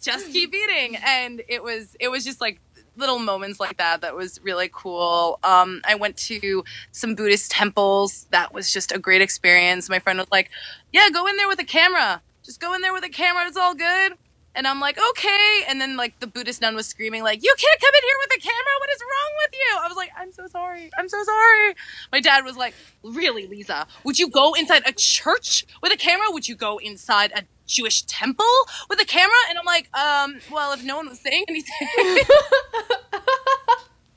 Just 0.00 0.32
keep 0.32 0.54
eating. 0.54 0.96
And 0.96 1.42
it 1.48 1.62
was 1.62 1.96
it 2.00 2.08
was 2.08 2.24
just 2.24 2.40
like 2.40 2.60
little 2.96 3.18
moments 3.18 3.60
like 3.60 3.76
that 3.76 4.00
that 4.00 4.14
was 4.14 4.40
really 4.42 4.70
cool. 4.72 5.38
Um 5.42 5.82
i 5.84 5.94
went 5.94 6.16
to 6.16 6.64
some 6.92 7.14
buddhist 7.14 7.50
temples. 7.50 8.26
That 8.30 8.54
was 8.54 8.72
just 8.72 8.92
a 8.92 8.98
great 8.98 9.20
experience. 9.20 9.88
My 9.88 9.98
friend 9.98 10.18
was 10.18 10.28
like 10.30 10.50
yeah 10.92 11.08
go 11.10 11.26
in 11.26 11.36
there 11.36 11.48
with 11.48 11.60
a 11.60 11.64
camera. 11.64 12.22
Just 12.42 12.60
go 12.60 12.74
in 12.74 12.80
there 12.80 12.92
with 12.92 13.04
a 13.04 13.08
camera. 13.08 13.46
It's 13.46 13.56
all 13.56 13.74
good 13.74 14.14
and 14.54 14.66
I'm 14.66 14.80
like, 14.80 14.98
okay. 15.10 15.62
And 15.68 15.80
then 15.80 15.96
like 15.96 16.20
the 16.20 16.26
Buddhist 16.26 16.60
nun 16.60 16.74
was 16.74 16.86
screaming, 16.86 17.22
like, 17.22 17.42
you 17.42 17.54
can't 17.58 17.80
come 17.80 17.92
in 17.94 18.02
here 18.02 18.16
with 18.20 18.36
a 18.36 18.40
camera. 18.40 18.74
What 18.78 18.90
is 18.90 19.00
wrong 19.02 19.32
with 19.42 19.52
you? 19.54 19.78
I 19.80 19.88
was 19.88 19.96
like, 19.96 20.10
I'm 20.16 20.32
so 20.32 20.46
sorry. 20.46 20.90
I'm 20.98 21.08
so 21.08 21.22
sorry. 21.22 21.74
My 22.12 22.20
dad 22.20 22.44
was 22.44 22.56
like, 22.56 22.74
really, 23.02 23.46
Liza? 23.46 23.86
Would 24.04 24.18
you 24.18 24.28
go 24.28 24.54
inside 24.54 24.82
a 24.86 24.92
church 24.92 25.66
with 25.82 25.92
a 25.92 25.96
camera? 25.96 26.26
Would 26.30 26.48
you 26.48 26.54
go 26.54 26.78
inside 26.78 27.32
a 27.34 27.42
Jewish 27.66 28.02
temple 28.02 28.44
with 28.88 29.00
a 29.00 29.04
camera? 29.04 29.34
And 29.48 29.58
I'm 29.58 29.64
like, 29.64 29.88
um, 29.96 30.40
well, 30.52 30.72
if 30.72 30.84
no 30.84 30.96
one 30.96 31.08
was 31.08 31.20
saying 31.20 31.44
anything. 31.48 31.72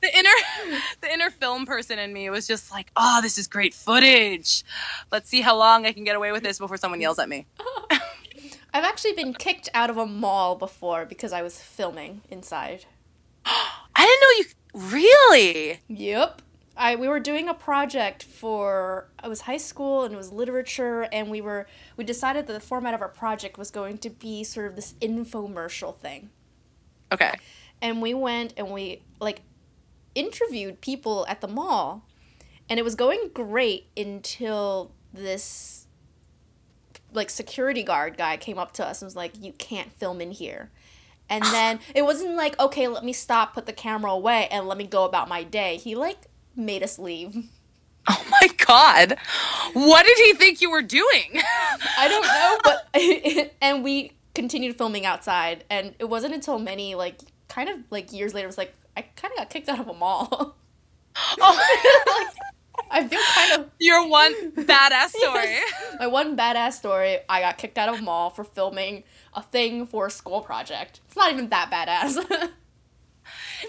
the 0.00 0.16
inner 0.16 0.30
the 1.00 1.12
inner 1.12 1.30
film 1.30 1.66
person 1.66 1.98
in 1.98 2.12
me 2.12 2.30
was 2.30 2.46
just 2.46 2.70
like, 2.70 2.90
oh, 2.96 3.20
this 3.22 3.38
is 3.38 3.48
great 3.48 3.74
footage. 3.74 4.64
Let's 5.10 5.28
see 5.28 5.40
how 5.40 5.56
long 5.56 5.86
I 5.86 5.92
can 5.92 6.04
get 6.04 6.16
away 6.16 6.32
with 6.32 6.42
this 6.42 6.58
before 6.58 6.76
someone 6.76 7.00
yells 7.00 7.18
at 7.18 7.28
me. 7.28 7.46
I've 8.78 8.84
actually 8.84 9.14
been 9.14 9.34
kicked 9.34 9.68
out 9.74 9.90
of 9.90 9.96
a 9.96 10.06
mall 10.06 10.54
before 10.54 11.04
because 11.04 11.32
I 11.32 11.42
was 11.42 11.60
filming 11.60 12.20
inside. 12.30 12.84
I 13.44 13.66
didn't 13.96 14.20
know 14.22 14.84
you 14.84 14.90
really. 14.92 15.80
Yep. 15.88 16.42
I 16.76 16.94
we 16.94 17.08
were 17.08 17.18
doing 17.18 17.48
a 17.48 17.54
project 17.54 18.22
for 18.22 19.08
it 19.24 19.26
was 19.26 19.40
high 19.40 19.56
school 19.56 20.04
and 20.04 20.14
it 20.14 20.16
was 20.16 20.32
literature 20.32 21.08
and 21.10 21.28
we 21.28 21.40
were 21.40 21.66
we 21.96 22.04
decided 22.04 22.46
that 22.46 22.52
the 22.52 22.60
format 22.60 22.94
of 22.94 23.00
our 23.00 23.08
project 23.08 23.58
was 23.58 23.72
going 23.72 23.98
to 23.98 24.10
be 24.10 24.44
sort 24.44 24.66
of 24.68 24.76
this 24.76 24.94
infomercial 25.00 25.96
thing. 25.96 26.30
Okay. 27.10 27.34
And 27.82 28.00
we 28.00 28.14
went 28.14 28.54
and 28.56 28.70
we 28.70 29.02
like 29.18 29.42
interviewed 30.14 30.80
people 30.80 31.26
at 31.28 31.40
the 31.40 31.48
mall 31.48 32.04
and 32.70 32.78
it 32.78 32.84
was 32.84 32.94
going 32.94 33.30
great 33.34 33.88
until 33.96 34.92
this 35.12 35.77
like 37.12 37.30
security 37.30 37.82
guard 37.82 38.16
guy 38.16 38.36
came 38.36 38.58
up 38.58 38.72
to 38.72 38.86
us 38.86 39.02
and 39.02 39.06
was 39.06 39.16
like, 39.16 39.32
"You 39.40 39.52
can't 39.52 39.92
film 39.92 40.20
in 40.20 40.30
here." 40.30 40.70
And 41.30 41.44
then 41.44 41.80
it 41.94 42.02
wasn't 42.02 42.36
like, 42.36 42.58
"Okay, 42.58 42.88
let 42.88 43.04
me 43.04 43.12
stop, 43.12 43.54
put 43.54 43.66
the 43.66 43.72
camera 43.72 44.12
away, 44.12 44.48
and 44.50 44.66
let 44.66 44.78
me 44.78 44.86
go 44.86 45.04
about 45.04 45.28
my 45.28 45.42
day." 45.42 45.76
He 45.76 45.94
like 45.94 46.26
made 46.56 46.82
us 46.82 46.98
leave. 46.98 47.36
Oh 48.10 48.24
my 48.30 48.48
god. 48.66 49.18
What 49.74 50.06
did 50.06 50.16
he 50.16 50.32
think 50.32 50.62
you 50.62 50.70
were 50.70 50.80
doing? 50.80 51.42
I 51.98 52.08
don't 52.08 52.24
know, 52.24 52.58
but 52.64 53.52
and 53.60 53.84
we 53.84 54.12
continued 54.34 54.78
filming 54.78 55.04
outside 55.04 55.64
and 55.68 55.94
it 55.98 56.06
wasn't 56.06 56.32
until 56.32 56.58
many 56.58 56.94
like 56.94 57.20
kind 57.48 57.68
of 57.68 57.76
like 57.90 58.10
years 58.10 58.32
later 58.32 58.46
it 58.46 58.48
was 58.48 58.56
like 58.56 58.72
I 58.96 59.02
kind 59.02 59.32
of 59.32 59.38
got 59.38 59.50
kicked 59.50 59.68
out 59.68 59.78
of 59.78 59.88
a 59.88 59.92
mall. 59.92 60.56
Oh. 61.38 62.24
like, 62.24 62.34
I 62.90 63.06
feel 63.06 63.20
kind 63.34 63.60
of 63.62 63.70
Your 63.78 64.08
one 64.08 64.52
badass 64.52 65.08
story. 65.10 65.44
Yes. 65.44 65.96
My 65.98 66.06
one 66.06 66.36
badass 66.36 66.72
story, 66.74 67.18
I 67.28 67.40
got 67.40 67.58
kicked 67.58 67.78
out 67.78 67.88
of 67.88 68.00
a 68.00 68.02
mall 68.02 68.30
for 68.30 68.44
filming 68.44 69.04
a 69.34 69.42
thing 69.42 69.86
for 69.86 70.06
a 70.06 70.10
school 70.10 70.40
project. 70.40 71.00
It's 71.06 71.16
not 71.16 71.32
even 71.32 71.48
that 71.50 71.70
badass. 71.70 72.50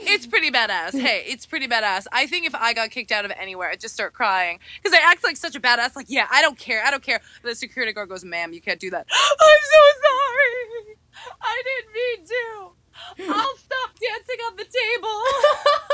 It's 0.01 0.27
pretty 0.27 0.51
badass. 0.51 0.91
Hey, 0.97 1.23
it's 1.27 1.45
pretty 1.47 1.67
badass. 1.67 2.05
I 2.11 2.27
think 2.27 2.45
if 2.45 2.53
I 2.53 2.73
got 2.73 2.91
kicked 2.91 3.11
out 3.11 3.25
of 3.25 3.31
anywhere, 3.31 3.69
I'd 3.69 3.79
just 3.79 3.93
start 3.93 4.13
crying 4.13 4.59
because 4.81 4.97
I 4.97 5.01
act 5.03 5.23
like 5.23 5.35
such 5.35 5.55
a 5.55 5.59
badass. 5.59 5.95
Like, 5.95 6.05
yeah, 6.09 6.27
I 6.31 6.41
don't 6.41 6.57
care. 6.57 6.83
I 6.85 6.91
don't 6.91 7.01
care. 7.03 7.19
The 7.43 7.55
security 7.55 7.91
guard 7.91 8.07
goes, 8.07 8.23
"Ma'am, 8.23 8.53
you 8.53 8.61
can't 8.61 8.79
do 8.79 8.89
that." 8.91 9.07
I'm 9.11 9.57
so 9.63 9.81
sorry. 10.03 10.95
I 11.41 11.63
didn't 11.65 11.93
mean 11.93 12.27
to. 12.27 12.71
I'll 13.19 13.57
stop 13.57 13.89
dancing 13.99 14.39
on 14.47 14.55
the 14.55 14.65
table. 14.65 15.21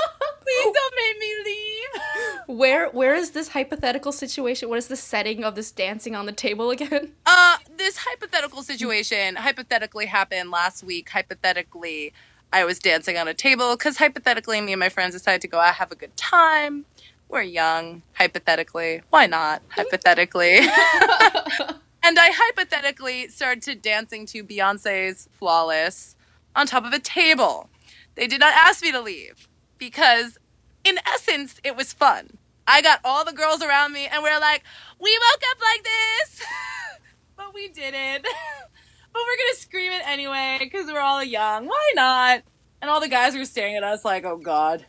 Please 0.42 0.74
don't 0.74 0.96
make 0.96 1.20
me 1.20 1.36
leave. 1.46 2.58
where 2.60 2.90
where 2.90 3.16
is 3.16 3.32
this 3.32 3.50
hypothetical 3.50 4.12
situation? 4.12 4.70
What 4.70 4.78
is 4.78 4.88
the 4.88 4.96
setting 4.96 5.44
of 5.44 5.56
this 5.56 5.72
dancing 5.72 6.16
on 6.16 6.26
the 6.26 6.32
table 6.32 6.70
again? 6.70 7.14
Uh, 7.26 7.58
this 7.78 7.98
hypothetical 7.98 8.62
situation 8.62 9.36
hypothetically 9.36 10.06
happened 10.06 10.52
last 10.52 10.84
week. 10.84 11.10
Hypothetically, 11.10 12.14
I 12.54 12.64
was 12.64 12.80
dancing 12.80 13.18
on 13.18 13.28
a 13.28 13.34
table 13.34 13.76
because 13.76 13.98
hypothetically, 13.98 14.62
me 14.62 14.74
and 14.74 14.80
my 14.80 14.90
friends 14.90 15.14
decided 15.14 15.42
to 15.42 15.48
go 15.48 15.60
out 15.60 15.76
have 15.76 15.92
a 15.92 15.96
good 15.96 16.16
time. 16.16 16.86
We're 17.28 17.42
young, 17.42 18.04
hypothetically. 18.14 19.02
Why 19.10 19.26
not? 19.26 19.64
Hypothetically. 19.70 20.58
and 22.04 22.20
I 22.20 22.30
hypothetically 22.32 23.30
started 23.30 23.64
to 23.64 23.76
dancing 23.76 24.28
to 24.28 24.44
Beyonce's 24.44 25.28
Flawless 25.40 26.16
on 26.56 26.68
top 26.68 26.86
of 26.86 26.94
a 26.94 27.00
table. 27.00 27.70
They 28.16 28.28
did 28.28 28.40
not 28.40 28.54
ask 28.54 28.82
me 28.82 28.92
to 28.92 29.02
leave 29.02 29.48
because, 29.78 30.38
in 30.84 30.98
essence, 31.06 31.60
it 31.64 31.76
was 31.76 31.94
fun. 31.94 32.38
I 32.68 32.82
got 32.82 33.00
all 33.04 33.24
the 33.24 33.34
girls 33.34 33.62
around 33.62 33.94
me 33.94 34.08
and 34.08 34.24
we 34.24 34.30
are 34.30 34.40
like, 34.40 34.64
we 35.00 35.18
woke 35.32 35.42
up 35.52 35.62
like 35.62 35.84
this, 35.84 36.42
but 37.38 37.54
we 37.54 37.68
didn't. 37.68 38.24
but 39.14 39.22
we're 39.22 39.38
gonna 39.38 39.56
scream 39.58 39.92
it 39.92 40.08
anyway 40.08 40.58
because 40.60 40.88
we're 40.88 41.00
all 41.00 41.24
young. 41.24 41.68
Why 41.68 41.92
not? 41.96 42.42
And 42.82 42.90
all 42.90 43.00
the 43.00 43.08
guys 43.08 43.36
were 43.36 43.46
staring 43.46 43.76
at 43.76 43.84
us 43.84 44.04
like, 44.04 44.26
oh 44.26 44.38
god, 44.38 44.86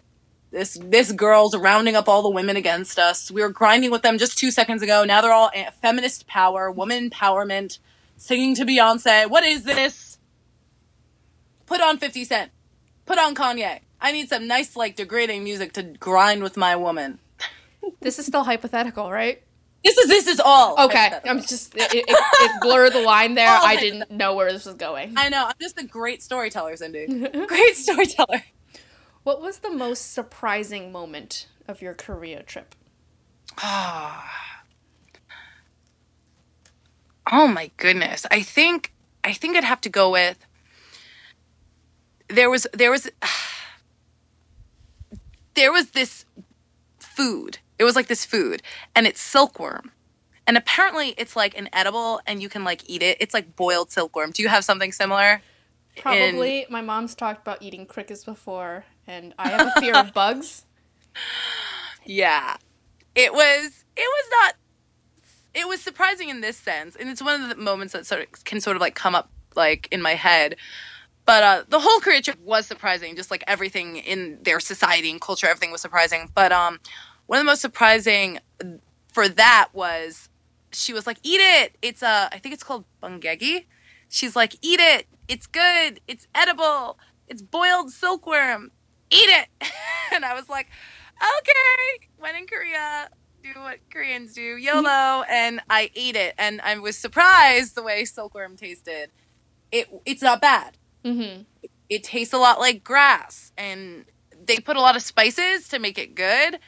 this 0.50 0.78
this 0.80 1.12
girl's 1.12 1.56
rounding 1.56 1.96
up 1.96 2.08
all 2.08 2.22
the 2.22 2.30
women 2.30 2.56
against 2.56 2.98
us. 2.98 3.30
We 3.30 3.42
were 3.42 3.50
grinding 3.50 3.90
with 3.90 4.02
them 4.02 4.16
just 4.16 4.38
two 4.38 4.50
seconds 4.50 4.82
ago. 4.82 5.04
Now 5.04 5.20
they're 5.20 5.32
all 5.32 5.50
feminist 5.82 6.26
power, 6.26 6.70
woman 6.70 7.10
empowerment, 7.10 7.78
singing 8.16 8.54
to 8.56 8.64
Beyonce. 8.64 9.28
What 9.28 9.44
is 9.44 9.64
this? 9.64 10.05
Put 11.66 11.80
on 11.80 11.98
Fifty 11.98 12.24
Cent. 12.24 12.52
Put 13.04 13.18
on 13.18 13.34
Kanye. 13.34 13.80
I 14.00 14.12
need 14.12 14.28
some 14.28 14.46
nice, 14.46 14.76
like, 14.76 14.96
degrading 14.96 15.42
music 15.44 15.72
to 15.74 15.82
grind 15.82 16.42
with 16.42 16.56
my 16.56 16.76
woman. 16.76 17.18
This 18.00 18.18
is 18.18 18.26
still 18.26 18.44
hypothetical, 18.44 19.10
right? 19.10 19.42
This 19.84 19.96
is 19.98 20.08
this 20.08 20.26
is 20.26 20.40
all. 20.40 20.86
Okay. 20.86 21.12
I'm 21.24 21.40
just 21.40 21.76
it, 21.76 21.94
it, 21.94 22.04
it 22.08 22.60
blurred 22.60 22.92
the 22.92 23.02
line 23.02 23.34
there. 23.34 23.48
All 23.48 23.64
I 23.64 23.76
didn't 23.76 24.10
know 24.10 24.34
where 24.34 24.52
this 24.52 24.66
was 24.66 24.74
going. 24.74 25.14
I 25.16 25.28
know. 25.28 25.46
I'm 25.46 25.54
just 25.60 25.78
a 25.78 25.84
great 25.84 26.22
storyteller, 26.24 26.76
Cindy. 26.76 27.06
great 27.46 27.76
storyteller. 27.76 28.42
What 29.22 29.40
was 29.40 29.58
the 29.58 29.70
most 29.70 30.12
surprising 30.12 30.90
moment 30.90 31.46
of 31.68 31.80
your 31.82 31.94
Korea 31.94 32.42
trip? 32.42 32.74
Oh 37.32 37.48
my 37.48 37.72
goodness. 37.76 38.24
I 38.30 38.40
think 38.40 38.92
I 39.24 39.32
think 39.32 39.56
I'd 39.56 39.64
have 39.64 39.80
to 39.80 39.88
go 39.88 40.12
with 40.12 40.46
there 42.28 42.50
was 42.50 42.66
there 42.72 42.90
was 42.90 43.10
there 45.54 45.72
was 45.72 45.90
this 45.90 46.24
food. 46.98 47.58
It 47.78 47.84
was 47.84 47.96
like 47.96 48.06
this 48.06 48.24
food 48.24 48.62
and 48.94 49.06
it's 49.06 49.20
silkworm. 49.20 49.92
And 50.46 50.56
apparently 50.56 51.14
it's 51.18 51.34
like 51.34 51.58
an 51.58 51.68
edible 51.72 52.20
and 52.26 52.40
you 52.40 52.48
can 52.48 52.64
like 52.64 52.88
eat 52.88 53.02
it. 53.02 53.16
It's 53.20 53.34
like 53.34 53.56
boiled 53.56 53.90
silkworm. 53.90 54.30
Do 54.30 54.42
you 54.42 54.48
have 54.48 54.64
something 54.64 54.92
similar? 54.92 55.42
Probably. 55.96 56.60
In... 56.60 56.66
My 56.70 56.82
mom's 56.82 57.14
talked 57.14 57.42
about 57.42 57.62
eating 57.62 57.86
crickets 57.86 58.24
before 58.24 58.84
and 59.06 59.34
I 59.38 59.48
have 59.48 59.72
a 59.74 59.80
fear 59.80 59.96
of 59.96 60.14
bugs. 60.14 60.64
Yeah. 62.04 62.56
It 63.14 63.32
was 63.32 63.84
it 63.96 64.00
was 64.00 64.28
not 64.30 64.54
it 65.56 65.66
was 65.66 65.80
surprising 65.80 66.28
in 66.28 66.42
this 66.42 66.58
sense, 66.58 66.96
and 66.96 67.08
it's 67.08 67.22
one 67.22 67.40
of 67.40 67.48
the 67.48 67.56
moments 67.56 67.94
that 67.94 68.06
sort 68.06 68.20
of 68.20 68.44
can 68.44 68.60
sort 68.60 68.76
of 68.76 68.82
like 68.82 68.94
come 68.94 69.14
up 69.14 69.30
like 69.54 69.88
in 69.90 70.02
my 70.02 70.14
head. 70.14 70.56
But 71.26 71.42
uh, 71.42 71.64
the 71.68 71.80
whole 71.80 71.98
Korea 72.00 72.22
trip 72.22 72.38
was 72.40 72.66
surprising, 72.66 73.16
just 73.16 73.32
like 73.32 73.42
everything 73.48 73.96
in 73.96 74.38
their 74.42 74.60
society 74.60 75.10
and 75.10 75.20
culture, 75.20 75.48
everything 75.48 75.72
was 75.72 75.80
surprising. 75.80 76.30
But 76.34 76.52
um, 76.52 76.78
one 77.26 77.40
of 77.40 77.44
the 77.44 77.50
most 77.50 77.60
surprising 77.60 78.38
for 79.12 79.28
that 79.28 79.68
was 79.72 80.28
she 80.72 80.92
was 80.92 81.06
like, 81.06 81.18
"Eat 81.24 81.40
it! 81.40 81.76
It's 81.82 82.02
a, 82.02 82.08
uh, 82.08 82.28
I 82.32 82.38
think 82.38 82.54
it's 82.54 82.62
called 82.62 82.84
bungegi." 83.02 83.66
She's 84.08 84.36
like, 84.36 84.54
"Eat 84.62 84.78
it! 84.78 85.06
It's 85.26 85.48
good! 85.48 86.00
It's 86.06 86.28
edible! 86.32 86.98
It's 87.26 87.42
boiled 87.42 87.90
silkworm! 87.90 88.70
Eat 89.10 89.28
it!" 89.28 89.48
and 90.12 90.24
I 90.24 90.32
was 90.32 90.48
like, 90.48 90.68
"Okay." 91.16 92.06
When 92.18 92.36
in 92.36 92.46
Korea, 92.46 93.08
do 93.42 93.60
what 93.60 93.78
Koreans 93.92 94.32
do, 94.32 94.56
YOLO, 94.56 95.24
and 95.28 95.60
I 95.68 95.90
ate 95.96 96.14
it, 96.14 96.34
and 96.38 96.60
I 96.60 96.78
was 96.78 96.96
surprised 96.96 97.74
the 97.74 97.82
way 97.82 98.04
silkworm 98.04 98.56
tasted. 98.56 99.10
It 99.72 99.88
it's 100.04 100.22
not 100.22 100.40
bad. 100.40 100.76
Mm-hmm. 101.06 101.42
It, 101.88 102.02
tastes 102.02 102.34
a 102.34 102.38
lot 102.38 102.58
like 102.58 102.82
grass, 102.82 103.52
and 103.56 104.04
they 104.44 104.58
put 104.58 104.76
a 104.76 104.80
lot 104.80 104.96
of 104.96 105.02
spices 105.02 105.68
to 105.68 105.78
make 105.78 105.98
it 105.98 106.14
good. 106.14 106.58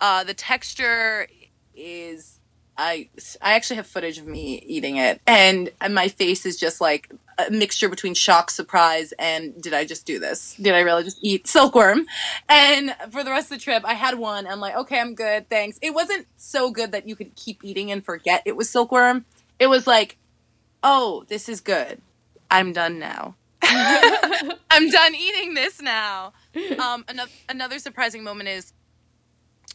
Uh, 0.00 0.24
the 0.24 0.34
texture 0.34 1.28
is 1.74 2.40
I 2.76 3.08
I 3.40 3.54
actually 3.54 3.76
have 3.76 3.86
footage 3.86 4.18
of 4.18 4.26
me 4.26 4.62
eating 4.66 4.96
it, 4.96 5.20
and 5.26 5.70
my 5.90 6.08
face 6.08 6.44
is 6.44 6.56
just 6.56 6.80
like 6.80 7.10
a 7.38 7.50
mixture 7.50 7.88
between 7.88 8.14
shock, 8.14 8.50
surprise, 8.50 9.12
and 9.18 9.60
did 9.62 9.72
I 9.72 9.84
just 9.84 10.06
do 10.06 10.18
this? 10.18 10.56
Did 10.56 10.74
I 10.74 10.80
really 10.80 11.04
just 11.04 11.18
eat 11.22 11.46
silkworm? 11.46 12.06
And 12.48 12.94
for 13.10 13.22
the 13.22 13.30
rest 13.30 13.52
of 13.52 13.58
the 13.58 13.62
trip, 13.62 13.84
I 13.84 13.94
had 13.94 14.18
one. 14.18 14.46
I'm 14.46 14.60
like, 14.60 14.74
okay, 14.74 14.98
I'm 14.98 15.14
good, 15.14 15.48
thanks. 15.48 15.78
It 15.82 15.94
wasn't 15.94 16.26
so 16.36 16.70
good 16.70 16.92
that 16.92 17.06
you 17.06 17.14
could 17.14 17.34
keep 17.36 17.62
eating 17.62 17.92
and 17.92 18.04
forget 18.04 18.42
it 18.46 18.56
was 18.56 18.68
silkworm. 18.68 19.26
It 19.58 19.68
was 19.68 19.86
like, 19.86 20.16
oh, 20.82 21.24
this 21.28 21.48
is 21.48 21.60
good. 21.60 22.00
I'm 22.50 22.72
done 22.72 22.98
now. 22.98 23.36
I'm 24.70 24.90
done 24.90 25.14
eating 25.14 25.54
this 25.54 25.80
now. 25.80 26.32
Um, 26.78 27.04
another 27.08 27.30
another 27.48 27.78
surprising 27.78 28.22
moment 28.22 28.48
is 28.48 28.72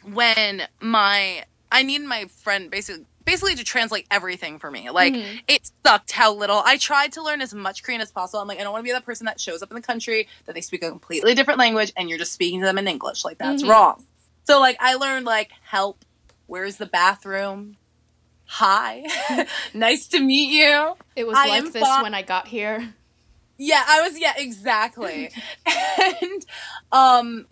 when 0.04 0.64
my 0.80 1.44
I 1.72 1.84
need 1.84 2.02
my 2.02 2.26
friend 2.26 2.70
basically 2.70 3.06
basically 3.26 3.56
to 3.56 3.64
translate 3.64 4.08
everything 4.10 4.60
for 4.60 4.70
me. 4.70 4.90
Like 4.90 5.14
mm-hmm. 5.14 5.38
it 5.48 5.70
sucked 5.86 6.12
how 6.12 6.34
little 6.34 6.62
I 6.66 6.78
tried 6.78 7.14
to 7.14 7.24
learn 7.24 7.42
as 7.42 7.54
much 7.54 7.84
Korean 7.84 8.02
as 8.02 8.12
possible. 8.12 8.42
I'm 8.42 8.48
like, 8.48 8.60
I 8.60 8.64
don't 8.64 8.72
want 8.72 8.84
to 8.84 8.88
be 8.88 8.92
that 8.92 9.06
person 9.06 9.26
that 9.26 9.40
shows 9.40 9.62
up 9.62 9.72
in 9.72 9.76
the 9.76 9.82
country 9.82 10.28
that 10.46 10.56
they 10.56 10.62
speak 10.62 10.84
a 10.84 10.90
completely 10.90 11.36
different 11.36 11.60
language 11.60 11.92
and 11.96 12.10
you're 12.10 12.18
just 12.18 12.34
speaking 12.34 12.60
to 12.62 12.66
them 12.66 12.78
in 12.78 12.88
English. 12.88 13.24
Like 13.24 13.38
that's 13.38 13.62
mm-hmm. 13.62 13.72
wrong. 13.72 14.06
So 14.44 14.60
like 14.60 14.78
I 14.80 14.96
learned 14.96 15.26
like 15.26 15.52
help, 15.64 16.04
where's 16.48 16.78
the 16.78 16.86
bathroom? 16.86 17.78
Hi. 18.46 19.06
nice 19.74 20.08
to 20.10 20.20
meet 20.20 20.52
you. 20.52 20.96
It 21.16 21.26
was 21.26 21.38
I 21.38 21.48
like 21.48 21.72
this 21.72 21.84
when 22.02 22.14
I 22.14 22.22
got 22.22 22.48
here. 22.48 22.94
Yeah, 23.64 23.84
I 23.88 24.02
was 24.02 24.20
yeah, 24.20 24.34
exactly. 24.38 25.30
and 25.68 26.46
um 26.92 27.46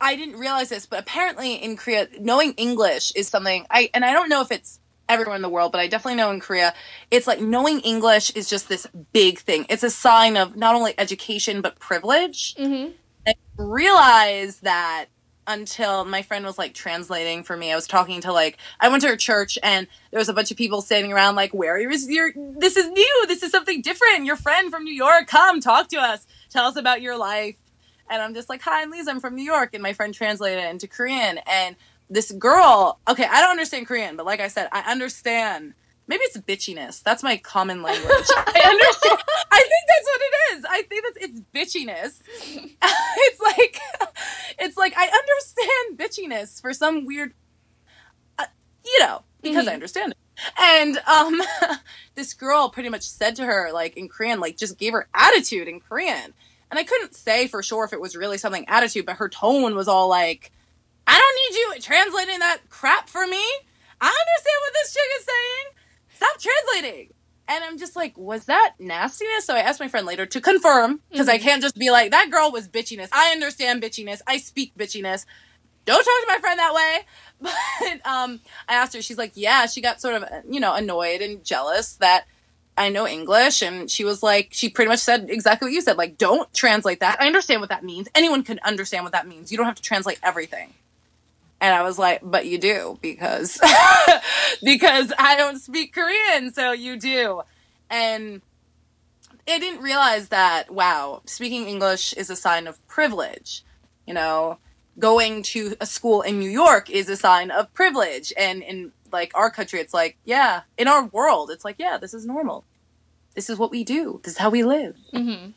I 0.00 0.14
didn't 0.14 0.36
realize 0.36 0.68
this, 0.68 0.86
but 0.86 1.00
apparently 1.00 1.54
in 1.54 1.76
Korea, 1.76 2.06
knowing 2.20 2.52
English 2.52 3.12
is 3.16 3.26
something 3.26 3.66
I 3.68 3.90
and 3.92 4.04
I 4.04 4.12
don't 4.12 4.28
know 4.28 4.40
if 4.40 4.52
it's 4.52 4.78
everywhere 5.08 5.34
in 5.34 5.42
the 5.42 5.48
world, 5.48 5.72
but 5.72 5.80
I 5.80 5.88
definitely 5.88 6.14
know 6.14 6.30
in 6.30 6.38
Korea, 6.38 6.74
it's 7.10 7.26
like 7.26 7.40
knowing 7.40 7.80
English 7.80 8.30
is 8.36 8.48
just 8.48 8.68
this 8.68 8.86
big 9.12 9.40
thing. 9.40 9.66
It's 9.68 9.82
a 9.82 9.90
sign 9.90 10.36
of 10.36 10.54
not 10.54 10.76
only 10.76 10.94
education 10.96 11.60
but 11.60 11.80
privilege. 11.80 12.54
Mm-hmm. 12.54 12.92
I 13.26 13.34
realized 13.56 14.62
that 14.62 15.06
until 15.48 16.04
my 16.04 16.22
friend 16.22 16.44
was 16.44 16.58
like 16.58 16.74
translating 16.74 17.42
for 17.42 17.56
me. 17.56 17.72
I 17.72 17.74
was 17.74 17.88
talking 17.88 18.20
to 18.20 18.32
like 18.32 18.58
I 18.78 18.88
went 18.88 19.02
to 19.02 19.12
a 19.12 19.16
church 19.16 19.58
and 19.62 19.88
there 20.10 20.18
was 20.18 20.28
a 20.28 20.34
bunch 20.34 20.50
of 20.50 20.56
people 20.56 20.82
standing 20.82 21.12
around 21.12 21.34
like, 21.34 21.52
"Where 21.52 21.78
is 21.78 22.08
your? 22.08 22.32
This 22.36 22.76
is 22.76 22.88
new. 22.90 23.24
This 23.26 23.42
is 23.42 23.50
something 23.50 23.82
different. 23.82 24.26
Your 24.26 24.36
friend 24.36 24.70
from 24.70 24.84
New 24.84 24.94
York, 24.94 25.26
come 25.26 25.60
talk 25.60 25.88
to 25.88 25.96
us. 25.96 26.26
Tell 26.50 26.66
us 26.66 26.76
about 26.76 27.02
your 27.02 27.16
life." 27.16 27.56
And 28.10 28.22
I'm 28.22 28.34
just 28.34 28.48
like, 28.48 28.62
"Hi, 28.62 28.82
I'm 28.82 28.90
Liza. 28.90 29.10
I'm 29.10 29.20
from 29.20 29.34
New 29.34 29.44
York." 29.44 29.70
And 29.74 29.82
my 29.82 29.92
friend 29.92 30.14
translated 30.14 30.62
it 30.62 30.70
into 30.70 30.86
Korean 30.86 31.40
and 31.46 31.74
this 32.10 32.32
girl, 32.32 32.98
okay, 33.06 33.26
I 33.30 33.40
don't 33.40 33.50
understand 33.50 33.86
Korean, 33.86 34.16
but 34.16 34.26
like 34.26 34.40
I 34.40 34.48
said, 34.48 34.68
I 34.72 34.90
understand. 34.90 35.74
Maybe 36.08 36.22
it's 36.24 36.38
bitchiness. 36.38 37.02
That's 37.02 37.22
my 37.22 37.36
common 37.36 37.82
language. 37.82 38.08
I 38.10 38.62
understand. 38.64 39.22
I 39.52 39.60
think 39.60 39.84
that's 39.88 40.06
what 40.06 40.20
it 40.20 40.56
is. 40.56 40.64
I 40.68 40.82
think 40.82 41.04
that's 41.04 41.26
it's 41.26 41.40
bitchiness. 41.54 42.22
it's 42.82 43.40
like, 43.40 43.80
it's 44.58 44.76
like 44.78 44.94
I 44.96 45.04
understand 45.06 45.98
bitchiness 45.98 46.60
for 46.62 46.72
some 46.72 47.04
weird, 47.04 47.34
uh, 48.38 48.46
you 48.84 48.98
know, 49.00 49.22
because 49.42 49.64
mm-hmm. 49.64 49.70
I 49.70 49.74
understand 49.74 50.12
it. 50.12 50.18
And 50.58 50.98
um, 51.06 51.42
this 52.14 52.32
girl 52.32 52.70
pretty 52.70 52.88
much 52.88 53.02
said 53.02 53.36
to 53.36 53.44
her, 53.44 53.70
like 53.72 53.96
in 53.98 54.08
Korean, 54.08 54.40
like 54.40 54.56
just 54.56 54.78
gave 54.78 54.94
her 54.94 55.08
attitude 55.14 55.68
in 55.68 55.78
Korean. 55.78 56.32
And 56.70 56.78
I 56.78 56.84
couldn't 56.84 57.14
say 57.14 57.48
for 57.48 57.62
sure 57.62 57.84
if 57.84 57.92
it 57.92 58.00
was 58.00 58.16
really 58.16 58.38
something 58.38 58.66
attitude, 58.66 59.04
but 59.04 59.16
her 59.16 59.28
tone 59.28 59.74
was 59.74 59.88
all 59.88 60.08
like, 60.08 60.52
I 61.06 61.18
don't 61.18 61.54
need 61.54 61.58
you 61.58 61.80
translating 61.82 62.38
that 62.40 62.60
crap 62.70 63.08
for 63.08 63.26
me. 63.26 63.42
I 64.00 64.06
understand 64.06 64.58
what 64.62 64.72
this 64.74 64.92
chick 64.94 65.10
is 65.18 65.24
saying. 65.24 65.77
Stop 66.18 66.40
translating. 66.40 67.14
And 67.46 67.62
I'm 67.62 67.78
just 67.78 67.94
like, 67.94 68.18
was 68.18 68.46
that 68.46 68.74
nastiness? 68.80 69.44
So 69.44 69.54
I 69.54 69.60
asked 69.60 69.78
my 69.78 69.86
friend 69.86 70.04
later 70.04 70.26
to 70.26 70.40
confirm 70.40 71.00
because 71.12 71.28
mm-hmm. 71.28 71.36
I 71.36 71.38
can't 71.38 71.62
just 71.62 71.78
be 71.78 71.92
like, 71.92 72.10
that 72.10 72.28
girl 72.28 72.50
was 72.50 72.66
bitchiness. 72.66 73.08
I 73.12 73.30
understand 73.30 73.80
bitchiness. 73.80 74.20
I 74.26 74.38
speak 74.38 74.72
bitchiness. 74.76 75.26
Don't 75.84 75.98
talk 75.98 76.04
to 76.04 76.26
my 76.26 76.38
friend 76.40 76.58
that 76.58 76.74
way. 76.74 76.98
But 77.80 78.04
um, 78.04 78.40
I 78.68 78.74
asked 78.74 78.94
her, 78.94 79.00
she's 79.00 79.16
like, 79.16 79.30
yeah, 79.36 79.66
she 79.66 79.80
got 79.80 80.00
sort 80.00 80.20
of, 80.20 80.28
you 80.50 80.58
know, 80.58 80.74
annoyed 80.74 81.20
and 81.20 81.44
jealous 81.44 81.94
that 81.98 82.26
I 82.76 82.88
know 82.88 83.06
English. 83.06 83.62
And 83.62 83.88
she 83.88 84.04
was 84.04 84.20
like, 84.20 84.48
she 84.50 84.68
pretty 84.68 84.88
much 84.88 84.98
said 84.98 85.30
exactly 85.30 85.66
what 85.66 85.72
you 85.72 85.80
said. 85.80 85.96
Like, 85.96 86.18
don't 86.18 86.52
translate 86.52 86.98
that. 86.98 87.22
I 87.22 87.28
understand 87.28 87.60
what 87.60 87.70
that 87.70 87.84
means. 87.84 88.08
Anyone 88.12 88.42
could 88.42 88.58
understand 88.64 89.04
what 89.04 89.12
that 89.12 89.28
means. 89.28 89.52
You 89.52 89.56
don't 89.56 89.66
have 89.66 89.76
to 89.76 89.82
translate 89.82 90.18
everything. 90.24 90.74
And 91.60 91.74
I 91.74 91.82
was 91.82 91.98
like, 91.98 92.20
but 92.22 92.46
you 92.46 92.58
do 92.58 92.98
because 93.02 93.58
because 94.62 95.12
I 95.18 95.36
don't 95.36 95.58
speak 95.58 95.92
Korean, 95.92 96.52
so 96.52 96.72
you 96.72 96.98
do. 96.98 97.42
And 97.90 98.42
I 99.48 99.58
didn't 99.58 99.82
realize 99.82 100.28
that 100.28 100.70
wow, 100.70 101.22
speaking 101.26 101.66
English 101.66 102.12
is 102.12 102.30
a 102.30 102.36
sign 102.36 102.66
of 102.66 102.86
privilege. 102.86 103.64
You 104.06 104.14
know, 104.14 104.58
going 104.98 105.42
to 105.42 105.74
a 105.80 105.86
school 105.86 106.22
in 106.22 106.38
New 106.38 106.50
York 106.50 106.90
is 106.90 107.08
a 107.08 107.16
sign 107.16 107.50
of 107.50 107.72
privilege 107.74 108.32
and 108.36 108.62
in 108.62 108.92
like 109.12 109.32
our 109.34 109.50
country 109.50 109.80
it's 109.80 109.94
like, 109.94 110.16
yeah, 110.24 110.62
in 110.76 110.86
our 110.86 111.06
world 111.06 111.50
it's 111.50 111.64
like, 111.64 111.76
yeah, 111.78 111.98
this 111.98 112.14
is 112.14 112.24
normal. 112.26 112.64
This 113.34 113.50
is 113.50 113.58
what 113.58 113.70
we 113.70 113.84
do. 113.84 114.20
This 114.22 114.34
is 114.34 114.38
how 114.38 114.50
we 114.50 114.62
live. 114.62 114.96
hmm 115.12 115.50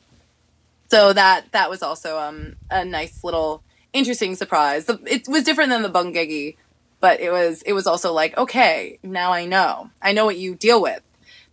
So 0.89 1.13
that 1.13 1.51
that 1.51 1.69
was 1.69 1.83
also 1.83 2.17
um 2.17 2.55
a 2.69 2.83
nice 2.85 3.23
little 3.23 3.63
interesting 3.93 4.35
surprise. 4.35 4.89
It 5.05 5.27
was 5.27 5.43
different 5.43 5.69
than 5.69 5.81
the 5.81 5.89
bungegi, 5.89 6.57
but 6.99 7.19
it 7.19 7.31
was 7.31 7.61
it 7.63 7.73
was 7.73 7.87
also 7.87 8.13
like, 8.13 8.37
okay, 8.37 8.99
now 9.03 9.31
I 9.31 9.45
know. 9.45 9.89
I 10.01 10.13
know 10.13 10.25
what 10.25 10.37
you 10.37 10.55
deal 10.55 10.81
with. 10.81 11.01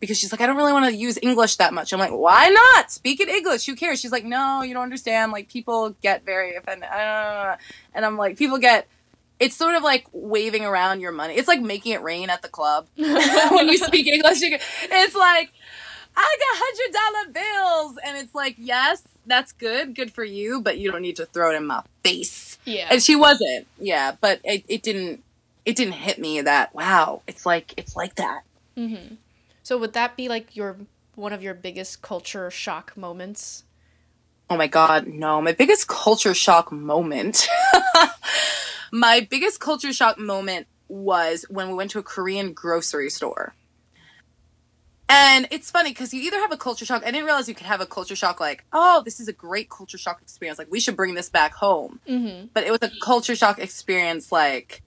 Because 0.00 0.16
she's 0.16 0.30
like, 0.30 0.40
I 0.40 0.46
don't 0.46 0.56
really 0.56 0.72
want 0.72 0.84
to 0.84 0.94
use 0.94 1.18
English 1.20 1.56
that 1.56 1.74
much. 1.74 1.92
I'm 1.92 1.98
like, 1.98 2.12
why 2.12 2.50
not? 2.50 2.92
Speak 2.92 3.18
in 3.18 3.28
English. 3.28 3.66
Who 3.66 3.74
cares? 3.74 3.98
She's 3.98 4.12
like, 4.12 4.24
no, 4.24 4.62
you 4.62 4.72
don't 4.72 4.84
understand. 4.84 5.32
Like 5.32 5.48
people 5.48 5.96
get 6.02 6.24
very 6.24 6.54
offended. 6.54 6.88
And 6.88 8.06
I'm 8.06 8.16
like, 8.16 8.36
people 8.36 8.58
get 8.58 8.86
it's 9.40 9.56
sort 9.56 9.74
of 9.74 9.82
like 9.82 10.06
waving 10.12 10.64
around 10.64 11.00
your 11.00 11.12
money. 11.12 11.34
It's 11.34 11.48
like 11.48 11.60
making 11.60 11.92
it 11.92 12.02
rain 12.02 12.30
at 12.30 12.42
the 12.42 12.48
club 12.48 12.86
when 12.96 13.68
you 13.68 13.78
speak 13.78 14.06
English. 14.06 14.38
It's 14.42 15.14
like, 15.14 15.52
I 16.16 16.36
got 16.40 16.58
hundred 16.58 16.92
dollar 16.94 17.32
bills, 17.32 17.98
and 18.04 18.18
it's 18.18 18.34
like, 18.34 18.56
yes, 18.58 19.02
that's 19.28 19.52
good, 19.52 19.94
good 19.94 20.12
for 20.12 20.24
you, 20.24 20.60
but 20.60 20.78
you 20.78 20.90
don't 20.90 21.02
need 21.02 21.16
to 21.16 21.26
throw 21.26 21.52
it 21.52 21.56
in 21.56 21.66
my 21.66 21.82
face. 22.02 22.58
Yeah. 22.64 22.88
And 22.90 23.02
she 23.02 23.14
wasn't. 23.14 23.66
Yeah, 23.78 24.16
but 24.20 24.40
it, 24.44 24.64
it 24.68 24.82
didn't 24.82 25.22
it 25.64 25.76
didn't 25.76 25.94
hit 25.94 26.18
me 26.18 26.40
that 26.40 26.74
wow, 26.74 27.22
it's 27.26 27.44
like 27.44 27.74
it's 27.76 27.94
like 27.94 28.14
that. 28.16 28.42
Mm-hmm. 28.76 29.14
So 29.62 29.78
would 29.78 29.92
that 29.92 30.16
be 30.16 30.28
like 30.28 30.56
your 30.56 30.76
one 31.14 31.32
of 31.32 31.42
your 31.42 31.54
biggest 31.54 32.02
culture 32.02 32.50
shock 32.50 32.96
moments? 32.96 33.64
Oh 34.50 34.56
my 34.56 34.66
god, 34.66 35.06
no. 35.06 35.42
My 35.42 35.52
biggest 35.52 35.88
culture 35.88 36.34
shock 36.34 36.72
moment. 36.72 37.46
My 38.92 39.26
biggest 39.28 39.60
culture 39.60 39.92
shock 39.92 40.18
moment 40.18 40.66
was 40.88 41.44
when 41.50 41.68
we 41.68 41.74
went 41.74 41.90
to 41.90 41.98
a 41.98 42.02
Korean 42.02 42.54
grocery 42.54 43.10
store. 43.10 43.54
And 45.10 45.48
it's 45.50 45.70
funny 45.70 45.90
because 45.90 46.12
you 46.12 46.20
either 46.22 46.38
have 46.38 46.52
a 46.52 46.56
culture 46.58 46.84
shock. 46.84 47.02
I 47.02 47.10
didn't 47.10 47.24
realize 47.24 47.48
you 47.48 47.54
could 47.54 47.66
have 47.66 47.80
a 47.80 47.86
culture 47.86 48.14
shock 48.16 48.40
like, 48.40 48.64
oh, 48.72 49.02
this 49.04 49.20
is 49.20 49.28
a 49.28 49.32
great 49.32 49.70
culture 49.70 49.96
shock 49.96 50.20
experience. 50.20 50.58
Like, 50.58 50.70
we 50.70 50.80
should 50.80 50.96
bring 50.96 51.14
this 51.14 51.30
back 51.30 51.54
home. 51.54 52.00
Mm-hmm. 52.06 52.48
But 52.52 52.64
it 52.64 52.70
was 52.70 52.82
a 52.82 52.90
culture 53.02 53.34
shock 53.34 53.58
experience 53.58 54.30
like, 54.30 54.82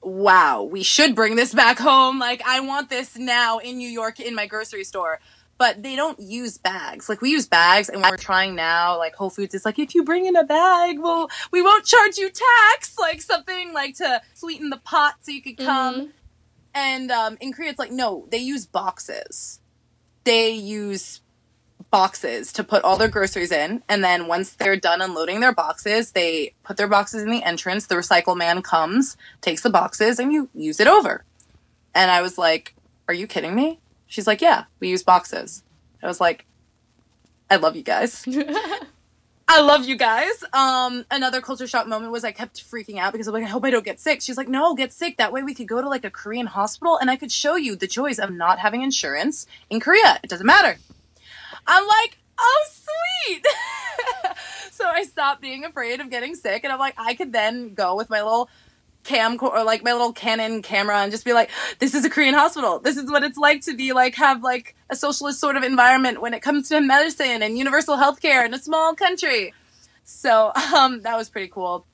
wow, 0.00 0.62
we 0.62 0.82
should 0.82 1.14
bring 1.14 1.36
this 1.36 1.52
back 1.52 1.78
home. 1.78 2.18
Like, 2.18 2.42
I 2.46 2.60
want 2.60 2.88
this 2.88 3.16
now 3.16 3.58
in 3.58 3.76
New 3.76 3.88
York 3.88 4.18
in 4.18 4.34
my 4.34 4.46
grocery 4.46 4.84
store. 4.84 5.20
But 5.58 5.82
they 5.82 5.94
don't 5.94 6.18
use 6.18 6.58
bags. 6.58 7.08
Like 7.08 7.20
we 7.20 7.30
use 7.30 7.46
bags, 7.46 7.88
and 7.88 8.02
we're 8.02 8.16
trying 8.16 8.56
now. 8.56 8.98
Like 8.98 9.14
Whole 9.14 9.30
Foods 9.30 9.54
is 9.54 9.64
like, 9.64 9.78
if 9.78 9.94
you 9.94 10.02
bring 10.02 10.26
in 10.26 10.34
a 10.34 10.42
bag, 10.42 10.98
well, 10.98 11.30
we 11.52 11.62
won't 11.62 11.84
charge 11.84 12.16
you 12.16 12.30
tax. 12.30 12.98
Like 12.98 13.22
something 13.22 13.72
like 13.72 13.94
to 13.98 14.22
sweeten 14.34 14.70
the 14.70 14.78
pot 14.78 15.16
so 15.20 15.30
you 15.30 15.40
could 15.42 15.58
come. 15.58 15.94
Mhm. 15.94 16.10
And 16.74 17.10
um, 17.10 17.36
in 17.40 17.52
Korea, 17.52 17.70
it's 17.70 17.78
like 17.78 17.92
no, 17.92 18.26
they 18.30 18.38
use 18.38 18.66
boxes. 18.66 19.60
They 20.24 20.50
use 20.50 21.20
boxes 21.90 22.52
to 22.54 22.64
put 22.64 22.84
all 22.84 22.96
their 22.96 23.08
groceries 23.08 23.52
in, 23.52 23.82
and 23.88 24.02
then 24.02 24.26
once 24.26 24.54
they're 24.54 24.76
done 24.76 25.02
unloading 25.02 25.40
their 25.40 25.54
boxes, 25.54 26.12
they 26.12 26.54
put 26.62 26.76
their 26.76 26.88
boxes 26.88 27.22
in 27.22 27.30
the 27.30 27.42
entrance. 27.42 27.86
The 27.86 27.96
recycle 27.96 28.36
man 28.36 28.62
comes, 28.62 29.16
takes 29.40 29.62
the 29.62 29.70
boxes, 29.70 30.18
and 30.18 30.32
you 30.32 30.48
use 30.54 30.80
it 30.80 30.86
over. 30.86 31.24
And 31.94 32.10
I 32.10 32.22
was 32.22 32.38
like, 32.38 32.74
"Are 33.08 33.14
you 33.14 33.26
kidding 33.26 33.54
me?" 33.54 33.80
She's 34.06 34.26
like, 34.26 34.40
"Yeah, 34.40 34.64
we 34.80 34.88
use 34.88 35.02
boxes." 35.02 35.62
I 36.02 36.06
was 36.06 36.20
like, 36.20 36.46
"I 37.50 37.56
love 37.56 37.76
you 37.76 37.82
guys." 37.82 38.26
I 39.54 39.60
love 39.60 39.84
you 39.84 39.96
guys. 39.96 40.42
Um, 40.54 41.04
another 41.10 41.42
culture 41.42 41.66
shock 41.66 41.86
moment 41.86 42.10
was 42.10 42.24
I 42.24 42.32
kept 42.32 42.64
freaking 42.64 42.96
out 42.96 43.12
because 43.12 43.26
I'm 43.26 43.34
like, 43.34 43.44
I 43.44 43.48
hope 43.48 43.66
I 43.66 43.70
don't 43.70 43.84
get 43.84 44.00
sick. 44.00 44.22
She's 44.22 44.38
like, 44.38 44.48
no, 44.48 44.74
get 44.74 44.94
sick. 44.94 45.18
That 45.18 45.30
way 45.30 45.42
we 45.42 45.52
could 45.52 45.68
go 45.68 45.82
to 45.82 45.90
like 45.90 46.06
a 46.06 46.10
Korean 46.10 46.46
hospital 46.46 46.96
and 46.96 47.10
I 47.10 47.16
could 47.16 47.30
show 47.30 47.56
you 47.56 47.76
the 47.76 47.86
joys 47.86 48.18
of 48.18 48.30
not 48.30 48.60
having 48.60 48.80
insurance 48.80 49.46
in 49.68 49.78
Korea. 49.78 50.18
It 50.24 50.30
doesn't 50.30 50.46
matter. 50.46 50.78
I'm 51.66 51.86
like, 51.86 52.16
oh, 52.38 52.66
sweet. 52.70 53.44
so 54.70 54.86
I 54.86 55.02
stopped 55.02 55.42
being 55.42 55.66
afraid 55.66 56.00
of 56.00 56.08
getting 56.08 56.34
sick 56.34 56.64
and 56.64 56.72
I'm 56.72 56.78
like, 56.78 56.94
I 56.96 57.12
could 57.12 57.34
then 57.34 57.74
go 57.74 57.94
with 57.94 58.08
my 58.08 58.22
little 58.22 58.48
cam 59.04 59.38
or 59.40 59.64
like 59.64 59.82
my 59.82 59.92
little 59.92 60.12
Canon 60.12 60.62
camera 60.62 60.98
and 60.98 61.10
just 61.10 61.24
be 61.24 61.32
like, 61.32 61.50
this 61.78 61.94
is 61.94 62.04
a 62.04 62.10
Korean 62.10 62.34
hospital. 62.34 62.78
This 62.78 62.96
is 62.96 63.10
what 63.10 63.22
it's 63.22 63.38
like 63.38 63.62
to 63.62 63.76
be 63.76 63.92
like 63.92 64.14
have 64.16 64.42
like 64.42 64.76
a 64.90 64.96
socialist 64.96 65.40
sort 65.40 65.56
of 65.56 65.62
environment 65.62 66.20
when 66.20 66.34
it 66.34 66.42
comes 66.42 66.68
to 66.68 66.80
medicine 66.80 67.42
and 67.42 67.58
universal 67.58 67.96
healthcare 67.96 68.44
in 68.44 68.54
a 68.54 68.58
small 68.58 68.94
country. 68.94 69.52
So 70.04 70.52
um, 70.74 71.02
that 71.02 71.16
was 71.16 71.28
pretty 71.28 71.48
cool. 71.48 71.86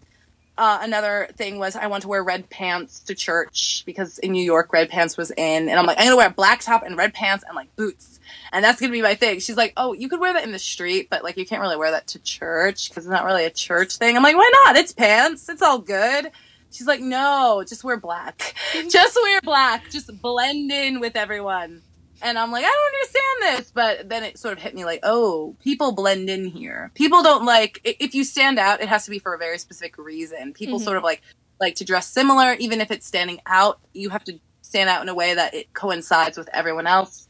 Uh, 0.58 0.80
another 0.82 1.28
thing 1.36 1.60
was 1.60 1.76
I 1.76 1.86
want 1.86 2.02
to 2.02 2.08
wear 2.08 2.22
red 2.24 2.50
pants 2.50 2.98
to 3.04 3.14
church 3.14 3.84
because 3.86 4.18
in 4.18 4.32
New 4.32 4.42
York 4.42 4.72
red 4.72 4.90
pants 4.90 5.16
was 5.16 5.30
in, 5.30 5.68
and 5.68 5.78
I'm 5.78 5.86
like 5.86 5.98
I'm 5.98 6.06
gonna 6.06 6.16
wear 6.16 6.26
a 6.26 6.30
black 6.30 6.62
top 6.62 6.82
and 6.82 6.96
red 6.96 7.14
pants 7.14 7.44
and 7.46 7.54
like 7.54 7.74
boots, 7.76 8.18
and 8.52 8.64
that's 8.64 8.80
gonna 8.80 8.90
be 8.90 9.00
my 9.00 9.14
thing. 9.14 9.38
She's 9.38 9.56
like, 9.56 9.72
oh, 9.76 9.92
you 9.92 10.08
could 10.08 10.18
wear 10.18 10.32
that 10.32 10.42
in 10.42 10.50
the 10.50 10.58
street, 10.58 11.06
but 11.10 11.22
like 11.22 11.36
you 11.36 11.46
can't 11.46 11.62
really 11.62 11.76
wear 11.76 11.92
that 11.92 12.08
to 12.08 12.18
church 12.18 12.88
because 12.88 13.04
it's 13.06 13.12
not 13.12 13.24
really 13.24 13.44
a 13.44 13.50
church 13.50 13.98
thing. 13.98 14.16
I'm 14.16 14.22
like, 14.24 14.36
why 14.36 14.50
not? 14.64 14.74
It's 14.74 14.90
pants. 14.90 15.48
It's 15.48 15.62
all 15.62 15.78
good. 15.78 16.32
She's 16.70 16.86
like, 16.86 17.00
no, 17.00 17.64
just 17.66 17.82
wear 17.84 17.96
black. 17.96 18.54
just 18.90 19.16
wear 19.22 19.40
black. 19.42 19.90
Just 19.90 20.10
blend 20.20 20.70
in 20.70 21.00
with 21.00 21.16
everyone. 21.16 21.82
And 22.20 22.38
I'm 22.38 22.50
like, 22.50 22.64
I 22.64 22.68
don't 22.68 22.94
understand 22.94 23.58
this. 23.64 23.70
But 23.72 24.08
then 24.08 24.24
it 24.24 24.38
sort 24.38 24.56
of 24.56 24.62
hit 24.62 24.74
me 24.74 24.84
like, 24.84 25.00
oh, 25.02 25.56
people 25.62 25.92
blend 25.92 26.28
in 26.28 26.46
here. 26.46 26.90
People 26.94 27.22
don't 27.22 27.44
like, 27.44 27.80
if 27.84 28.14
you 28.14 28.24
stand 28.24 28.58
out, 28.58 28.80
it 28.82 28.88
has 28.88 29.04
to 29.04 29.10
be 29.10 29.18
for 29.18 29.34
a 29.34 29.38
very 29.38 29.58
specific 29.58 29.96
reason. 29.98 30.52
People 30.52 30.78
Mhm. 30.78 30.84
sort 30.84 30.96
of 30.96 31.04
like, 31.04 31.22
like 31.60 31.76
to 31.76 31.84
dress 31.84 32.06
similar, 32.08 32.54
even 32.54 32.80
if 32.80 32.90
it's 32.90 33.06
standing 33.06 33.40
out, 33.46 33.78
you 33.92 34.10
have 34.10 34.24
to 34.24 34.38
stand 34.62 34.90
out 34.90 35.00
in 35.02 35.08
a 35.08 35.14
way 35.14 35.34
that 35.34 35.54
it 35.54 35.72
coincides 35.72 36.36
with 36.36 36.48
everyone 36.52 36.86
else. 36.86 37.28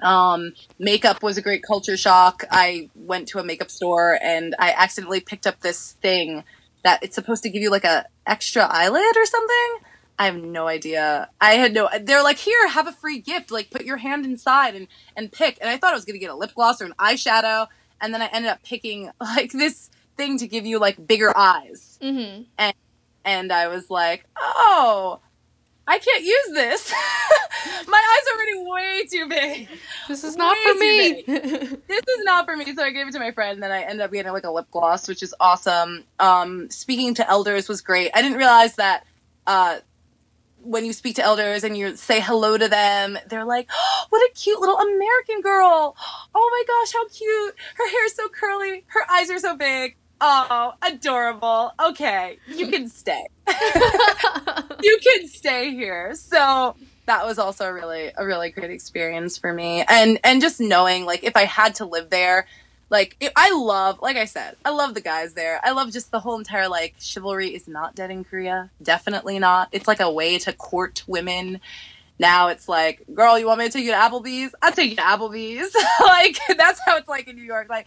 Um, 0.00 0.52
makeup 0.78 1.22
was 1.22 1.38
a 1.38 1.42
great 1.42 1.62
culture 1.62 1.96
shock. 1.96 2.44
I 2.50 2.90
went 2.94 3.28
to 3.28 3.38
a 3.38 3.44
makeup 3.44 3.70
store 3.70 4.18
and 4.22 4.54
I 4.58 4.72
accidentally 4.72 5.20
picked 5.20 5.46
up 5.46 5.60
this 5.60 5.92
thing 6.02 6.44
that 6.86 7.02
it's 7.02 7.16
supposed 7.16 7.42
to 7.42 7.50
give 7.50 7.62
you 7.62 7.70
like 7.70 7.84
a 7.84 8.06
extra 8.26 8.62
eyelid 8.62 9.16
or 9.16 9.26
something. 9.26 9.78
I 10.18 10.26
have 10.26 10.36
no 10.36 10.68
idea. 10.68 11.28
I 11.40 11.54
had 11.54 11.74
no. 11.74 11.88
They're 12.00 12.22
like, 12.22 12.38
here, 12.38 12.68
have 12.68 12.86
a 12.86 12.92
free 12.92 13.18
gift. 13.18 13.50
Like, 13.50 13.70
put 13.70 13.84
your 13.84 13.98
hand 13.98 14.24
inside 14.24 14.74
and 14.74 14.86
and 15.16 15.30
pick. 15.30 15.58
And 15.60 15.68
I 15.68 15.76
thought 15.76 15.92
I 15.92 15.96
was 15.96 16.04
gonna 16.04 16.18
get 16.18 16.30
a 16.30 16.34
lip 16.34 16.52
gloss 16.54 16.80
or 16.80 16.86
an 16.86 16.94
eyeshadow, 16.98 17.66
and 18.00 18.14
then 18.14 18.22
I 18.22 18.26
ended 18.26 18.50
up 18.50 18.62
picking 18.62 19.10
like 19.20 19.52
this 19.52 19.90
thing 20.16 20.38
to 20.38 20.46
give 20.46 20.64
you 20.64 20.78
like 20.78 21.06
bigger 21.06 21.36
eyes. 21.36 21.98
Mm-hmm. 22.00 22.44
And 23.24 23.52
I 23.52 23.66
was 23.66 23.90
like, 23.90 24.24
oh, 24.38 25.18
I 25.86 25.98
can't 25.98 26.24
use 26.24 26.48
this. 26.52 26.92
My 27.88 27.98
eyes 27.98 28.26
are 28.28 28.36
already 28.36 28.70
way 28.70 29.06
too 29.06 29.28
big. 29.28 29.68
This 30.08 30.24
is 30.24 30.36
not 30.36 30.56
Way 30.56 30.72
for 30.72 30.78
me. 30.78 31.22
this 31.86 32.04
is 32.08 32.24
not 32.24 32.44
for 32.44 32.56
me. 32.56 32.74
So 32.74 32.82
I 32.82 32.90
gave 32.90 33.06
it 33.06 33.12
to 33.12 33.18
my 33.20 33.30
friend, 33.30 33.54
and 33.54 33.62
then 33.62 33.70
I 33.70 33.82
ended 33.82 34.00
up 34.00 34.12
getting 34.12 34.32
like 34.32 34.44
a 34.44 34.50
lip 34.50 34.66
gloss, 34.70 35.06
which 35.08 35.22
is 35.22 35.34
awesome. 35.38 36.04
Um, 36.18 36.70
speaking 36.70 37.14
to 37.14 37.28
elders 37.28 37.68
was 37.68 37.80
great. 37.80 38.10
I 38.14 38.22
didn't 38.22 38.38
realize 38.38 38.76
that 38.76 39.04
uh, 39.46 39.78
when 40.62 40.84
you 40.84 40.92
speak 40.92 41.16
to 41.16 41.22
elders 41.22 41.62
and 41.62 41.76
you 41.76 41.96
say 41.96 42.20
hello 42.20 42.58
to 42.58 42.68
them, 42.68 43.18
they're 43.28 43.44
like, 43.44 43.68
oh, 43.72 44.04
"What 44.10 44.30
a 44.30 44.34
cute 44.34 44.60
little 44.60 44.78
American 44.78 45.40
girl! 45.40 45.96
Oh 46.34 46.50
my 46.52 46.64
gosh, 46.66 46.92
how 46.92 47.08
cute! 47.08 47.54
Her 47.76 47.88
hair's 47.88 48.14
so 48.14 48.28
curly. 48.28 48.84
Her 48.88 49.08
eyes 49.10 49.30
are 49.30 49.38
so 49.38 49.56
big. 49.56 49.96
Oh, 50.20 50.72
adorable. 50.82 51.72
Okay, 51.88 52.38
you 52.48 52.68
can 52.68 52.88
stay. 52.88 53.26
you 53.48 54.98
can 55.02 55.28
stay 55.28 55.70
here." 55.70 56.14
So 56.14 56.76
that 57.06 57.24
was 57.24 57.38
also 57.38 57.68
really 57.70 58.12
a 58.16 58.26
really 58.26 58.50
great 58.50 58.70
experience 58.70 59.38
for 59.38 59.52
me. 59.52 59.84
And 59.88 60.18
and 60.22 60.40
just 60.40 60.60
knowing 60.60 61.04
like 61.06 61.24
if 61.24 61.36
i 61.36 61.44
had 61.44 61.76
to 61.76 61.84
live 61.84 62.10
there 62.10 62.46
like 62.90 63.16
it, 63.20 63.32
i 63.36 63.52
love 63.52 63.98
like 64.00 64.16
i 64.16 64.24
said 64.24 64.56
i 64.64 64.70
love 64.70 64.94
the 64.94 65.00
guys 65.00 65.34
there. 65.34 65.60
I 65.64 65.72
love 65.72 65.92
just 65.92 66.10
the 66.10 66.20
whole 66.20 66.38
entire 66.38 66.68
like 66.68 66.94
chivalry 66.98 67.54
is 67.54 67.66
not 67.66 67.94
dead 67.94 68.10
in 68.10 68.24
korea. 68.24 68.70
Definitely 68.82 69.38
not. 69.38 69.68
It's 69.72 69.88
like 69.88 70.00
a 70.00 70.10
way 70.10 70.38
to 70.38 70.52
court 70.52 71.02
women. 71.06 71.60
Now 72.18 72.48
it's 72.48 72.68
like 72.68 73.02
girl 73.14 73.38
you 73.38 73.46
want 73.46 73.60
me 73.60 73.66
to 73.66 73.72
take 73.72 73.84
you 73.84 73.92
to 73.92 73.96
applebee's? 73.96 74.54
I'll 74.62 74.72
take 74.72 74.90
you 74.90 74.96
to 74.96 75.02
applebee's. 75.02 75.74
Like 76.00 76.38
that's 76.56 76.80
how 76.84 76.96
it's 76.96 77.08
like 77.08 77.28
in 77.28 77.36
new 77.36 77.42
york. 77.42 77.68
Like 77.68 77.86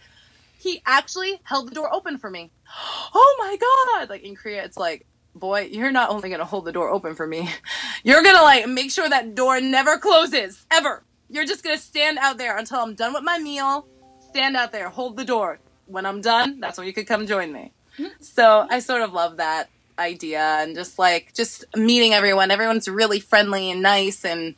he 0.60 0.82
actually 0.86 1.40
held 1.44 1.68
the 1.68 1.74
door 1.74 1.92
open 1.92 2.18
for 2.18 2.30
me 2.30 2.50
oh 3.14 3.36
my 3.38 3.56
god 3.56 4.10
like 4.10 4.22
in 4.22 4.34
korea 4.34 4.64
it's 4.64 4.76
like 4.76 5.06
boy 5.34 5.60
you're 5.70 5.92
not 5.92 6.10
only 6.10 6.28
gonna 6.28 6.44
hold 6.44 6.64
the 6.64 6.72
door 6.72 6.90
open 6.90 7.14
for 7.14 7.26
me 7.26 7.48
you're 8.04 8.22
gonna 8.22 8.42
like 8.42 8.66
make 8.68 8.90
sure 8.90 9.08
that 9.08 9.34
door 9.34 9.60
never 9.60 9.98
closes 9.98 10.66
ever. 10.70 11.02
You're 11.28 11.44
just 11.44 11.62
gonna 11.62 11.78
stand 11.78 12.18
out 12.18 12.38
there 12.38 12.56
until 12.56 12.80
I'm 12.80 12.94
done 12.94 13.12
with 13.12 13.22
my 13.22 13.38
meal. 13.38 13.86
Stand 14.30 14.56
out 14.56 14.72
there, 14.72 14.88
hold 14.88 15.16
the 15.16 15.24
door. 15.24 15.58
When 15.86 16.06
I'm 16.06 16.20
done, 16.20 16.60
that's 16.60 16.78
when 16.78 16.86
you 16.86 16.92
could 16.92 17.06
come 17.06 17.26
join 17.26 17.52
me. 17.52 17.72
Mm-hmm. 17.98 18.22
So 18.22 18.66
I 18.70 18.78
sort 18.78 19.02
of 19.02 19.12
love 19.12 19.38
that 19.38 19.68
idea 19.98 20.40
and 20.40 20.74
just 20.74 20.98
like 20.98 21.34
just 21.34 21.64
meeting 21.76 22.14
everyone. 22.14 22.50
Everyone's 22.50 22.88
really 22.88 23.20
friendly 23.20 23.70
and 23.70 23.82
nice 23.82 24.24
and 24.24 24.54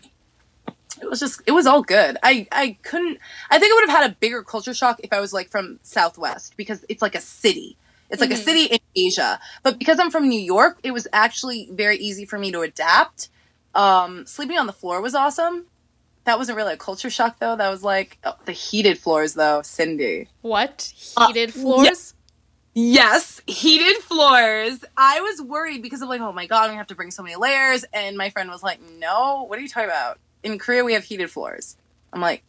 it 1.03 1.11
was 1.11 1.21
just 1.21 1.43
it 1.47 1.53
was 1.53 1.67
all 1.67 1.83
good. 1.83 2.17
I 2.23 2.47
I 2.53 2.77
couldn't 2.83 3.19
I 3.51 3.59
think 3.59 3.73
I 3.73 3.75
would 3.75 3.91
have 3.91 4.03
had 4.03 4.11
a 4.11 4.15
bigger 4.21 4.43
culture 4.43 4.73
shock 4.75 5.01
if 5.03 5.13
I 5.13 5.21
was 5.21 5.33
like 5.33 5.51
from 5.51 5.81
Southwest 5.83 6.55
because 6.57 6.85
it's 6.89 7.03
like 7.03 7.15
a 7.15 7.21
city. 7.21 7.77
It's 8.11 8.21
like 8.21 8.31
a 8.31 8.35
Mhm. 8.35 8.45
city 8.45 8.65
in 8.67 8.79
Asia. 8.95 9.41
But 9.63 9.79
because 9.79 9.99
I'm 9.99 10.11
from 10.11 10.29
New 10.29 10.41
York, 10.41 10.79
it 10.83 10.93
was 10.93 11.09
actually 11.13 11.69
very 11.73 11.97
easy 11.97 12.25
for 12.27 12.39
me 12.39 12.53
to 12.53 12.61
adapt. 12.61 13.31
Um, 13.75 14.27
sleeping 14.27 14.59
on 14.59 14.67
the 14.67 14.73
floor 14.73 15.01
was 15.01 15.15
awesome. 15.15 15.65
That 16.25 16.39
wasn't 16.39 16.57
really 16.57 16.75
a 16.75 16.77
culture 16.77 17.11
shock 17.11 17.39
though. 17.41 17.57
That 17.57 17.71
was 17.71 17.83
like 17.83 18.19
oh, 18.25 18.35
the 18.45 18.53
heated 18.53 18.99
floors 18.99 19.35
though, 19.35 19.63
Cindy. 19.63 20.29
what? 20.43 20.93
Uh, 21.17 21.29
Heated 21.29 21.53
floors? 21.55 22.15
Yes, 22.75 23.43
heated 23.47 23.97
floors. 24.03 24.83
I 24.97 25.21
was 25.21 25.43
worried 25.43 25.83
because 25.83 26.01
I'm 26.01 26.09
like, 26.09 26.21
oh 26.23 26.33
my 26.33 26.47
god, 26.47 26.63
I'm 26.63 26.69
gonna 26.69 26.79
have 26.79 26.87
to 26.89 26.95
bring 26.95 27.11
so 27.11 27.23
many 27.23 27.37
layers. 27.37 27.85
And 27.93 28.17
my 28.17 28.31
friend 28.31 28.49
was 28.51 28.63
like, 28.63 28.79
no, 28.99 29.45
what 29.47 29.59
are 29.59 29.63
you 29.63 29.69
talking 29.69 29.91
about? 29.91 30.19
In 30.43 30.59
Korea, 30.59 30.85
we 30.85 30.95
have 30.95 31.05
heated 31.05 31.31
floors. 31.31 31.77
I'm 32.13 32.21
like, 32.21 32.43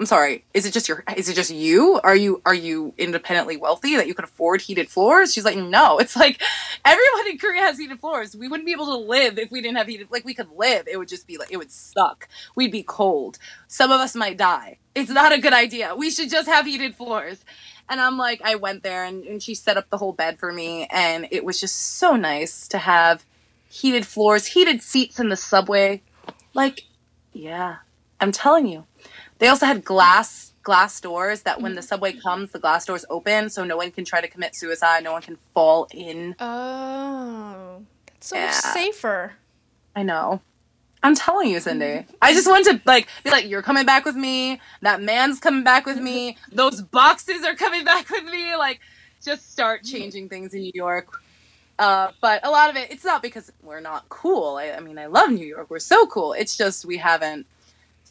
I'm 0.00 0.06
sorry. 0.06 0.44
Is 0.54 0.64
it 0.64 0.72
just 0.72 0.88
your? 0.88 1.02
Is 1.16 1.28
it 1.28 1.34
just 1.34 1.50
you? 1.50 2.00
Are 2.04 2.14
you 2.14 2.40
are 2.46 2.54
you 2.54 2.94
independently 2.98 3.56
wealthy 3.56 3.96
that 3.96 4.06
you 4.06 4.14
can 4.14 4.24
afford 4.24 4.60
heated 4.60 4.88
floors? 4.88 5.34
She's 5.34 5.44
like, 5.44 5.56
no. 5.56 5.98
It's 5.98 6.14
like 6.14 6.40
everyone 6.84 7.28
in 7.28 7.38
Korea 7.38 7.62
has 7.62 7.78
heated 7.78 7.98
floors. 7.98 8.36
We 8.36 8.46
wouldn't 8.46 8.66
be 8.66 8.72
able 8.72 8.86
to 8.86 8.96
live 8.96 9.38
if 9.38 9.50
we 9.50 9.60
didn't 9.60 9.76
have 9.76 9.88
heated. 9.88 10.08
Like 10.10 10.24
we 10.24 10.34
could 10.34 10.50
live. 10.56 10.86
It 10.86 10.98
would 10.98 11.08
just 11.08 11.26
be 11.26 11.36
like 11.36 11.50
it 11.50 11.56
would 11.56 11.72
suck. 11.72 12.28
We'd 12.54 12.70
be 12.70 12.84
cold. 12.84 13.38
Some 13.66 13.90
of 13.90 14.00
us 14.00 14.14
might 14.14 14.36
die. 14.36 14.78
It's 14.94 15.10
not 15.10 15.32
a 15.32 15.40
good 15.40 15.52
idea. 15.52 15.96
We 15.96 16.10
should 16.10 16.30
just 16.30 16.48
have 16.48 16.66
heated 16.66 16.94
floors. 16.94 17.44
And 17.88 18.00
I'm 18.00 18.18
like, 18.18 18.40
I 18.44 18.54
went 18.54 18.82
there 18.82 19.04
and, 19.04 19.24
and 19.24 19.42
she 19.42 19.54
set 19.54 19.76
up 19.76 19.90
the 19.90 19.96
whole 19.96 20.12
bed 20.12 20.38
for 20.38 20.52
me. 20.52 20.86
And 20.90 21.26
it 21.30 21.44
was 21.44 21.58
just 21.58 21.74
so 21.74 22.14
nice 22.14 22.68
to 22.68 22.78
have 22.78 23.24
heated 23.68 24.06
floors, 24.06 24.46
heated 24.46 24.82
seats 24.82 25.18
in 25.18 25.28
the 25.28 25.36
subway. 25.36 26.02
Like, 26.54 26.84
yeah, 27.38 27.76
I'm 28.20 28.32
telling 28.32 28.66
you. 28.66 28.84
They 29.38 29.48
also 29.48 29.66
had 29.66 29.84
glass 29.84 30.52
glass 30.62 31.00
doors 31.00 31.42
that 31.42 31.62
when 31.62 31.76
the 31.76 31.80
mm. 31.80 31.88
subway 31.88 32.12
comes, 32.12 32.50
the 32.50 32.58
glass 32.58 32.84
doors 32.84 33.04
open 33.08 33.48
so 33.48 33.64
no 33.64 33.76
one 33.76 33.90
can 33.90 34.04
try 34.04 34.20
to 34.20 34.28
commit 34.28 34.54
suicide, 34.54 35.04
no 35.04 35.12
one 35.12 35.22
can 35.22 35.38
fall 35.54 35.86
in. 35.92 36.34
Oh, 36.40 37.82
that's 38.06 38.28
so 38.28 38.36
much 38.36 38.52
safer. 38.52 39.34
I 39.96 40.02
know. 40.02 40.42
I'm 41.02 41.14
telling 41.14 41.48
you, 41.48 41.60
Cindy. 41.60 41.86
Mm. 41.86 42.06
I 42.20 42.32
just 42.34 42.48
want 42.48 42.66
to 42.66 42.80
like 42.84 43.08
be 43.22 43.30
like, 43.30 43.48
you're 43.48 43.62
coming 43.62 43.86
back 43.86 44.04
with 44.04 44.16
me. 44.16 44.60
That 44.82 45.00
man's 45.00 45.38
coming 45.38 45.62
back 45.62 45.86
with 45.86 45.98
me. 45.98 46.36
Those 46.52 46.82
boxes 46.82 47.44
are 47.44 47.54
coming 47.54 47.84
back 47.84 48.10
with 48.10 48.24
me. 48.24 48.56
Like, 48.56 48.80
just 49.24 49.52
start 49.52 49.84
mm. 49.84 49.92
changing 49.92 50.28
things 50.28 50.54
in 50.54 50.62
New 50.62 50.72
York. 50.74 51.22
Uh, 51.78 52.10
but 52.20 52.44
a 52.44 52.50
lot 52.50 52.70
of 52.70 52.76
it, 52.76 52.90
it's 52.90 53.04
not 53.04 53.22
because 53.22 53.52
we're 53.62 53.80
not 53.80 54.08
cool. 54.08 54.56
I, 54.56 54.70
I 54.72 54.80
mean, 54.80 54.98
I 54.98 55.06
love 55.06 55.30
New 55.30 55.46
York. 55.46 55.70
We're 55.70 55.78
so 55.78 56.06
cool. 56.06 56.32
It's 56.32 56.56
just 56.56 56.84
we 56.84 56.96
haven't 56.96 57.46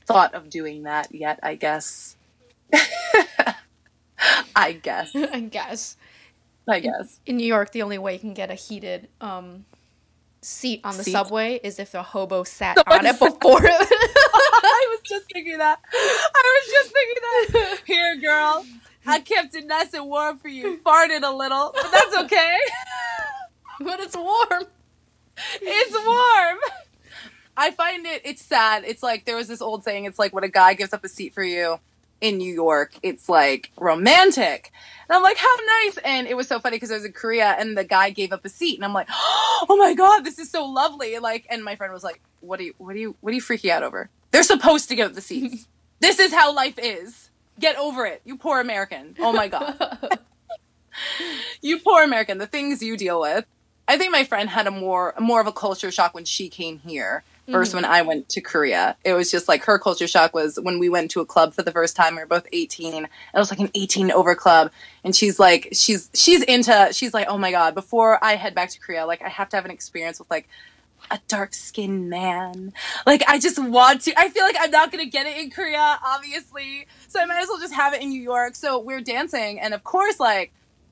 thought 0.06 0.34
of 0.34 0.50
doing 0.50 0.84
that 0.84 1.14
yet. 1.14 1.40
I 1.44 1.56
guess. 1.56 2.16
I 4.56 4.74
guess. 4.74 5.16
I 5.16 5.42
guess. 5.42 5.98
I 6.68 6.80
guess. 6.80 7.20
In 7.26 7.38
New 7.38 7.46
York, 7.46 7.72
the 7.72 7.82
only 7.82 7.98
way 7.98 8.14
you 8.14 8.20
can 8.20 8.34
get 8.34 8.52
a 8.52 8.56
heated 8.56 9.08
um, 9.22 9.66
seat 10.42 10.82
on 10.84 10.98
the 10.98 11.04
Seat? 11.04 11.12
subway 11.12 11.60
is 11.64 11.80
if 11.80 11.92
the 11.92 12.04
hobo 12.04 12.44
sat 12.44 12.78
Someone 12.78 13.00
on 13.00 13.06
it 13.06 13.20
before. 13.20 13.62
I 13.64 14.88
was 14.90 15.00
just 15.06 15.26
thinking 15.32 15.58
that. 15.58 15.80
I 15.94 16.62
was 16.62 16.72
just 16.72 16.94
thinking 16.94 17.22
that. 17.22 17.82
Here, 17.86 18.16
girl. 18.18 18.66
I 19.06 19.20
kept 19.20 19.56
it 19.56 19.66
nice 19.66 19.94
and 19.94 20.08
warm 20.08 20.38
for 20.38 20.50
you. 20.50 20.80
Farted 20.86 21.24
a 21.24 21.34
little, 21.34 21.74
but 21.74 21.92
that's 21.92 22.18
okay. 22.26 22.58
but 23.80 24.00
it's 24.00 24.16
warm. 24.16 24.64
It's 25.62 25.94
warm. 25.94 26.60
I 27.56 27.72
find 27.72 28.06
it, 28.06 28.22
it's 28.24 28.44
sad. 28.44 28.84
It's 28.86 29.02
like 29.02 29.26
there 29.26 29.36
was 29.36 29.48
this 29.48 29.62
old 29.62 29.84
saying, 29.84 30.06
it's 30.06 30.20
like 30.20 30.34
when 30.34 30.44
a 30.44 30.50
guy 30.50 30.76
gives 30.76 30.94
up 30.94 31.04
a 31.04 31.10
seat 31.10 31.34
for 31.34 31.44
you 31.44 31.80
in 32.22 32.38
New 32.38 32.54
York, 32.54 32.94
it's 33.02 33.28
like 33.28 33.72
romantic. 33.78 34.72
And 35.10 35.16
I'm 35.16 35.24
like, 35.24 35.38
how 35.38 35.56
nice. 35.84 35.98
And 35.98 36.28
it 36.28 36.36
was 36.36 36.48
so 36.48 36.60
funny 36.60 36.76
because 36.76 36.92
I 36.92 36.96
was 36.96 37.06
in 37.06 37.14
Korea 37.14 37.56
and 37.58 37.78
the 37.78 37.84
guy 37.84 38.12
gave 38.12 38.32
up 38.32 38.46
a 38.46 38.50
seat. 38.50 38.76
And 38.76 38.86
I'm 38.86 38.94
like, 38.94 39.08
oh 39.12 39.76
my 39.78 39.94
God, 39.94 40.22
this 40.22 40.38
is 40.38 40.52
so 40.52 40.66
lovely. 40.66 41.18
Like, 41.18 41.48
and 41.50 41.64
my 41.64 41.76
friend 41.76 41.92
was 41.94 42.04
like, 42.04 42.22
what 42.42 42.60
are 42.60 42.64
you, 42.64 42.74
what 42.78 42.96
are 42.96 43.00
you, 43.00 43.16
what 43.22 43.32
are 43.32 43.36
you 43.36 43.42
freaking 43.42 43.72
out 43.72 43.84
over? 43.84 44.10
They're 44.32 44.44
supposed 44.44 44.90
to 44.90 44.96
give 44.96 45.10
up 45.10 45.16
the 45.16 45.22
seats. 45.22 45.68
this 46.00 46.20
is 46.20 46.34
how 46.34 46.54
life 46.54 46.78
is. 46.78 47.32
Get 47.60 47.76
over 47.78 48.06
it. 48.06 48.22
You 48.24 48.38
poor 48.38 48.60
American. 48.60 49.16
Oh 49.20 49.34
my 49.34 49.48
God. 49.48 50.20
you 51.62 51.80
poor 51.80 52.04
American. 52.04 52.38
The 52.38 52.46
things 52.46 52.84
you 52.84 52.98
deal 52.98 53.20
with. 53.20 53.46
I 53.88 53.98
think 53.98 54.12
my 54.12 54.24
friend 54.24 54.50
had 54.50 54.68
a 54.68 54.72
more 54.72 55.14
more 55.20 55.40
of 55.40 55.48
a 55.48 55.52
culture 55.52 55.92
shock 55.92 56.14
when 56.14 56.26
she 56.26 56.50
came 56.50 56.80
here 56.80 57.24
versus 57.48 57.74
when 57.74 57.86
I 57.86 58.02
went 58.02 58.30
to 58.30 58.42
Korea. 58.42 58.98
It 59.04 59.14
was 59.14 59.32
just 59.32 59.48
like 59.48 59.64
her 59.66 59.80
culture 59.80 60.08
shock 60.08 60.34
was 60.34 60.60
when 60.62 60.80
we 60.80 60.90
went 60.90 61.12
to 61.12 61.22
a 61.22 61.26
club 61.26 61.54
for 61.54 61.64
the 61.64 61.72
first 61.72 61.96
time. 61.96 62.16
We 62.16 62.22
were 62.22 62.28
both 62.28 62.48
18. 62.52 63.06
It 63.06 63.10
was 63.34 63.50
like 63.50 63.60
an 63.60 63.72
18 63.74 64.12
over 64.12 64.36
club. 64.36 64.72
And 65.04 65.16
she's 65.16 65.40
like, 65.40 65.70
she's 65.72 66.10
she's 66.14 66.44
into 66.44 66.90
she's 66.92 67.14
like, 67.14 67.28
oh 67.30 67.38
my 67.38 67.52
god, 67.52 67.74
before 67.74 68.24
I 68.24 68.36
head 68.36 68.54
back 68.54 68.70
to 68.72 68.80
Korea, 68.80 69.06
like 69.06 69.22
I 69.22 69.30
have 69.30 69.50
to 69.50 69.58
have 69.58 69.66
an 69.66 69.72
experience 69.72 70.20
with 70.20 70.30
like 70.30 70.50
a 71.10 71.20
dark 71.28 71.54
skinned 71.54 72.10
man. 72.10 72.74
Like 73.06 73.24
I 73.28 73.40
just 73.40 73.58
want 73.58 74.02
to 74.02 74.20
I 74.20 74.30
feel 74.30 74.44
like 74.44 74.58
I'm 74.60 74.72
not 74.72 74.92
gonna 74.92 75.06
get 75.06 75.26
it 75.26 75.38
in 75.38 75.50
Korea, 75.50 76.00
obviously. 76.06 76.88
So 77.08 77.22
I 77.22 77.26
might 77.26 77.42
as 77.42 77.48
well 77.48 77.60
just 77.60 77.74
have 77.74 77.94
it 77.94 78.02
in 78.02 78.10
New 78.10 78.22
York. 78.22 78.56
So 78.56 78.80
we're 78.80 79.02
dancing 79.02 79.60
and 79.60 79.74
of 79.74 79.84
course 79.86 80.20
like 80.20 80.52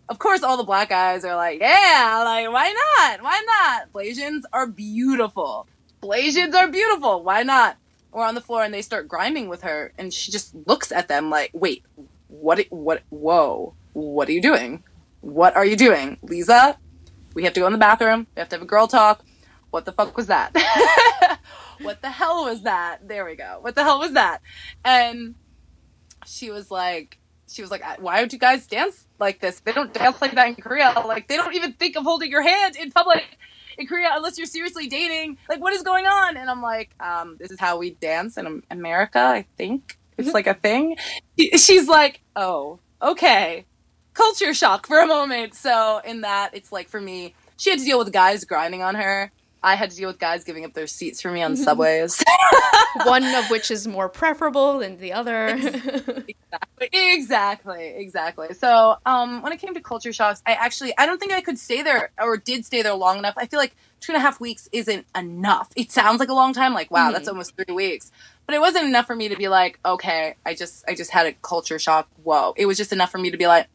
of 0.10 0.20
course 0.20 0.44
all 0.44 0.58
the 0.58 0.64
black 0.64 0.90
guys 0.90 1.26
are 1.26 1.36
like, 1.36 1.60
yeah, 1.60 2.22
like 2.24 2.52
why 2.52 2.74
not? 2.98 3.22
Why 3.22 3.44
not? 3.46 3.94
Blasians 3.94 4.44
are 4.54 4.68
beautiful. 4.68 5.68
Blasians 6.02 6.54
are 6.54 6.68
beautiful. 6.68 7.24
Why 7.24 7.44
not? 7.44 7.78
We're 8.12 8.24
on 8.24 8.36
the 8.36 8.42
floor 8.42 8.64
and 8.64 8.74
they 8.74 8.82
start 8.82 9.08
grinding 9.08 9.50
with 9.50 9.64
her 9.64 9.92
and 9.98 10.14
she 10.14 10.32
just 10.32 10.56
looks 10.68 10.92
at 10.92 11.08
them 11.08 11.30
like, 11.30 11.52
wait, 11.54 11.84
what 12.28 12.66
what 12.70 13.04
whoa. 13.10 13.74
What 13.94 14.30
are 14.30 14.34
you 14.34 14.42
doing? 14.42 14.84
What 15.22 15.56
are 15.56 15.66
you 15.66 15.76
doing? 15.76 16.18
Liza, 16.22 16.78
we 17.34 17.44
have 17.44 17.54
to 17.54 17.62
go 17.62 17.66
in 17.66 17.74
the 17.74 17.80
bathroom. 17.80 18.28
We 18.36 18.40
have 18.40 18.50
to 18.50 18.56
have 18.56 18.64
a 18.64 18.68
girl 18.68 18.88
talk. 18.88 19.24
What 19.72 19.86
the 19.86 19.92
fuck 19.92 20.16
was 20.16 20.28
that? 20.28 20.56
what 21.82 22.02
the 22.02 22.10
hell 22.10 22.46
was 22.46 22.64
that? 22.64 23.08
There 23.08 23.26
we 23.26 23.36
go. 23.36 23.58
What 23.62 23.76
the 23.76 23.84
hell 23.84 24.00
was 24.00 24.14
that? 24.14 24.42
And 24.84 25.36
she 26.26 26.52
was 26.52 26.72
like, 26.72 27.20
she 27.48 27.62
was 27.62 27.72
like, 27.72 27.84
why 28.00 28.22
would 28.22 28.34
you 28.34 28.40
guys 28.40 28.68
dance 28.68 29.06
like 29.20 29.40
this? 29.40 29.60
They 29.60 29.72
don't 29.72 29.94
dance 29.94 30.22
like 30.22 30.34
that 30.36 30.48
in 30.48 30.56
Korea. 30.56 30.94
Like, 31.06 31.28
they 31.28 31.38
don't 31.38 31.56
even 31.56 31.74
think 31.74 31.96
of 31.96 32.04
holding 32.04 32.32
your 32.32 32.42
hand 32.42 32.76
in 32.76 32.92
public 32.92 33.24
in 33.78 33.88
Korea 33.88 34.10
unless 34.14 34.38
you're 34.38 34.48
seriously 34.48 34.88
dating. 34.88 35.38
Like, 35.50 35.62
what 35.62 35.74
is 35.74 35.84
going 35.84 36.06
on? 36.06 36.38
And 36.38 36.50
I'm 36.50 36.62
like, 36.62 36.92
um, 37.00 37.38
this 37.40 37.52
is 37.52 37.60
how 37.60 37.78
we 37.78 37.92
dance 37.92 38.38
in 38.38 38.64
America, 38.72 39.20
I 39.20 39.46
think. 39.58 39.98
It's 40.18 40.34
like 40.34 40.48
a 40.48 40.54
thing. 40.54 40.96
She's 41.58 41.88
like, 41.88 42.22
oh, 42.36 42.80
okay. 43.02 43.66
Culture 44.14 44.54
shock 44.54 44.88
for 44.88 45.00
a 45.00 45.08
moment. 45.08 45.56
So, 45.56 46.02
in 46.06 46.22
that, 46.22 46.52
it's 46.54 46.72
like 46.72 46.88
for 46.88 47.02
me, 47.02 47.36
she 47.58 47.70
had 47.70 47.80
to 47.80 47.86
deal 47.86 48.00
with 48.00 48.14
guys 48.14 48.46
grinding 48.46 48.82
on 48.82 48.96
her. 48.96 49.32
I 49.62 49.76
had 49.76 49.90
to 49.90 49.98
deal 49.98 50.08
with 50.08 50.20
guys 50.20 50.44
giving 50.44 50.64
up 50.64 50.74
their 50.74 50.88
seats 50.88 51.22
for 51.22 51.32
me 51.32 51.42
on 51.42 51.58
subways. 51.58 52.24
One 53.04 53.26
of 53.26 53.50
which 53.50 53.72
is 53.72 53.88
more 53.88 54.08
preferable 54.08 54.80
than 54.80 54.98
the 55.00 55.12
other. 55.12 55.60
exactly. 56.80 57.88
Exactly. 57.96 58.54
So 58.54 58.98
um 59.06 59.42
when 59.42 59.52
it 59.54 59.60
came 59.60 59.74
to 59.74 59.82
culture 59.82 60.14
shocks 60.14 60.42
i 60.46 60.54
actually 60.54 60.94
i 60.98 61.06
don't 61.06 61.20
think 61.20 61.32
i 61.32 61.42
could 61.42 61.58
stay 61.58 61.82
there 61.82 62.12
or 62.22 62.38
did 62.38 62.66
stay 62.66 62.82
there 62.82 62.94
long 62.94 63.18
enough. 63.18 63.34
I 63.38 63.46
feel 63.48 63.60
like 63.60 63.76
two 64.00 64.12
and 64.12 64.18
a 64.18 64.22
half 64.22 64.40
weeks 64.40 64.70
isn't 64.72 65.06
enough. 65.16 65.70
It 65.76 65.92
sounds 65.92 66.20
like 66.20 66.30
a 66.30 66.34
long 66.34 66.54
time 66.54 66.74
like 66.74 66.92
wow 66.92 67.12
that's 67.12 67.28
almost 67.28 67.56
three 67.56 67.74
weeks. 67.74 68.12
But 68.46 68.56
it 68.56 68.62
wasn't 68.62 68.86
enough 68.86 69.08
for 69.08 69.16
me 69.16 69.30
to 69.30 69.36
be 69.36 69.48
like 69.48 69.80
okay 69.86 70.36
i 70.46 70.54
just 70.54 70.84
i 70.88 70.96
just 70.96 71.12
had 71.12 71.28
a 71.28 71.34
culture 71.34 71.80
shock. 71.80 72.08
Whoa. 72.24 72.54
It 72.58 72.66
was 72.66 72.78
just 72.78 72.92
enough 72.94 73.12
for 73.12 73.18
me 73.18 73.32
to 73.32 73.38
be 73.38 73.48
like 73.48 73.68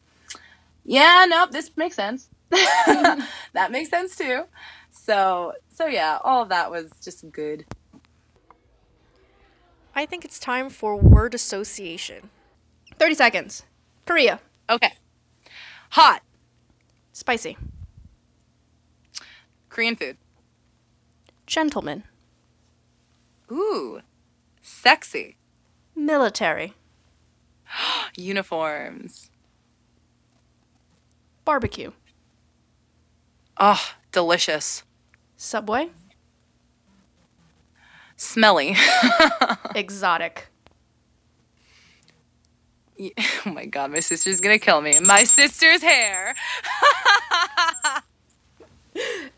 yeah 0.83 1.25
nope 1.27 1.51
this 1.51 1.71
makes 1.77 1.95
sense. 1.95 2.29
That 3.53 3.71
makes 3.71 3.89
sense 3.89 4.15
too. 4.15 4.43
So 4.91 5.53
so 5.73 5.87
yeah 5.87 6.19
all 6.23 6.43
of 6.43 6.49
that 6.49 6.71
was 6.71 6.91
just 7.03 7.29
good. 7.31 7.65
I 9.93 10.05
think 10.05 10.23
it's 10.23 10.39
time 10.39 10.69
for 10.69 10.95
word 10.95 11.33
association. 11.33 12.29
30 13.01 13.15
seconds. 13.15 13.63
Korea. 14.05 14.39
okay 14.69 14.93
hot 15.89 16.21
Spicy. 17.13 17.57
korean 19.69 19.95
food 19.95 20.17
Gentleman. 21.47 22.03
ooh 23.51 24.01
sexy 24.61 25.35
Military. 25.95 26.75
uniforms 28.15 29.31
Barbecue. 31.43 31.91
Oh, 33.57 33.83
delicious. 34.11 34.83
Subway. 35.37 35.89
Smelly. 38.15 38.75
Exotic. 39.75 40.50
Yeah, 43.01 43.09
oh 43.47 43.51
my 43.51 43.65
god, 43.65 43.91
my 43.91 43.99
sister's 43.99 44.39
gonna 44.41 44.59
kill 44.59 44.79
me. 44.81 44.99
My 44.99 45.23
sister's 45.23 45.81
hair. 45.81 46.35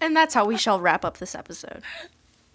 And 0.01 0.16
that's 0.16 0.34
how 0.34 0.45
we 0.45 0.57
shall 0.57 0.82
wrap 0.82 1.05
up 1.05 1.20
this 1.20 1.36
episode. 1.36 1.82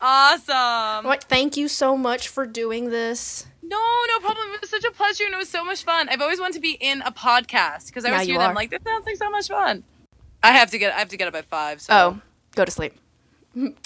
Awesome. 0.00 0.54
All 0.56 1.02
right, 1.04 1.22
thank 1.22 1.56
you 1.56 1.68
so 1.68 1.96
much 1.96 2.28
for 2.28 2.44
doing 2.44 2.90
this. 2.90 3.46
No, 3.62 3.78
no 4.08 4.18
problem. 4.18 4.48
It 4.52 4.60
was 4.60 4.68
such 4.70 4.84
a 4.84 4.90
pleasure 4.90 5.24
and 5.24 5.32
it 5.32 5.36
was 5.36 5.48
so 5.48 5.64
much 5.64 5.84
fun. 5.84 6.08
I've 6.08 6.20
always 6.20 6.40
wanted 6.40 6.54
to 6.54 6.60
be 6.60 6.72
in 6.72 7.00
a 7.02 7.12
podcast 7.12 7.86
because 7.86 8.04
I 8.04 8.08
Now 8.08 8.14
always 8.14 8.28
you 8.28 8.34
hear 8.34 8.40
them 8.40 8.50
are. 8.50 8.54
like 8.54 8.70
this 8.70 8.82
sounds 8.84 9.06
like 9.06 9.16
so 9.16 9.30
much 9.30 9.48
fun. 9.48 9.84
I 10.42 10.52
have 10.52 10.70
to 10.72 10.78
get 10.78 10.92
I 10.92 10.98
have 10.98 11.08
to 11.10 11.16
get 11.16 11.28
up 11.28 11.34
at 11.36 11.46
five. 11.46 11.80
So 11.80 11.92
Oh, 11.94 12.20
go 12.56 12.64
to 12.64 12.70
sleep. 12.70 12.94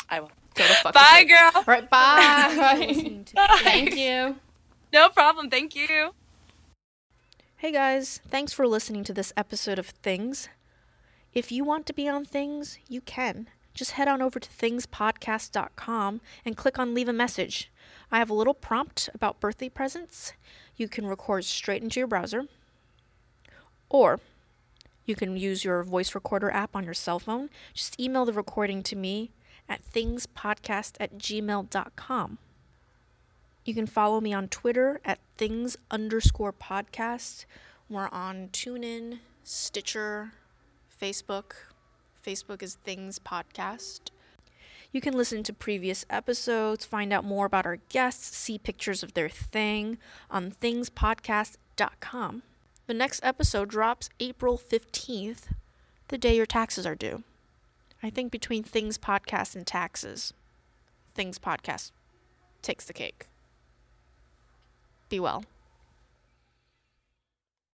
I 0.08 0.20
will. 0.20 0.30
Go 0.54 0.66
to 0.66 0.74
fuck 0.74 0.94
Bye, 0.94 1.24
girl. 1.28 1.50
All 1.54 1.64
right, 1.66 1.88
bye. 1.88 3.22
Bye. 3.34 3.58
Thank 3.62 3.94
you. 3.96 4.36
No 4.92 5.08
problem. 5.10 5.50
Thank 5.50 5.74
you. 5.76 6.14
Hey 7.62 7.70
guys, 7.70 8.20
thanks 8.28 8.52
for 8.52 8.66
listening 8.66 9.04
to 9.04 9.12
this 9.12 9.32
episode 9.36 9.78
of 9.78 9.86
Things. 9.86 10.48
If 11.32 11.52
you 11.52 11.62
want 11.62 11.86
to 11.86 11.92
be 11.92 12.08
on 12.08 12.24
Things, 12.24 12.76
you 12.88 13.00
can. 13.00 13.46
Just 13.72 13.92
head 13.92 14.08
on 14.08 14.20
over 14.20 14.40
to 14.40 14.50
thingspodcast.com 14.50 16.20
and 16.44 16.56
click 16.56 16.80
on 16.80 16.92
leave 16.92 17.06
a 17.06 17.12
message. 17.12 17.70
I 18.10 18.18
have 18.18 18.30
a 18.30 18.34
little 18.34 18.52
prompt 18.52 19.10
about 19.14 19.38
birthday 19.38 19.68
presents. 19.68 20.32
You 20.76 20.88
can 20.88 21.06
record 21.06 21.44
straight 21.44 21.84
into 21.84 22.00
your 22.00 22.08
browser, 22.08 22.48
or 23.88 24.18
you 25.04 25.14
can 25.14 25.36
use 25.36 25.64
your 25.64 25.84
voice 25.84 26.16
recorder 26.16 26.50
app 26.50 26.74
on 26.74 26.82
your 26.82 26.94
cell 26.94 27.20
phone. 27.20 27.48
Just 27.74 28.00
email 28.00 28.24
the 28.24 28.32
recording 28.32 28.82
to 28.82 28.96
me 28.96 29.30
at 29.68 29.84
thingspodcast 29.84 30.96
at 30.98 31.16
gmail.com. 31.16 32.38
You 33.64 33.74
can 33.74 33.86
follow 33.86 34.20
me 34.20 34.32
on 34.32 34.48
Twitter 34.48 35.00
at 35.04 35.20
things 35.36 35.76
underscore 35.88 36.52
podcast. 36.52 37.44
We're 37.88 38.08
on 38.08 38.48
TuneIn, 38.48 39.20
Stitcher, 39.44 40.32
Facebook. 41.00 41.52
Facebook 42.26 42.60
is 42.60 42.74
Things 42.74 43.20
Podcast. 43.20 44.10
You 44.90 45.00
can 45.00 45.16
listen 45.16 45.44
to 45.44 45.52
previous 45.52 46.04
episodes, 46.10 46.84
find 46.84 47.12
out 47.12 47.24
more 47.24 47.46
about 47.46 47.64
our 47.64 47.76
guests, 47.88 48.36
see 48.36 48.58
pictures 48.58 49.04
of 49.04 49.14
their 49.14 49.28
thing 49.28 49.98
on 50.28 50.50
thingspodcast.com. 50.50 52.42
The 52.88 52.94
next 52.94 53.20
episode 53.22 53.70
drops 53.70 54.10
April 54.18 54.58
15th, 54.58 55.52
the 56.08 56.18
day 56.18 56.34
your 56.36 56.46
taxes 56.46 56.84
are 56.84 56.96
due. 56.96 57.22
I 58.02 58.10
think 58.10 58.32
between 58.32 58.64
Things 58.64 58.98
Podcast 58.98 59.54
and 59.54 59.64
taxes, 59.64 60.34
Things 61.14 61.38
Podcast 61.38 61.92
takes 62.60 62.84
the 62.84 62.92
cake. 62.92 63.28
Be 65.12 65.20
well. 65.20 65.51